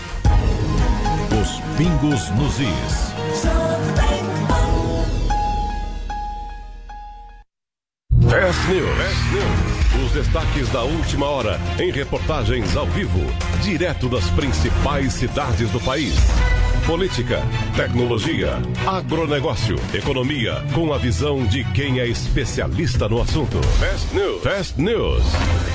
[1.42, 3.14] Os pingos nos is.
[8.30, 9.66] Fast News.
[10.06, 13.20] Os destaques da última hora em reportagens ao vivo,
[13.62, 16.14] direto das principais cidades do país.
[16.86, 17.42] Política,
[17.76, 23.60] tecnologia, agronegócio, economia, com a visão de quem é especialista no assunto.
[23.80, 24.44] Fast News.
[24.44, 25.24] Fast News.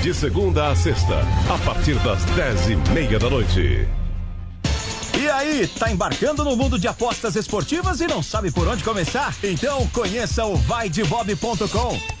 [0.01, 1.19] De segunda a sexta,
[1.53, 3.85] a partir das dez e meia da noite.
[5.19, 9.35] E aí, tá embarcando no mundo de apostas esportivas e não sabe por onde começar?
[9.43, 12.20] Então conheça o vaidebob.com.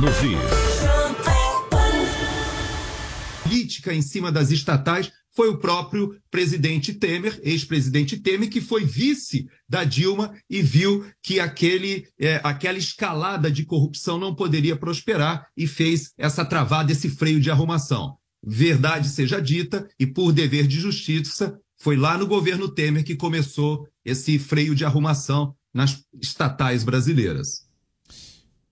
[0.00, 0.82] Nos is.
[3.42, 9.48] Política em cima das estatais foi o próprio presidente Temer, ex-presidente Temer, que foi vice
[9.68, 15.66] da Dilma e viu que aquele, é, aquela escalada de corrupção não poderia prosperar e
[15.66, 18.16] fez essa travada, esse freio de arrumação.
[18.44, 23.88] Verdade seja dita, e por dever de justiça, foi lá no governo Temer que começou
[24.04, 27.71] esse freio de arrumação nas estatais brasileiras.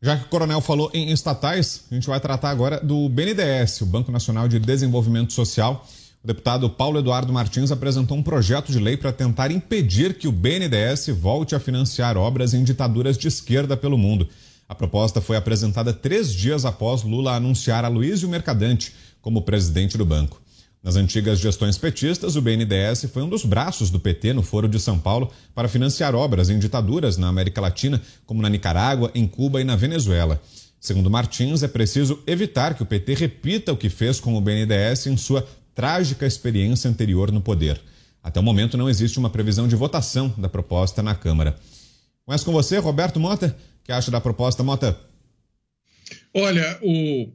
[0.02, 3.86] Já que o Coronel falou em estatais, a gente vai tratar agora do BNDES, o
[3.86, 5.86] Banco Nacional de Desenvolvimento Social.
[6.24, 10.32] O deputado Paulo Eduardo Martins apresentou um projeto de lei para tentar impedir que o
[10.32, 14.26] BNDES volte a financiar obras em ditaduras de esquerda pelo mundo.
[14.66, 20.40] A proposta foi apresentada três dias após Lula anunciar Aloysio Mercadante como presidente do banco.
[20.82, 24.80] Nas antigas gestões petistas, o BNDES foi um dos braços do PT no Foro de
[24.80, 29.60] São Paulo para financiar obras em ditaduras na América Latina, como na Nicarágua, em Cuba
[29.60, 30.40] e na Venezuela.
[30.80, 35.06] Segundo Martins, é preciso evitar que o PT repita o que fez com o BNDES
[35.08, 37.78] em sua trágica experiência anterior no poder.
[38.22, 41.56] Até o momento não existe uma previsão de votação da proposta na Câmara.
[42.24, 43.54] Começo com você, Roberto Mota.
[43.82, 44.98] O que acha da proposta, Mota?
[46.34, 47.28] Olha, o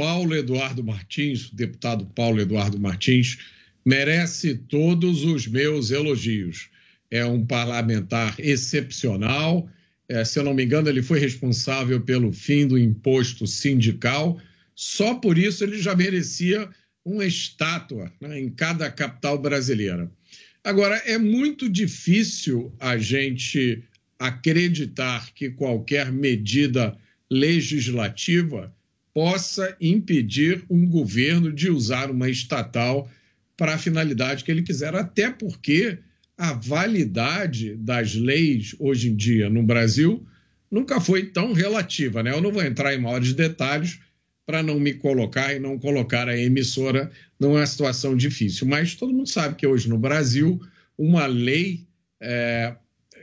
[0.00, 3.36] Paulo Eduardo Martins, o deputado Paulo Eduardo Martins,
[3.84, 6.70] merece todos os meus elogios.
[7.10, 9.68] É um parlamentar excepcional.
[10.08, 14.40] É, se eu não me engano, ele foi responsável pelo fim do imposto sindical.
[14.74, 16.66] Só por isso ele já merecia
[17.04, 20.10] uma estátua né, em cada capital brasileira.
[20.64, 23.84] Agora, é muito difícil a gente
[24.18, 26.96] acreditar que qualquer medida
[27.30, 28.74] legislativa
[29.12, 33.10] possa impedir um governo de usar uma estatal
[33.56, 35.98] para a finalidade que ele quiser, até porque
[36.36, 40.26] a validade das leis hoje em dia no Brasil
[40.70, 42.32] nunca foi tão relativa, né?
[42.32, 44.00] Eu não vou entrar em maiores detalhes
[44.46, 49.28] para não me colocar e não colocar a emissora numa situação difícil, mas todo mundo
[49.28, 50.60] sabe que hoje no Brasil
[50.96, 51.86] uma lei
[52.20, 52.74] é,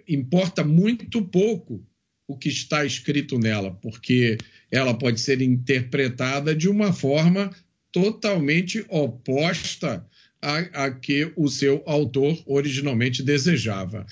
[0.07, 1.83] importa muito pouco
[2.27, 4.37] o que está escrito nela, porque
[4.71, 7.51] ela pode ser interpretada de uma forma
[7.91, 10.05] totalmente oposta
[10.41, 14.05] a, a que o seu autor originalmente desejava.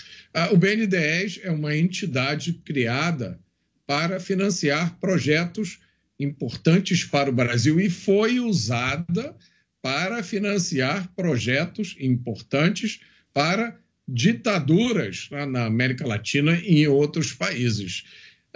[0.51, 3.39] O BNDES é uma entidade criada
[3.85, 5.79] para financiar projetos
[6.19, 9.35] importantes para o Brasil e foi usada
[9.81, 13.01] para financiar projetos importantes
[13.33, 13.77] para
[14.07, 18.03] ditaduras né, na América Latina e em outros países.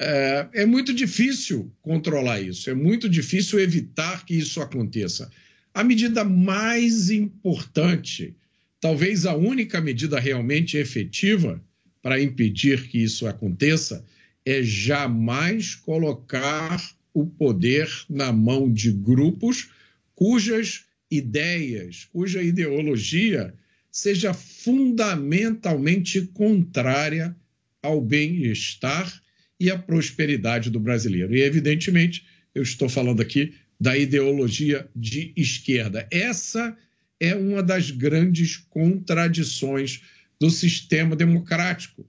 [0.01, 5.29] É, é, muito difícil controlar isso, é muito difícil evitar que isso aconteça.
[5.73, 8.33] A medida mais importante,
[8.79, 11.61] talvez a única medida realmente efetiva
[12.01, 14.05] para impedir que isso aconteça,
[14.45, 16.81] é jamais colocar
[17.13, 19.69] o poder na mão de grupos
[20.15, 23.53] cujas ideias, cuja ideologia
[23.91, 27.35] seja fundamentalmente contrária
[27.83, 29.21] ao bem-estar
[29.59, 31.35] e à prosperidade do brasileiro.
[31.35, 36.07] E, evidentemente, eu estou falando aqui da ideologia de esquerda.
[36.11, 36.75] Essa
[37.19, 40.01] é uma das grandes contradições
[40.39, 42.07] do sistema democrático.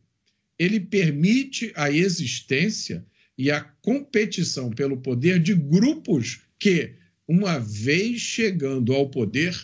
[0.58, 3.04] Ele permite a existência
[3.36, 6.94] e a competição pelo poder de grupos que,
[7.26, 9.56] uma vez chegando ao poder,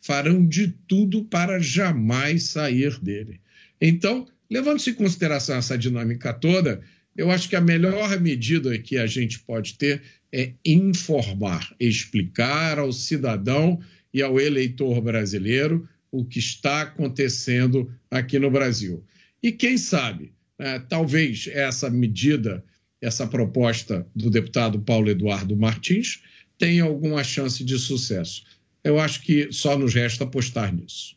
[0.00, 3.40] farão de tudo para jamais sair dele.
[3.80, 6.82] Então, levando-se em consideração essa dinâmica toda,
[7.16, 12.92] eu acho que a melhor medida que a gente pode ter é informar, explicar ao
[12.92, 13.80] cidadão
[14.12, 19.04] e ao eleitor brasileiro o que está acontecendo aqui no Brasil.
[19.42, 22.64] E quem sabe, é, talvez essa medida,
[23.00, 26.22] essa proposta do deputado Paulo Eduardo Martins
[26.58, 28.44] tenha alguma chance de sucesso
[28.84, 31.16] eu acho que só nos resta apostar nisso.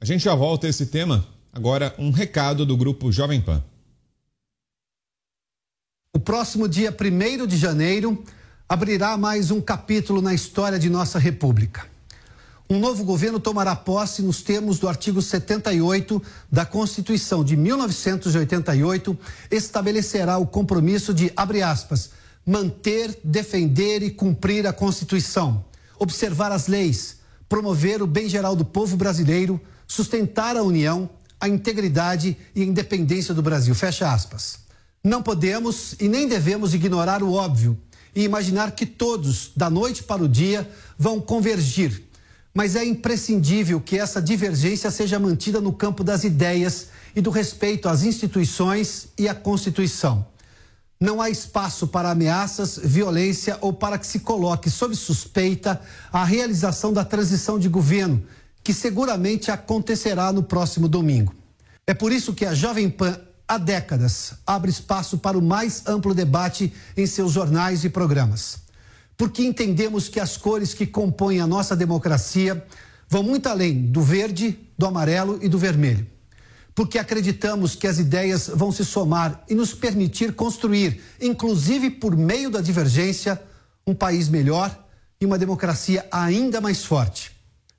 [0.00, 1.28] A gente já volta a esse tema.
[1.52, 3.62] Agora, um recado do grupo Jovem Pan.
[6.14, 8.22] O próximo dia 1 de janeiro
[8.68, 11.86] abrirá mais um capítulo na história de nossa República.
[12.70, 19.18] Um novo governo tomará posse nos termos do artigo 78 da Constituição de 1988,
[19.50, 22.10] estabelecerá o compromisso de, abre aspas,
[22.46, 25.64] manter, defender e cumprir a Constituição
[25.98, 27.16] observar as leis,
[27.48, 31.08] promover o bem geral do povo brasileiro, sustentar a união,
[31.40, 33.74] a integridade e a independência do Brasil.
[33.74, 34.63] Fecha aspas.
[35.04, 37.78] Não podemos e nem devemos ignorar o óbvio
[38.16, 40.66] e imaginar que todos, da noite para o dia,
[40.96, 42.04] vão convergir.
[42.54, 47.86] Mas é imprescindível que essa divergência seja mantida no campo das ideias e do respeito
[47.86, 50.26] às instituições e à Constituição.
[50.98, 56.94] Não há espaço para ameaças, violência ou para que se coloque sob suspeita a realização
[56.94, 58.24] da transição de governo,
[58.62, 61.34] que seguramente acontecerá no próximo domingo.
[61.86, 66.14] É por isso que a Jovem Pan, há décadas, abre espaço para o mais amplo
[66.14, 68.58] debate em seus jornais e programas.
[69.16, 72.64] Porque entendemos que as cores que compõem a nossa democracia
[73.08, 76.14] vão muito além do verde, do amarelo e do vermelho
[76.74, 82.50] porque acreditamos que as ideias vão se somar e nos permitir construir, inclusive por meio
[82.50, 83.40] da divergência,
[83.86, 84.76] um país melhor
[85.20, 87.30] e uma democracia ainda mais forte.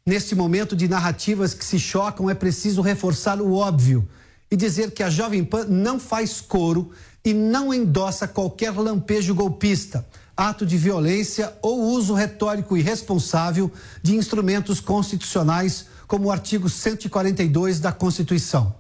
[0.05, 4.07] Neste momento de narrativas que se chocam, é preciso reforçar o óbvio
[4.49, 6.91] e dizer que a Jovem Pan não faz coro
[7.23, 10.05] e não endossa qualquer lampejo golpista,
[10.38, 13.72] ato de violência ou uso retórico irresponsável
[14.03, 18.76] de instrumentos constitucionais, como o artigo 142 da Constituição.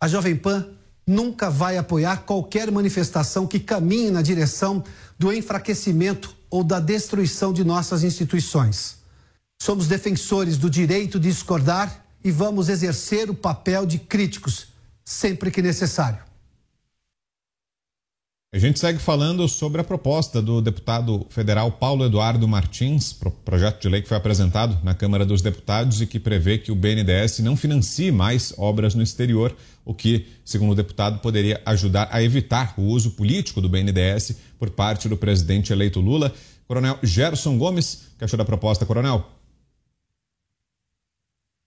[0.00, 0.68] A Jovem Pan
[1.06, 4.84] nunca vai apoiar qualquer manifestação que caminhe na direção
[5.18, 8.98] do enfraquecimento ou da destruição de nossas instituições.
[9.60, 14.75] Somos defensores do direito de discordar e vamos exercer o papel de críticos
[15.06, 16.18] sempre que necessário.
[18.52, 23.12] A gente segue falando sobre a proposta do deputado federal Paulo Eduardo Martins,
[23.44, 26.74] projeto de lei que foi apresentado na Câmara dos Deputados e que prevê que o
[26.74, 29.54] BNDES não financie mais obras no exterior,
[29.84, 34.70] o que, segundo o deputado, poderia ajudar a evitar o uso político do BNDES por
[34.70, 36.34] parte do presidente eleito Lula.
[36.66, 39.24] Coronel Gerson Gomes, que achou da proposta, Coronel?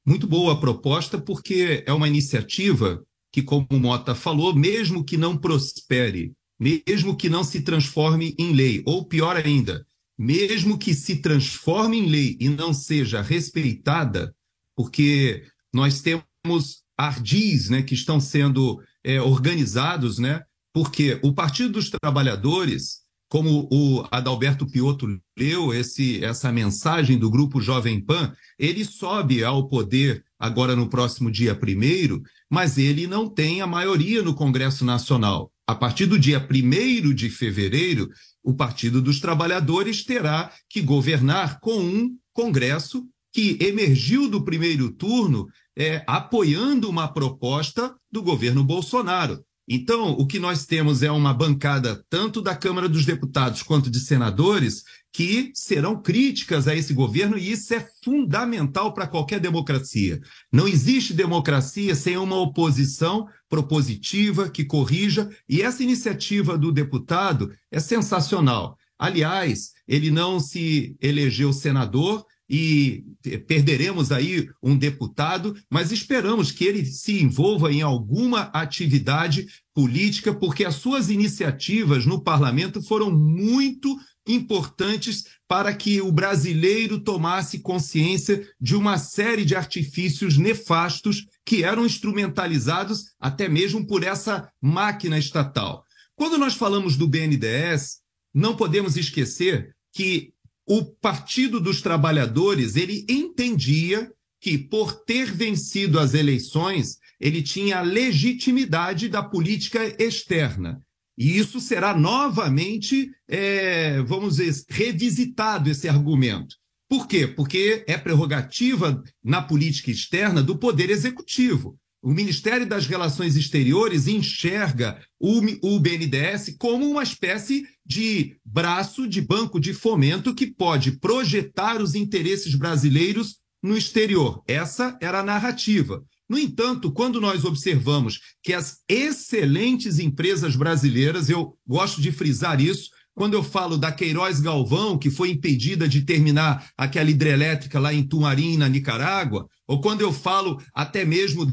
[0.05, 5.37] Muito boa a proposta, porque é uma iniciativa que, como Mota falou, mesmo que não
[5.37, 9.85] prospere mesmo que não se transforme em lei, ou pior ainda,
[10.17, 14.35] mesmo que se transforme em lei e não seja respeitada,
[14.75, 15.43] porque
[15.73, 20.43] nós temos ardis né, que estão sendo é, organizados, né,
[20.73, 22.99] porque o Partido dos Trabalhadores,
[23.29, 25.07] como o Adalberto Piotto
[25.37, 31.29] leu esse, essa mensagem do Grupo Jovem Pan, ele sobe ao poder agora no próximo
[31.29, 35.51] dia primeiro, mas ele não tem a maioria no Congresso Nacional.
[35.67, 38.09] A partir do dia 1 de fevereiro,
[38.43, 45.47] o Partido dos Trabalhadores terá que governar com um Congresso que emergiu do primeiro turno
[45.77, 49.43] é, apoiando uma proposta do governo Bolsonaro.
[49.71, 53.99] Então, o que nós temos é uma bancada tanto da Câmara dos Deputados quanto de
[53.99, 60.19] senadores que serão críticas a esse governo e isso é fundamental para qualquer democracia.
[60.51, 67.79] Não existe democracia sem uma oposição propositiva que corrija e essa iniciativa do deputado é
[67.79, 68.77] sensacional.
[68.97, 73.05] Aliás, ele não se elegeu senador, e
[73.47, 80.65] perderemos aí um deputado, mas esperamos que ele se envolva em alguma atividade política, porque
[80.65, 83.95] as suas iniciativas no parlamento foram muito
[84.29, 91.85] importantes para que o brasileiro tomasse consciência de uma série de artifícios nefastos que eram
[91.85, 95.83] instrumentalizados até mesmo por essa máquina estatal.
[96.15, 98.01] Quando nós falamos do BNDES,
[98.33, 100.31] não podemos esquecer que
[100.67, 107.81] o Partido dos Trabalhadores ele entendia que, por ter vencido as eleições, ele tinha a
[107.81, 110.79] legitimidade da política externa.
[111.19, 116.55] E isso será novamente, é, vamos dizer, revisitado esse argumento.
[116.87, 117.27] Por quê?
[117.27, 121.77] Porque é prerrogativa na política externa do Poder Executivo.
[122.01, 129.59] O Ministério das Relações Exteriores enxerga o, BNDES como uma espécie de braço de banco
[129.59, 134.41] de fomento que pode projetar os interesses brasileiros no exterior.
[134.47, 136.01] Essa era a narrativa.
[136.29, 142.91] No entanto, quando nós observamos que as excelentes empresas brasileiras, eu gosto de frisar isso,
[143.15, 148.03] quando eu falo da Queiroz Galvão, que foi impedida de terminar aquela hidrelétrica lá em
[148.03, 151.51] Tumarim, na Nicarágua, ou quando eu falo até mesmo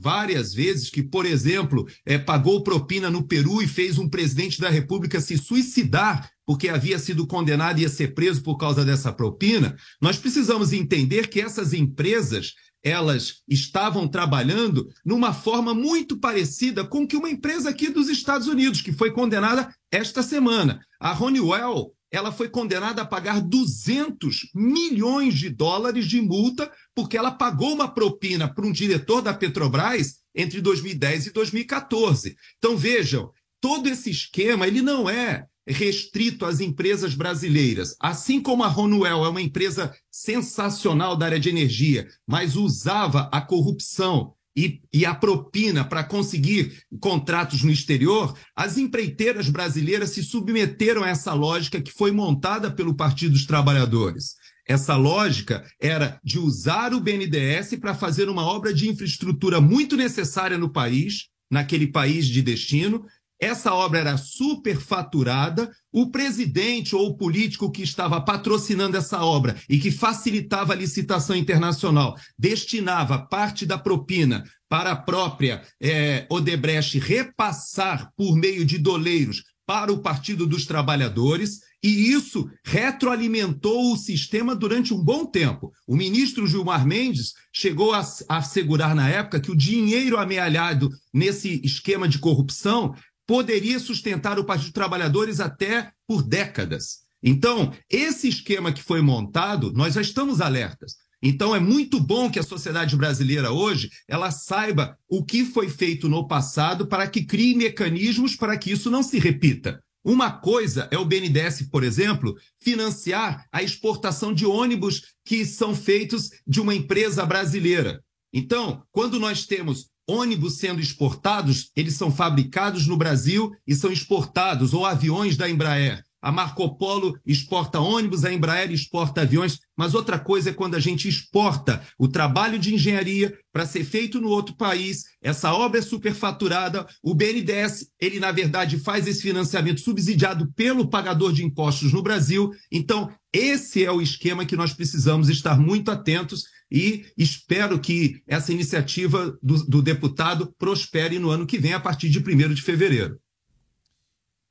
[0.00, 4.68] várias vezes que, por exemplo, é, pagou propina no Peru e fez um presidente da
[4.68, 9.76] República se suicidar porque havia sido condenado e ia ser preso por causa dessa propina,
[10.00, 17.16] nós precisamos entender que essas empresas elas estavam trabalhando numa forma muito parecida com que
[17.16, 20.80] uma empresa aqui dos Estados Unidos, que foi condenada esta semana.
[21.00, 27.30] A Honeywell ela foi condenada a pagar 200 milhões de dólares de multa porque ela
[27.30, 32.36] pagou uma propina para um diretor da Petrobras entre 2010 e 2014.
[32.56, 33.30] Então vejam,
[33.60, 37.94] todo esse esquema ele não é restrito às empresas brasileiras.
[38.00, 43.40] Assim como a Honeywell é uma empresa sensacional da área de energia, mas usava a
[43.40, 51.04] corrupção e, e a propina para conseguir contratos no exterior, as empreiteiras brasileiras se submeteram
[51.04, 54.34] a essa lógica que foi montada pelo Partido dos Trabalhadores.
[54.66, 60.58] Essa lógica era de usar o BNDES para fazer uma obra de infraestrutura muito necessária
[60.58, 63.04] no país, naquele país de destino,
[63.40, 65.70] essa obra era superfaturada.
[65.92, 71.36] O presidente ou o político que estava patrocinando essa obra e que facilitava a licitação
[71.36, 79.42] internacional destinava parte da propina para a própria é, Odebrecht repassar por meio de doleiros
[79.68, 85.70] para o Partido dos Trabalhadores, e isso retroalimentou o sistema durante um bom tempo.
[85.86, 92.08] O ministro Gilmar Mendes chegou a, assegurar na época que o dinheiro amealhado nesse esquema
[92.08, 92.94] de corrupção
[93.28, 97.00] poderia sustentar o Partido dos Trabalhadores até por décadas.
[97.22, 100.94] Então, esse esquema que foi montado, nós já estamos alertas.
[101.22, 106.08] Então é muito bom que a sociedade brasileira hoje ela saiba o que foi feito
[106.08, 109.82] no passado para que crie mecanismos para que isso não se repita.
[110.04, 116.30] Uma coisa é o BNDES, por exemplo, financiar a exportação de ônibus que são feitos
[116.46, 118.00] de uma empresa brasileira.
[118.32, 124.72] Então, quando nós temos ônibus sendo exportados, eles são fabricados no Brasil e são exportados,
[124.72, 126.02] ou aviões da Embraer.
[126.20, 130.80] A Marco Polo exporta ônibus, a Embraer exporta aviões, mas outra coisa é quando a
[130.80, 135.82] gente exporta o trabalho de engenharia para ser feito no outro país, essa obra é
[135.82, 142.02] superfaturada, o BNDES, ele na verdade faz esse financiamento subsidiado pelo pagador de impostos no
[142.02, 142.50] Brasil.
[142.70, 148.52] Então, esse é o esquema que nós precisamos estar muito atentos e espero que essa
[148.52, 153.18] iniciativa do, do deputado prospere no ano que vem, a partir de 1 de fevereiro.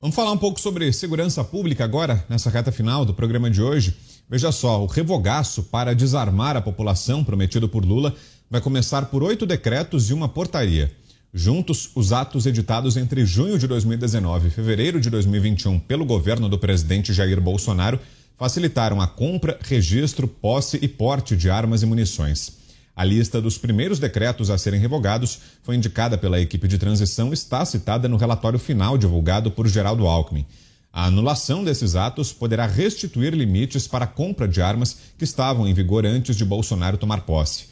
[0.00, 3.96] Vamos falar um pouco sobre segurança pública agora, nessa reta final do programa de hoje.
[4.28, 8.14] Veja só, o revogaço para desarmar a população prometido por Lula
[8.48, 10.94] vai começar por oito decretos e uma portaria.
[11.34, 16.58] Juntos, os atos editados entre junho de 2019 e fevereiro de 2021 pelo governo do
[16.58, 17.98] presidente Jair Bolsonaro
[18.38, 22.56] facilitaram a compra, registro, posse e porte de armas e munições.
[22.94, 27.34] A lista dos primeiros decretos a serem revogados foi indicada pela equipe de transição e
[27.34, 30.46] está citada no relatório final divulgado por Geraldo Alckmin.
[30.92, 35.74] A anulação desses atos poderá restituir limites para a compra de armas que estavam em
[35.74, 37.66] vigor antes de Bolsonaro tomar posse.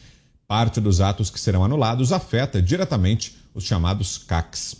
[0.46, 4.76] Parte dos atos que serão anulados afeta diretamente os chamados CACs.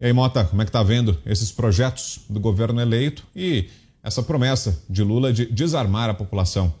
[0.00, 3.68] E aí, Mota, como é que está vendo esses projetos do governo eleito e
[4.04, 6.78] essa promessa de Lula de desarmar a população?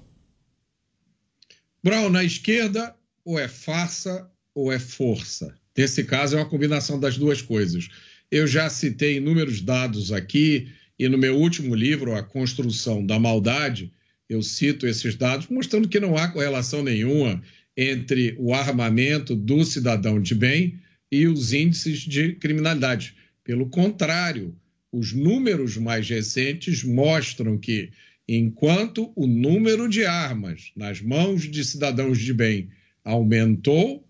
[1.82, 2.94] Brown, na esquerda,
[3.24, 5.54] ou é farsa ou é força.
[5.76, 7.88] Nesse caso, é uma combinação das duas coisas.
[8.30, 10.68] Eu já citei inúmeros dados aqui,
[10.98, 13.90] e no meu último livro, A Construção da Maldade,
[14.28, 17.42] eu cito esses dados, mostrando que não há correlação nenhuma
[17.76, 20.78] entre o armamento do cidadão de bem
[21.10, 23.14] e os índices de criminalidade.
[23.42, 24.54] Pelo contrário,
[24.96, 27.90] os números mais recentes mostram que
[28.26, 32.70] Enquanto o número de armas nas mãos de cidadãos de bem
[33.04, 34.06] aumentou,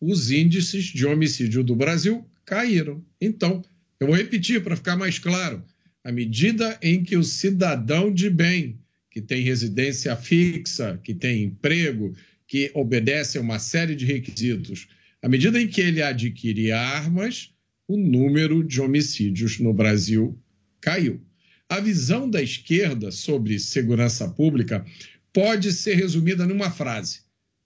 [0.00, 3.04] os índices de homicídio do Brasil caíram.
[3.20, 3.64] Então,
[3.98, 5.64] eu vou repetir para ficar mais claro:
[6.04, 8.78] à medida em que o cidadão de bem,
[9.10, 12.14] que tem residência fixa, que tem emprego,
[12.46, 14.86] que obedece a uma série de requisitos,
[15.20, 17.52] à medida em que ele adquire armas,
[17.88, 20.38] o número de homicídios no Brasil
[20.80, 21.20] caiu.
[21.68, 24.84] A visão da esquerda sobre segurança pública
[25.32, 27.20] pode ser resumida numa frase: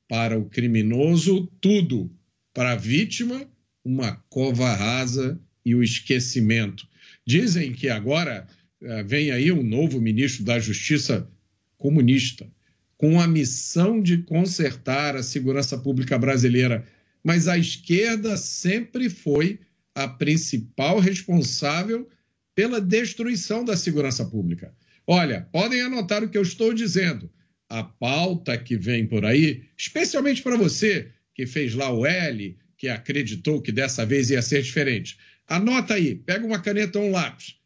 [0.08, 2.10] para o criminoso, tudo,
[2.52, 3.48] para a vítima,
[3.84, 6.88] uma cova rasa e o esquecimento.
[7.26, 8.46] Dizem que agora
[8.82, 11.30] eh, vem aí um novo ministro da Justiça
[11.76, 12.50] comunista,
[12.96, 16.86] com a missão de consertar a segurança pública brasileira.
[17.22, 19.60] Mas a esquerda sempre foi
[19.94, 22.08] a principal responsável
[22.54, 24.74] pela destruição da segurança pública.
[25.06, 27.30] Olha, podem anotar o que eu estou dizendo.
[27.68, 32.88] A pauta que vem por aí, especialmente para você que fez lá o L, que
[32.88, 35.16] acreditou que dessa vez ia ser diferente.
[35.46, 37.56] Anota aí, pega uma caneta ou um lápis.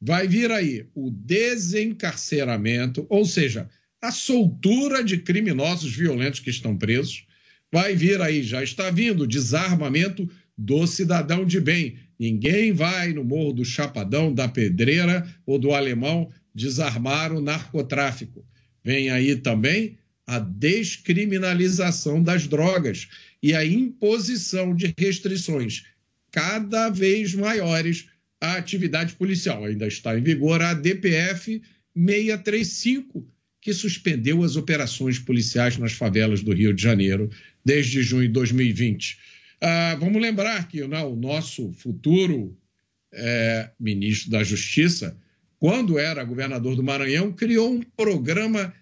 [0.00, 3.68] Vai vir aí o desencarceramento, ou seja,
[4.00, 7.26] a soltura de criminosos violentos que estão presos.
[7.72, 10.28] Vai vir aí, já está vindo, desarmamento
[10.60, 11.96] do cidadão de bem.
[12.18, 18.44] Ninguém vai no Morro do Chapadão, da Pedreira ou do Alemão desarmar o narcotráfico.
[18.84, 19.96] Vem aí também
[20.26, 23.08] a descriminalização das drogas
[23.42, 25.84] e a imposição de restrições
[26.30, 28.08] cada vez maiores
[28.38, 29.64] à atividade policial.
[29.64, 31.62] Ainda está em vigor a DPF
[31.96, 33.26] 635,
[33.62, 37.30] que suspendeu as operações policiais nas favelas do Rio de Janeiro
[37.64, 39.29] desde junho de 2020.
[39.60, 42.56] Ah, vamos lembrar que né, o nosso futuro
[43.12, 45.16] é, ministro da Justiça,
[45.58, 48.72] quando era governador do Maranhão, criou um programa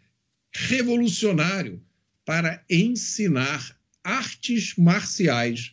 [0.55, 1.83] revolucionário
[2.25, 5.73] para ensinar artes marciais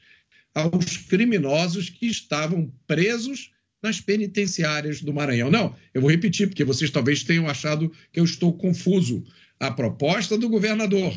[0.54, 3.52] aos criminosos que estavam presos
[3.84, 5.52] nas penitenciárias do Maranhão.
[5.52, 9.24] Não, eu vou repetir, porque vocês talvez tenham achado que eu estou confuso.
[9.60, 11.14] A proposta do governador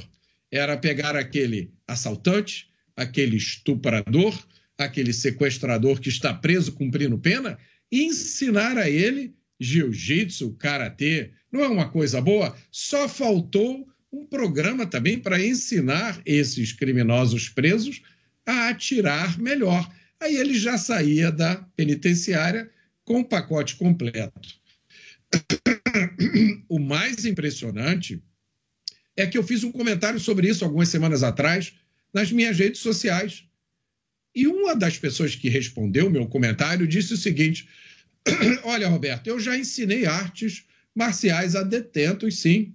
[0.50, 2.67] era pegar aquele assaltante,
[2.98, 4.36] aquele estuprador,
[4.76, 7.56] aquele sequestrador que está preso cumprindo pena,
[7.90, 11.30] e ensinar a ele jiu-jitsu, karatê.
[11.50, 12.56] Não é uma coisa boa?
[12.72, 18.02] Só faltou um programa também para ensinar esses criminosos presos
[18.44, 19.88] a atirar melhor.
[20.20, 22.68] Aí ele já saía da penitenciária
[23.04, 24.58] com o pacote completo.
[26.68, 28.22] O mais impressionante
[29.16, 31.74] é que eu fiz um comentário sobre isso algumas semanas atrás
[32.12, 33.44] nas minhas redes sociais.
[34.34, 37.68] E uma das pessoas que respondeu o meu comentário disse o seguinte:
[38.64, 40.64] Olha, Roberto, eu já ensinei artes
[40.94, 42.74] marciais a detentos, sim.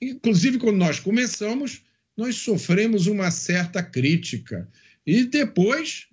[0.00, 1.82] Inclusive, quando nós começamos,
[2.16, 4.68] nós sofremos uma certa crítica.
[5.06, 6.06] E depois,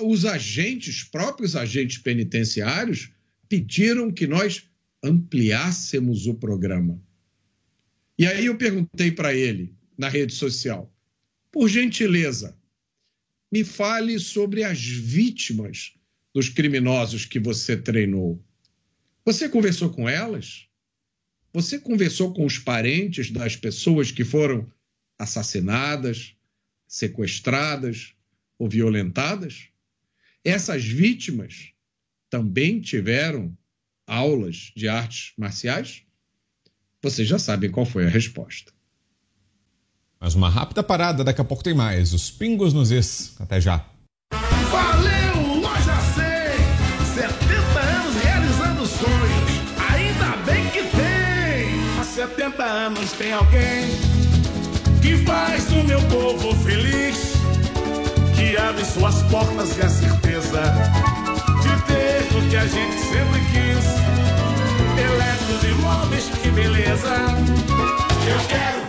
[0.00, 3.10] os agentes, próprios agentes penitenciários,
[3.48, 4.64] pediram que nós
[5.02, 7.00] ampliássemos o programa.
[8.18, 10.92] E aí eu perguntei para ele na rede social:
[11.58, 12.56] por gentileza,
[13.50, 15.92] me fale sobre as vítimas
[16.32, 18.40] dos criminosos que você treinou.
[19.24, 20.68] Você conversou com elas?
[21.52, 24.72] Você conversou com os parentes das pessoas que foram
[25.18, 26.36] assassinadas,
[26.86, 28.14] sequestradas
[28.56, 29.66] ou violentadas?
[30.44, 31.72] Essas vítimas
[32.30, 33.58] também tiveram
[34.06, 36.04] aulas de artes marciais?
[37.02, 38.77] Vocês já sabem qual foi a resposta.
[40.20, 42.12] Mas uma rápida parada, daqui a pouco tem mais.
[42.12, 43.34] Os pingos nos is.
[43.38, 43.84] Até já.
[44.70, 47.14] Valeu, Loja 100!
[47.14, 49.50] 70 anos realizando sonhos.
[49.90, 52.00] Ainda bem que tem!
[52.00, 53.88] Há 70 anos tem alguém
[55.00, 57.34] que faz o meu povo feliz.
[58.34, 60.62] Que abre suas portas e a certeza
[61.62, 63.84] de ter o que a gente sempre quis.
[64.98, 65.48] Eletros
[65.80, 67.16] móveis, que beleza!
[68.28, 68.87] Eu quero,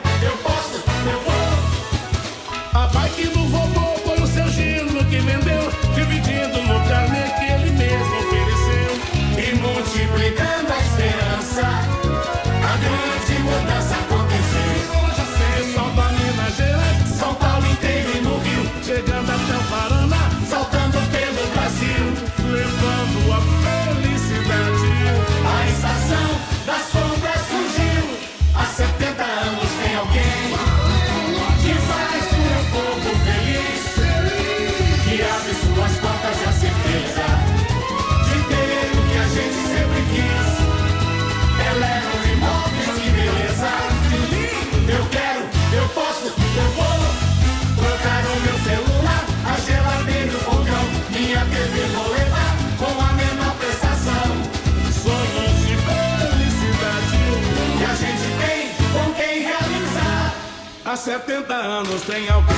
[61.09, 62.55] 70 anos tem alguém,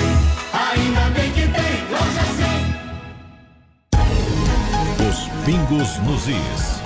[0.51, 2.75] ainda bem que tem, loja sim.
[5.07, 6.81] Os pingos nos is.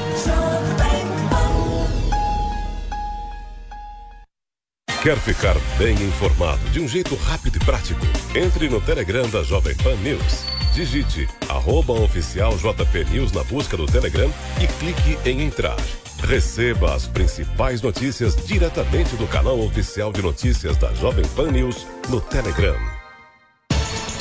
[5.01, 8.05] Quer ficar bem informado de um jeito rápido e prático?
[8.35, 10.45] Entre no Telegram da Jovem Pan News.
[10.75, 14.31] Digite arroba oficial JP News na busca do Telegram
[14.61, 15.77] e clique em entrar.
[16.25, 22.19] Receba as principais notícias diretamente do canal oficial de notícias da Jovem Pan News no
[22.19, 22.75] Telegram.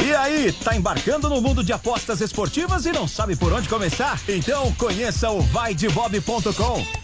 [0.04, 4.20] E aí, tá embarcando no mundo de apostas esportivas e não sabe por onde começar?
[4.28, 7.03] Então conheça o vaidebob.com.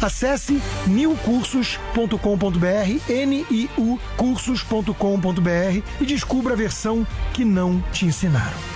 [0.00, 8.75] Acesse niucursos.com.br, N-I-U cursos.com.br e descubra a versão que não te ensinaram.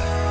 [0.01, 0.30] Yeah.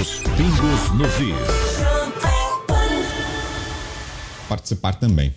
[0.00, 1.80] Os pingos nos is.
[4.48, 5.34] Participar também.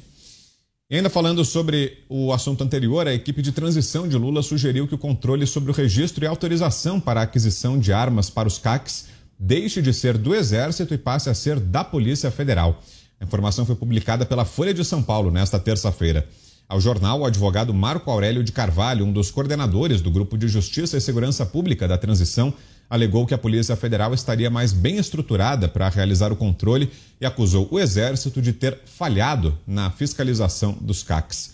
[0.90, 4.96] E ainda falando sobre o assunto anterior, a equipe de transição de Lula sugeriu que
[4.96, 9.08] o controle sobre o registro e autorização para a aquisição de armas para os CACs
[9.40, 12.82] deixe de ser do Exército e passe a ser da Polícia Federal.
[13.20, 16.28] A informação foi publicada pela Folha de São Paulo nesta terça-feira.
[16.68, 20.98] Ao jornal, o advogado Marco Aurélio de Carvalho, um dos coordenadores do Grupo de Justiça
[20.98, 22.54] e Segurança Pública da transição,
[22.90, 27.68] alegou que a Polícia Federal estaria mais bem estruturada para realizar o controle e acusou
[27.72, 31.54] o Exército de ter falhado na fiscalização dos CACs.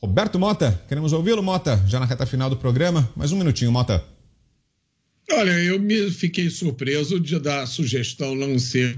[0.00, 3.10] Roberto Mota, queremos ouvi-lo, Mota, já na reta final do programa.
[3.16, 4.04] Mais um minutinho, Mota.
[5.30, 8.34] Olha, eu me fiquei surpreso de da sugestão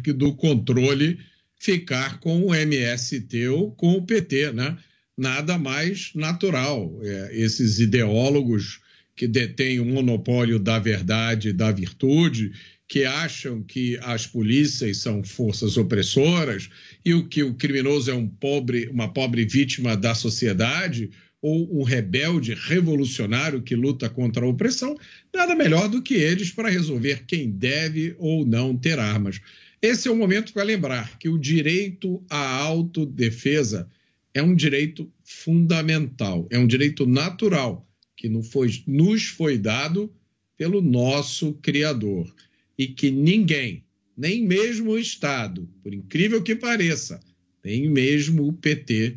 [0.04, 1.18] que do controle
[1.58, 4.76] ficar com o MST ou com o PT, né?
[5.20, 6.98] Nada mais natural.
[7.02, 8.80] É, esses ideólogos
[9.14, 12.52] que detêm o monopólio da verdade e da virtude,
[12.88, 16.70] que acham que as polícias são forças opressoras
[17.04, 21.10] e o que o criminoso é um pobre, uma pobre vítima da sociedade
[21.42, 24.96] ou um rebelde revolucionário que luta contra a opressão,
[25.34, 29.38] nada melhor do que eles para resolver quem deve ou não ter armas.
[29.82, 33.86] Esse é o momento para lembrar que o direito à autodefesa
[34.32, 37.86] é um direito fundamental, é um direito natural
[38.16, 40.12] que nos foi, nos foi dado
[40.56, 42.32] pelo nosso Criador
[42.76, 43.84] e que ninguém,
[44.16, 47.20] nem mesmo o Estado, por incrível que pareça,
[47.64, 49.16] nem mesmo o PT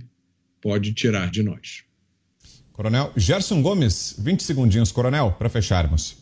[0.62, 1.84] pode tirar de nós.
[2.72, 6.18] Coronel Gerson Gomes, 20 segundinhos, coronel, para fecharmos.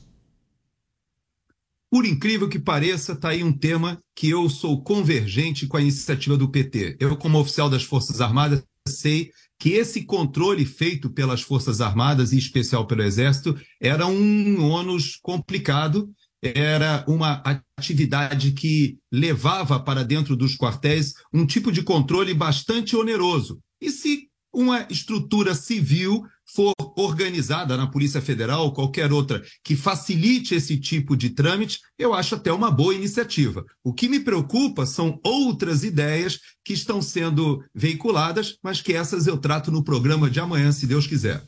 [1.89, 6.37] Por incrível que pareça, está aí um tema que eu sou convergente com a iniciativa
[6.37, 6.97] do PT.
[6.99, 12.35] Eu, como oficial das Forças Armadas, sei que esse controle feito pelas Forças Armadas, e
[12.35, 17.43] em especial pelo Exército, era um ônus complicado, era uma
[17.77, 23.59] atividade que levava para dentro dos quartéis um tipo de controle bastante oneroso.
[23.79, 26.23] E se uma estrutura civil
[26.53, 32.13] for organizada na Polícia Federal ou qualquer outra que facilite esse tipo de trâmite, eu
[32.13, 33.63] acho até uma boa iniciativa.
[33.83, 39.37] O que me preocupa são outras ideias que estão sendo veiculadas, mas que essas eu
[39.37, 41.41] trato no programa de amanhã, se Deus quiser.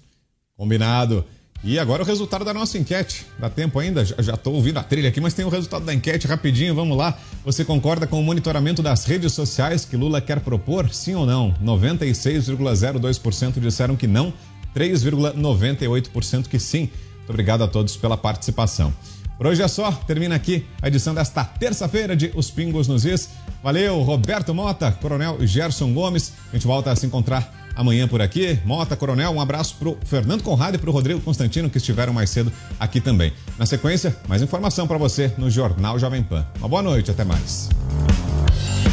[0.56, 1.26] Combinado.
[1.64, 3.26] E agora o resultado da nossa enquete.
[3.40, 4.04] Dá tempo ainda?
[4.04, 7.18] Já estou ouvindo a trilha aqui, mas tem o resultado da enquete rapidinho, vamos lá.
[7.46, 10.94] Você concorda com o monitoramento das redes sociais que Lula quer propor?
[10.94, 11.56] Sim ou não?
[11.64, 14.34] 96,02% disseram que não,
[14.76, 16.90] 3,98% que sim.
[17.18, 18.94] Muito obrigado a todos pela participação.
[19.38, 23.30] Por hoje é só, termina aqui a edição desta terça-feira de Os Pingos nos Is.
[23.64, 26.34] Valeu, Roberto Mota, Coronel Gerson Gomes.
[26.52, 28.60] A gente volta a se encontrar amanhã por aqui.
[28.66, 32.52] Mota, Coronel, um abraço pro Fernando Conrado e pro Rodrigo Constantino, que estiveram mais cedo
[32.80, 33.34] aqui também.
[33.58, 36.46] Na sequência, mais informação para você no Jornal Jovem Pan.
[36.60, 37.70] Uma boa noite, até mais.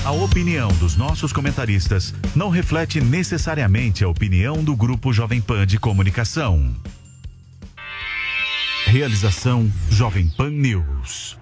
[0.05, 5.78] A opinião dos nossos comentaristas não reflete necessariamente a opinião do Grupo Jovem Pan de
[5.78, 6.74] Comunicação.
[8.86, 11.39] Realização Jovem Pan News.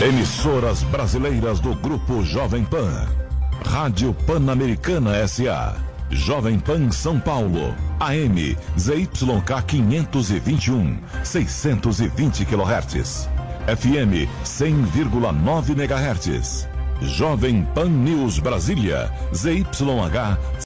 [0.00, 3.25] Emissoras brasileiras do Grupo Jovem Pan.
[3.64, 5.76] Rádio Pan-Americana SA.
[6.10, 7.74] Jovem Pan São Paulo.
[8.00, 13.28] AM ZYK 521, 620 kHz.
[13.66, 16.68] FM 100,9 MHz.
[17.02, 19.10] Jovem Pan News Brasília.
[19.32, 20.65] ZYH